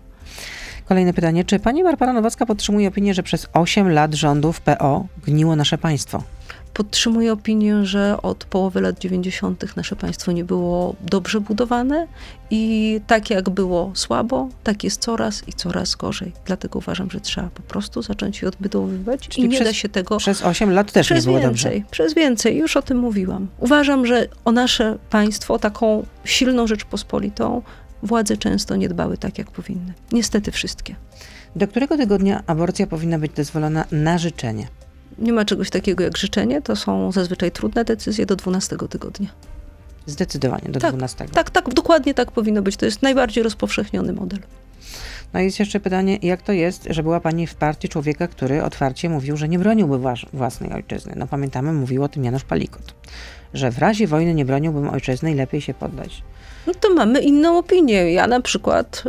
Kolejne 0.89 1.13
pytanie. 1.13 1.45
Czy 1.45 1.59
pani 1.59 1.85
Barbara 1.85 2.13
Nowacka 2.13 2.47
podtrzymuje 2.47 2.89
opinię, 2.89 3.15
że 3.15 3.23
przez 3.23 3.47
8 3.53 3.89
lat 3.91 4.15
rządów 4.15 4.61
PO 4.61 5.07
gniło 5.27 5.57
nasze 5.57 5.79
państwo? 5.79 6.23
Podtrzymuję 6.75 7.33
opinię, 7.33 7.85
że 7.87 8.17
od 8.23 8.45
połowy 8.45 8.81
lat 8.81 8.99
90. 8.99 9.77
nasze 9.77 9.97
państwo 9.97 10.33
nie 10.33 10.45
było 10.45 10.95
dobrze 11.01 11.41
budowane 11.41 12.07
i 12.51 13.01
tak 13.07 13.31
jak 13.31 13.51
było 13.51 13.91
słabo, 13.95 14.49
tak 14.65 14.85
jest 14.85 15.01
coraz 15.01 15.49
i 15.49 15.53
coraz 15.53 15.95
gorzej. 15.95 16.33
Dlatego 16.45 16.79
uważam, 16.79 17.11
że 17.11 17.21
trzeba 17.21 17.49
po 17.49 17.63
prostu 17.63 18.03
zacząć 18.03 18.43
je 18.43 18.49
odbudowywać 18.49 19.29
Czyli 19.29 19.47
i 19.47 19.49
nie 19.49 19.57
przez- 19.57 19.69
da 19.69 19.75
się 19.75 19.89
tego 19.89 20.17
Przez 20.17 20.43
8 20.43 20.71
lat 20.71 20.93
też 20.93 21.07
przez 21.07 21.27
nie 21.27 21.33
było 21.33 21.43
więcej, 21.43 21.81
dobrze. 21.81 21.91
przez 21.91 22.15
więcej, 22.15 22.57
już 22.57 22.77
o 22.77 22.83
tym 22.83 22.99
mówiłam. 22.99 23.47
Uważam, 23.59 24.07
że 24.07 24.29
o 24.45 24.53
nasze 24.53 24.99
państwo, 25.11 25.59
taką 25.59 26.07
silną 26.25 26.67
Rzeczpospolitą, 26.67 27.63
władze 28.03 28.37
często 28.37 28.77
nie 28.77 28.89
dbały 28.89 29.19
tak, 29.19 29.39
jak 29.39 29.51
powinny. 29.51 29.93
Niestety 30.13 30.53
wszystkie. 30.53 30.97
Do 31.57 31.69
którego 31.69 31.97
tygodnia 31.97 32.43
aborcja 32.47 32.87
powinna 32.87 33.19
być 33.19 33.33
dozwolona 33.33 33.85
na 33.93 34.19
życzenie? 34.19 34.69
Nie 35.19 35.33
ma 35.33 35.45
czegoś 35.45 35.71
takiego 35.71 36.05
jak 36.05 36.17
życzenie, 36.17 36.63
to 36.63 36.77
są 36.77 37.13
zazwyczaj 37.13 37.53
trudne 37.53 37.85
decyzje 37.85 38.27
do 38.27 38.37
12 38.37 38.77
tygodnia. 38.91 39.29
Zdecydowanie 40.07 40.69
do 40.69 40.81
Tak, 40.81 40.91
12. 40.91 41.29
Tak, 41.29 41.51
tak, 41.51 41.75
dokładnie 41.75 42.15
tak 42.15 42.33
powinno 42.33 42.63
być. 42.63 42.77
To 42.77 42.85
jest 42.85 43.03
najbardziej 43.03 43.45
rozpowszechniony 43.45 44.13
model. 44.13 44.39
No 45.33 45.41
i 45.41 45.45
jest 45.45 45.59
jeszcze 45.59 45.81
pytanie, 45.81 46.19
jak 46.23 46.43
to 46.43 46.53
jest, 46.53 46.87
że 46.91 47.03
była 47.03 47.21
pani 47.21 47.47
w 47.47 47.55
partii 47.55 47.89
człowieka, 47.89 48.29
który 48.29 48.63
otwarcie 48.63 49.09
mówił, 49.09 49.37
że 49.37 49.49
nie 49.49 49.59
broniłby 49.59 49.97
włas- 49.97 50.27
własnej 50.33 50.73
ojczyzny. 50.73 51.13
No 51.17 51.27
pamiętamy, 51.27 51.73
mówił 51.73 52.03
o 52.05 52.09
tym 52.09 52.25
Janusz 52.25 52.45
Palikot, 52.45 52.95
że 53.55 53.71
w 53.71 53.79
razie 53.79 54.07
wojny 54.07 54.35
nie 54.35 54.45
broniłbym 54.45 54.89
ojczyzny 54.89 55.33
i 55.33 55.35
lepiej 55.35 55.61
się 55.61 55.75
poddać. 55.75 56.23
No 56.67 56.75
to 56.75 56.95
mamy 56.95 57.21
inną 57.21 57.59
opinię. 57.59 58.13
Ja 58.13 58.27
na 58.27 58.41
przykład 58.41 59.05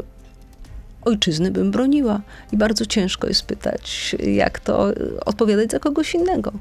ojczyzny 1.05 1.51
bym 1.51 1.71
broniła. 1.71 2.21
I 2.51 2.57
bardzo 2.57 2.85
ciężko 2.85 3.27
jest 3.27 3.43
pytać, 3.43 4.15
jak 4.33 4.59
to 4.59 4.87
odpowiadać 5.25 5.71
za 5.71 5.79
kogoś 5.79 6.15
innego. 6.15 6.51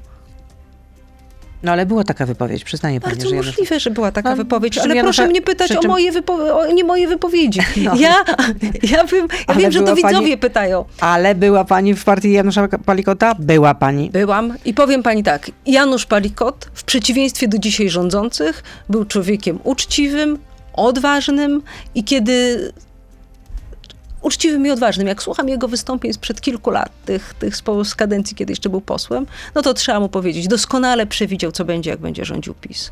No 1.63 1.73
ale 1.73 1.87
była 1.87 2.05
taka 2.05 2.27
wypowiedź, 2.27 2.65
przyznaję 2.65 3.01
pani, 3.01 3.13
Bardzo 3.13 3.29
że 3.29 3.35
Janusz... 3.35 3.47
możliwe, 3.47 3.81
że 3.81 3.91
była 3.91 4.13
taka 4.13 4.31
No, 4.31 4.37
wypowiedź, 4.37 4.75
czym 4.75 4.83
ale 4.93 5.03
proszę 5.03 5.27
mnie 5.27 5.43
pytać 5.43 5.69
przy 5.69 5.79
o 5.79 5.83
czym- 5.83 5.91
moje 5.91 6.13
wypowiedzi, 6.13 6.51
o 6.51 6.73
nie 6.73 6.85
moje 6.85 7.09
wypowiedzi. 7.09 7.61
No. 7.85 7.95
Ja, 7.95 8.15
ja, 8.83 9.05
bym, 9.05 9.29
ja 9.49 9.55
wiem, 9.55 9.73
że 9.73 9.81
to 9.81 9.87
pani- 9.87 10.03
widzowie 10.03 10.37
pytają. 10.37 10.85
Ale 11.01 11.35
była 11.35 11.65
pani 11.65 11.95
w 11.95 12.05
partii 12.05 12.33
Janusza 12.33 12.69
Palikota? 12.69 13.35
Była 13.39 13.75
pani. 13.75 14.11
Byłam 14.11 14.55
i 14.65 14.75
powiem 14.75 15.03
pani 15.03 15.23
tak, 15.23 15.51
Janusz 15.67 16.07
Palikot 16.07 16.71
w 16.75 16.85
przeciwieństwie 16.85 17.49
do 17.49 17.59
dzisiaj 17.59 17.89
rządzących 17.91 18.63
był 18.89 19.05
człowiekiem 19.05 19.59
uczciwym, 19.65 20.39
odważnym 20.73 21.63
i 21.95 22.05
kiedy 22.05 22.73
uczciwym 24.27 24.67
i 24.67 24.71
odważnym, 24.71 25.07
jak 25.07 25.23
słucham 25.23 25.49
jego 25.49 25.69
wystąpień 25.69 26.13
sprzed 26.13 26.41
kilku 26.41 26.71
lat, 26.71 26.91
tych, 27.05 27.35
tych 27.35 27.57
z, 27.85 27.95
kadencji, 27.95 28.37
kiedy 28.37 28.53
jeszcze 28.53 28.69
był 28.69 28.81
posłem, 28.81 29.27
no 29.55 29.63
to 29.63 29.75
trzeba 29.75 30.01
mu 30.01 30.09
powiedzieć, 30.09 30.49
doskonale 30.49 31.07
przewidział, 31.07 31.53
co 31.53 31.65
będzie, 31.65 31.91
jak 31.91 32.01
będzie 32.01 32.25
rządził 32.25 32.55
PiS. 32.55 32.91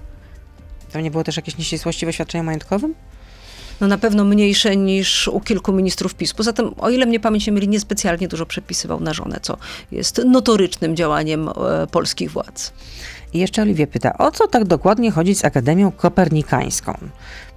Tam 0.93 1.03
nie 1.03 1.11
było 1.11 1.24
też 1.24 1.37
jakiejś 1.37 1.59
nieścisłości 1.59 2.07
w 2.07 2.09
oświadczeniu 2.09 2.45
majątkowym? 2.45 2.95
no 3.80 3.89
na 3.89 3.99
pewno 3.99 4.24
mniejsze 4.24 4.76
niż 4.76 5.28
u 5.28 5.41
kilku 5.41 5.72
ministrów 5.72 6.14
PiS. 6.14 6.32
Poza 6.32 6.53
tym, 6.53 6.74
o 6.78 6.91
ile 6.91 7.07
mnie 7.07 7.20
pamięć 7.20 7.47
nie 7.47 7.53
myli, 7.53 7.68
niespecjalnie 7.68 8.28
dużo 8.28 8.47
przepisywał 8.47 9.01
na 9.01 9.14
żonę, 9.14 9.39
co 9.43 9.57
jest 9.93 10.20
notorycznym 10.24 10.97
działaniem 10.97 11.49
e, 11.49 11.53
polskich 11.87 12.30
władz. 12.30 12.72
I 13.35 13.39
jeszcze 13.39 13.62
Oliwie 13.62 13.87
pyta, 13.87 14.18
o 14.18 14.30
co 14.30 14.49
tak 14.49 14.64
dokładnie 14.64 15.11
chodzi 15.11 15.35
z 15.35 15.45
Akademią 15.45 15.93
Kopernikańską? 15.93 16.99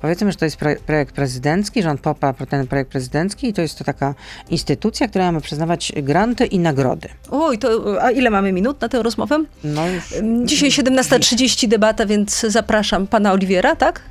Powiedzmy, 0.01 0.31
że 0.31 0.37
to 0.37 0.45
jest 0.45 0.57
pro- 0.57 0.75
projekt 0.85 1.15
prezydencki, 1.15 1.83
rząd 1.83 2.01
poparł 2.01 2.45
ten 2.49 2.67
projekt 2.67 2.91
prezydencki 2.91 3.47
i 3.47 3.53
to 3.53 3.61
jest 3.61 3.77
to 3.77 3.83
taka 3.83 4.15
instytucja, 4.49 5.07
która 5.07 5.31
ma 5.31 5.41
przyznawać 5.41 5.91
granty 5.95 6.45
i 6.45 6.59
nagrody. 6.59 7.07
Oj, 7.31 7.57
to 7.57 7.95
a 8.03 8.11
ile 8.11 8.29
mamy 8.29 8.51
minut 8.53 8.81
na 8.81 8.89
tę 8.89 9.03
rozmowę? 9.03 9.43
No 9.63 9.87
już... 9.89 10.13
Dzisiaj 10.45 10.69
17.30 10.69 11.67
debata, 11.67 12.05
więc 12.05 12.39
zapraszam 12.47 13.07
pana 13.07 13.31
Oliwiera, 13.31 13.75
tak? 13.75 14.01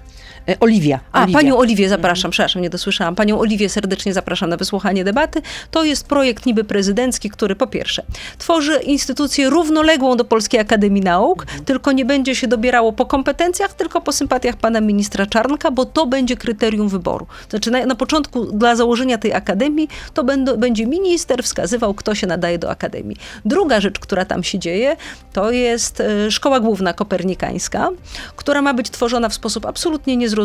E, 0.48 0.60
Oliwia. 0.60 1.00
A, 1.12 1.22
Oliwia. 1.22 1.38
panią 1.38 1.56
Oliwię 1.56 1.88
zapraszam, 1.88 2.30
przepraszam, 2.30 2.62
nie 2.62 2.70
dosłyszałam. 2.70 3.14
Panią 3.14 3.38
Oliwię 3.38 3.68
serdecznie 3.68 4.14
zapraszam 4.14 4.50
na 4.50 4.56
wysłuchanie 4.56 5.04
debaty. 5.04 5.42
To 5.70 5.84
jest 5.84 6.06
projekt 6.06 6.46
niby 6.46 6.64
prezydencki, 6.64 7.30
który 7.30 7.56
po 7.56 7.66
pierwsze 7.66 8.02
tworzy 8.38 8.80
instytucję 8.82 9.50
równoległą 9.50 10.16
do 10.16 10.24
Polskiej 10.24 10.60
Akademii 10.60 11.02
Nauk, 11.02 11.46
tylko 11.64 11.92
nie 11.92 12.04
będzie 12.04 12.34
się 12.34 12.48
dobierało 12.48 12.92
po 12.92 13.06
kompetencjach, 13.06 13.74
tylko 13.74 14.00
po 14.00 14.12
sympatiach 14.12 14.56
pana 14.56 14.80
ministra 14.80 15.26
Czarnka, 15.26 15.70
bo 15.70 15.84
to 15.84 16.06
będzie 16.06 16.36
kryterium 16.36 16.88
wyboru. 16.88 17.26
Znaczy 17.50 17.70
na, 17.70 17.86
na 17.86 17.94
początku 17.94 18.44
dla 18.44 18.76
założenia 18.76 19.18
tej 19.18 19.32
akademii 19.32 19.88
to 20.14 20.24
będą, 20.24 20.56
będzie 20.56 20.86
minister 20.86 21.42
wskazywał, 21.42 21.94
kto 21.94 22.14
się 22.14 22.26
nadaje 22.26 22.58
do 22.58 22.70
akademii. 22.70 23.16
Druga 23.44 23.80
rzecz, 23.80 23.98
która 23.98 24.24
tam 24.24 24.44
się 24.44 24.58
dzieje, 24.58 24.96
to 25.32 25.50
jest 25.50 26.00
e, 26.00 26.30
Szkoła 26.30 26.60
Główna 26.60 26.92
Kopernikańska, 26.92 27.90
która 28.36 28.62
ma 28.62 28.74
być 28.74 28.90
tworzona 28.90 29.28
w 29.28 29.34
sposób 29.34 29.66
absolutnie 29.66 30.16
niezrozumiały, 30.16 30.35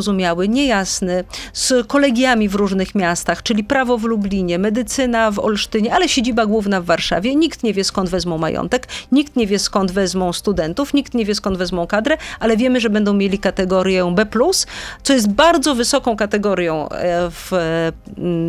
niejasny, 0.47 1.23
z 1.53 1.87
kolegiami 1.87 2.49
w 2.49 2.55
różnych 2.55 2.95
miastach, 2.95 3.43
czyli 3.43 3.63
prawo 3.63 3.97
w 3.97 4.03
Lublinie, 4.03 4.59
medycyna 4.59 5.31
w 5.31 5.39
Olsztynie, 5.39 5.93
ale 5.93 6.09
siedziba 6.09 6.45
główna 6.45 6.81
w 6.81 6.85
Warszawie. 6.85 7.35
Nikt 7.35 7.63
nie 7.63 7.73
wie 7.73 7.83
skąd 7.83 8.09
wezmą 8.09 8.37
majątek, 8.37 8.87
nikt 9.11 9.35
nie 9.35 9.47
wie 9.47 9.59
skąd 9.59 9.91
wezmą 9.91 10.33
studentów, 10.33 10.93
nikt 10.93 11.13
nie 11.13 11.25
wie 11.25 11.35
skąd 11.35 11.57
wezmą 11.57 11.87
kadrę, 11.87 12.17
ale 12.39 12.57
wiemy, 12.57 12.79
że 12.79 12.89
będą 12.89 13.13
mieli 13.13 13.39
kategorię 13.39 14.13
B, 14.15 14.25
co 15.03 15.13
jest 15.13 15.29
bardzo 15.29 15.75
wysoką 15.75 16.15
kategorią 16.15 16.89
e, 16.89 17.31
w 17.31 17.53
e, 17.53 17.91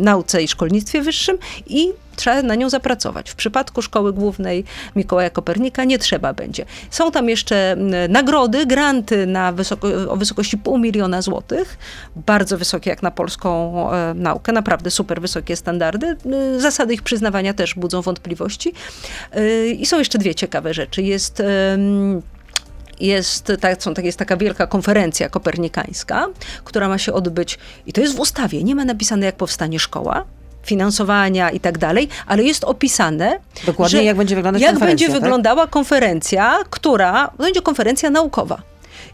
nauce 0.03 0.43
i 0.43 0.47
szkolnictwie 0.47 1.01
wyższym 1.01 1.37
i 1.67 1.93
trzeba 2.15 2.41
na 2.41 2.55
nią 2.55 2.69
zapracować. 2.69 3.31
W 3.31 3.35
przypadku 3.35 3.81
Szkoły 3.81 4.13
Głównej 4.13 4.63
Mikołaja 4.95 5.29
Kopernika 5.29 5.83
nie 5.83 5.99
trzeba 5.99 6.33
będzie. 6.33 6.65
Są 6.89 7.11
tam 7.11 7.29
jeszcze 7.29 7.71
m, 7.71 7.91
nagrody, 8.09 8.65
granty 8.65 9.25
na 9.27 9.51
wysoko, 9.51 9.87
o 10.09 10.15
wysokości 10.15 10.57
pół 10.57 10.77
miliona 10.77 11.21
złotych, 11.21 11.77
bardzo 12.15 12.57
wysokie 12.57 12.89
jak 12.89 13.03
na 13.03 13.11
polską 13.11 13.73
e, 13.91 14.13
naukę, 14.13 14.51
naprawdę 14.51 14.91
super 14.91 15.21
wysokie 15.21 15.55
standardy. 15.55 16.15
Y, 16.55 16.61
Zasady 16.61 16.93
ich 16.93 17.01
przyznawania 17.01 17.53
też 17.53 17.75
budzą 17.75 18.01
wątpliwości. 18.01 18.73
Y, 19.37 19.67
I 19.79 19.85
są 19.85 19.99
jeszcze 19.99 20.17
dwie 20.17 20.35
ciekawe 20.35 20.73
rzeczy. 20.73 21.01
Jest... 21.01 21.43
jest, 22.99 23.51
tak, 23.61 23.83
są, 23.83 23.93
jest 24.03 24.19
taka 24.19 24.37
wielka 24.37 24.67
konferencja 24.67 25.29
kopernikańska, 25.29 26.27
która 26.63 26.87
ma 26.87 26.97
się 26.97 27.13
odbyć, 27.13 27.59
i 27.85 27.93
to 27.93 28.01
jest 28.01 28.15
w 28.15 28.19
ustawie, 28.19 28.63
nie 28.63 28.75
ma 28.75 28.85
napisane 28.85 29.25
jak 29.25 29.35
powstanie 29.35 29.79
szkoła, 29.79 30.25
finansowania 30.63 31.49
i 31.49 31.59
tak 31.59 31.77
dalej, 31.77 32.09
ale 32.27 32.43
jest 32.43 32.63
opisane, 32.63 33.39
Dokładnie 33.65 33.97
że 33.97 34.03
jak 34.03 34.17
będzie 34.17 34.35
wyglądać 34.35 34.61
jak 34.61 34.71
konferencja, 34.71 35.07
będzie 35.07 35.13
tak? 35.13 35.23
wyglądała 35.23 35.67
konferencja, 35.67 36.59
która 36.69 37.31
będzie 37.37 37.61
konferencja 37.61 38.09
naukowa. 38.09 38.72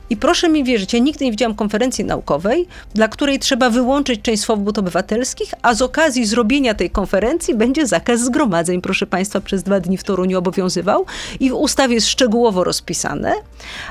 I 0.10 0.18
proszę 0.18 0.50
mi 0.50 0.64
wierzyć, 0.64 0.94
ja 0.94 1.00
nigdy 1.00 1.26
nie 1.26 1.32
widziałam 1.32 1.56
konferencji 1.56 2.06
naukowej, 2.06 2.68
dla 2.94 3.08
której 3.08 3.40
trzeba 3.40 3.70
wyłączyć 3.70 4.22
część 4.22 4.42
swobód 4.42 4.78
obywatelskich, 4.78 5.54
a 5.62 5.74
z 5.74 5.82
okazji 5.82 6.26
zrobienia 6.26 6.74
tej 6.74 6.90
konferencji 6.90 7.56
będzie 7.56 7.88
zakaz 7.88 8.20
zgromadzeń, 8.20 8.82
proszę 8.82 9.08
Państwa, 9.08 9.42
przez 9.42 9.64
dwa 9.64 9.80
dni 9.80 9.98
w 9.98 10.04
Toruniu 10.04 10.38
obowiązywał. 10.38 11.06
I 11.40 11.50
w 11.50 11.54
ustawie 11.54 11.96
jest 11.96 12.08
szczegółowo 12.08 12.64
rozpisane, 12.64 13.34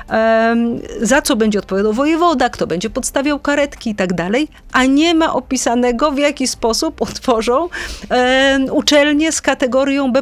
em, 0.09 0.79
za 1.01 1.21
co 1.21 1.35
będzie 1.35 1.59
odpowiadał 1.59 1.93
wojewoda, 1.93 2.49
kto 2.49 2.67
będzie 2.67 2.89
podstawiał 2.89 3.39
karetki 3.39 3.89
i 3.89 3.95
tak 3.95 4.13
dalej, 4.13 4.47
a 4.71 4.85
nie 4.85 5.15
ma 5.15 5.33
opisanego, 5.33 6.11
w 6.11 6.17
jaki 6.17 6.47
sposób 6.47 7.01
utworzą 7.01 7.69
em, 8.09 8.65
uczelnię 8.71 9.31
z 9.31 9.41
kategorią 9.41 10.11
B+. 10.11 10.21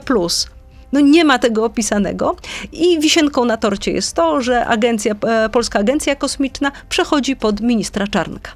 No 0.92 1.00
nie 1.00 1.26
ma 1.26 1.40
tego 1.40 1.66
opisanego 1.66 2.36
i 2.72 3.00
wisienką 3.00 3.46
na 3.46 3.58
torcie 3.58 3.92
jest 3.92 4.14
to, 4.14 4.42
że 4.42 4.66
agencja, 4.66 5.16
e, 5.28 5.50
Polska 5.50 5.80
Agencja 5.80 6.16
Kosmiczna 6.16 6.72
przechodzi 6.90 7.36
pod 7.36 7.62
ministra 7.62 8.08
Czarnka. 8.08 8.52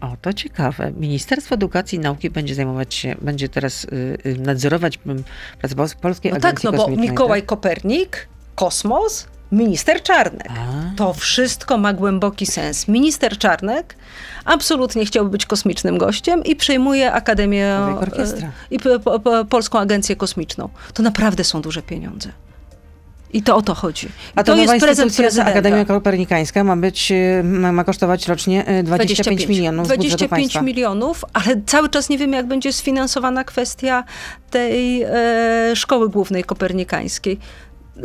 O, 0.00 0.16
to 0.22 0.32
ciekawe. 0.32 0.92
Ministerstwo 0.96 1.54
Edukacji 1.54 1.96
i 1.96 2.00
Nauki 2.00 2.30
będzie 2.30 2.54
zajmować 2.54 2.94
się, 2.94 3.16
będzie 3.20 3.48
teraz 3.48 3.84
y, 3.84 4.18
y, 4.26 4.36
nadzorować 4.38 4.98
pracę 5.58 5.74
Pol- 5.74 5.96
Polskiej 6.00 6.32
No 6.32 6.36
Agencji 6.36 6.56
tak, 6.56 6.64
no 6.64 6.72
bo 6.72 6.78
Kosmicznej. 6.78 7.10
Mikołaj 7.10 7.42
Kopernik, 7.42 8.28
kosmos, 8.54 9.26
minister 9.52 10.02
Czarnek. 10.02 10.48
A. 10.50 10.96
To 10.96 11.14
wszystko 11.14 11.78
ma 11.78 11.92
głęboki 11.92 12.46
sens. 12.46 12.88
Minister 12.88 13.38
Czarnek 13.38 13.96
absolutnie 14.44 15.06
chciałby 15.06 15.30
być 15.30 15.46
kosmicznym 15.46 15.98
gościem 15.98 16.44
i 16.44 16.56
przejmuje 16.56 17.12
Akademię 17.12 17.78
orkiestra. 18.00 18.46
e, 18.48 18.50
i 18.70 18.78
p- 18.78 18.98
p- 19.00 19.18
p- 19.24 19.44
Polską 19.48 19.78
Agencję 19.78 20.16
Kosmiczną. 20.16 20.68
To 20.94 21.02
naprawdę 21.02 21.44
są 21.44 21.62
duże 21.62 21.82
pieniądze. 21.82 22.28
I 23.32 23.42
to 23.42 23.56
o 23.56 23.62
to 23.62 23.74
chodzi. 23.74 24.08
A 24.34 24.44
to, 24.44 24.52
to 24.52 24.58
jest 24.58 24.84
prezent 24.84 25.16
prezydenta. 25.16 25.50
Akademia 25.50 25.84
Kopernikańska 25.84 26.64
ma 26.64 26.76
być, 26.76 27.12
y, 27.12 27.42
ma, 27.44 27.72
ma 27.72 27.84
kosztować 27.84 28.28
rocznie 28.28 28.70
y, 28.78 28.82
25, 28.82 29.46
milionów 29.46 29.86
z 29.86 29.88
budżetu 29.88 30.08
25 30.08 30.28
państwa. 30.42 30.62
milionów, 30.62 31.24
ale 31.32 31.60
cały 31.66 31.88
czas 31.88 32.08
nie 32.08 32.18
wiemy, 32.18 32.36
jak 32.36 32.46
będzie 32.46 32.72
sfinansowana 32.72 33.44
kwestia 33.44 34.04
tej 34.50 35.02
e, 35.02 35.10
szkoły 35.76 36.08
głównej 36.08 36.44
kopernikańskiej. 36.44 37.38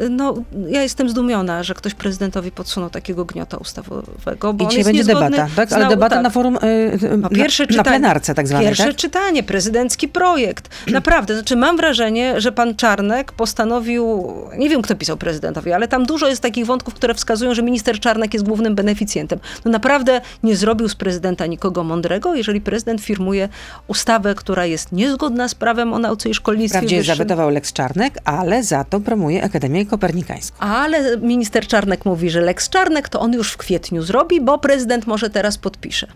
No, 0.10 0.34
ja 0.70 0.82
jestem 0.84 1.10
zdumiona, 1.10 1.64
że 1.64 1.74
ktoś 1.74 1.94
prezydentowi 1.94 2.52
podsunął 2.52 2.90
takiego 2.90 3.26
gniota 3.26 3.58
ustawowego. 3.58 4.54
Bo 4.54 4.66
I 4.66 4.68
dzisiaj 4.68 4.84
będzie 4.84 5.04
debata, 5.04 5.48
tak? 5.56 5.74
Ale 5.74 5.88
debata 5.90 6.16
tak. 6.16 6.24
na 6.24 6.30
forum, 6.30 6.56
y, 6.56 7.00
No, 7.12 7.18
na, 7.18 7.30
pierwsze 7.30 7.64
na 7.64 7.68
czytanie. 7.68 7.84
plenarce 7.90 8.34
tak 8.36 8.48
zwanej, 8.48 8.68
Pierwsze 8.68 8.86
tak? 8.88 8.96
czytanie, 8.96 9.44
prezydencki 9.44 10.08
projekt. 10.08 10.70
Naprawdę, 10.92 11.34
znaczy 11.36 11.56
mam 11.56 11.78
wrażenie, 11.78 12.42
że 12.42 12.52
pan 12.52 12.76
Czarnek 12.76 13.32
postanowił, 13.32 14.34
nie 14.58 14.70
wiem 14.70 14.82
kto 14.82 14.96
pisał 14.96 15.18
prezydentowi, 15.18 15.72
ale 15.72 15.88
tam 15.88 16.06
dużo 16.06 16.28
jest 16.28 16.42
takich 16.42 16.66
wątków, 16.66 16.94
które 16.94 17.14
wskazują, 17.14 17.54
że 17.54 17.64
minister 17.64 18.00
Czarnek 18.00 18.34
jest 18.34 18.46
głównym 18.46 18.76
beneficjentem. 18.76 19.40
No 19.66 19.72
naprawdę 19.72 20.22
nie 20.44 20.56
zrobił 20.56 20.90
z 20.90 20.96
prezydenta 20.96 21.46
nikogo 21.46 21.84
mądrego, 21.84 22.36
jeżeli 22.36 22.62
prezydent 22.62 23.02
firmuje 23.02 23.50
ustawę, 23.88 24.36
która 24.36 24.66
jest 24.66 24.92
niezgodna 24.92 25.48
z 25.48 25.56
prawem 25.56 25.94
o 25.94 26.00
nauce 26.00 26.30
i 26.30 26.34
szkolnictwie 26.34 26.78
Wprawdzie 26.80 26.98
wyższym. 26.98 27.16
zawetował 27.16 27.50
Lex 27.50 27.74
Czarnek, 27.74 28.18
ale 28.26 28.64
za 28.64 28.84
to 28.84 29.00
promuje 29.00 29.44
Akademię 29.44 29.81
Kopernikańską. 29.86 30.60
Ale 30.60 31.18
minister 31.18 31.68
Czarnek 31.68 32.06
mówi, 32.06 32.30
że 32.30 32.42
Lex 32.42 32.70
Czarnek 32.70 33.10
to 33.10 33.20
on 33.20 33.34
już 33.34 33.52
w 33.52 33.58
kwietniu 33.58 34.04
zrobi, 34.04 34.42
bo 34.42 34.58
prezydent 34.58 35.08
może 35.08 35.30
teraz 35.30 35.58
podpisze. 35.58 36.08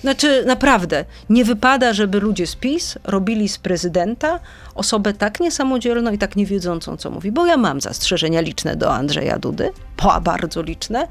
Znaczy, 0.00 0.44
naprawdę, 0.46 1.04
nie 1.30 1.44
wypada, 1.44 1.92
żeby 1.92 2.20
ludzie 2.20 2.46
z 2.46 2.56
PiS 2.56 2.98
robili 3.04 3.48
z 3.48 3.58
prezydenta 3.58 4.40
osobę 4.74 5.12
tak 5.12 5.40
niesamodzielną 5.40 6.12
i 6.12 6.18
tak 6.18 6.36
niewiedzącą, 6.36 6.96
co 6.96 7.10
mówi. 7.10 7.32
Bo 7.32 7.46
ja 7.46 7.56
mam 7.56 7.80
zastrzeżenia 7.80 8.40
liczne 8.40 8.76
do 8.76 8.94
Andrzeja 8.94 9.38
Dudy, 9.38 9.70
po, 9.96 10.20
bardzo 10.20 10.62
liczne. 10.62 11.06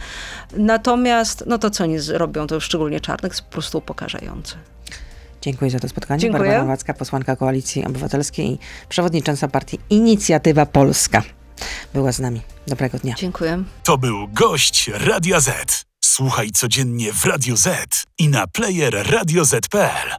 Natomiast, 0.58 1.43
no 1.48 1.58
to 1.58 1.70
co 1.70 1.84
oni 1.84 1.98
robią, 2.14 2.48
to 2.48 2.60
szczególnie 2.60 3.00
Czarnek, 3.00 3.32
jest 3.32 3.41
po 3.41 3.52
prostu 3.52 3.78
upokarzające. 3.78 4.56
Dziękuję 5.41 5.72
za 5.72 5.80
to 5.80 5.89
spotkanie. 5.89 6.20
Dziękuję. 6.20 6.43
Barbara 6.43 6.64
Nowacka, 6.64 6.93
posłanka 6.93 7.36
Koalicji 7.36 7.86
Obywatelskiej 7.86 8.52
i 8.52 8.60
przewodnicząca 8.89 9.48
partii 9.48 9.80
Inicjatywa 9.89 10.66
Polska 10.66 11.24
była 11.93 12.12
z 12.12 12.20
nami. 12.20 12.41
Dobrego 12.68 12.97
dnia. 12.99 13.16
Dziękuję. 13.18 13.64
To 13.84 13.97
był 13.97 14.28
gość 14.28 14.88
Radia 14.93 15.39
Z. 15.39 15.86
Słuchaj 16.03 16.51
codziennie 16.51 17.14
w 17.14 17.26
Radio 17.26 17.58
Z 17.58 18.03
i 18.18 18.30
na 18.30 18.47
player 18.47 19.12
radioz.pl. 19.12 20.16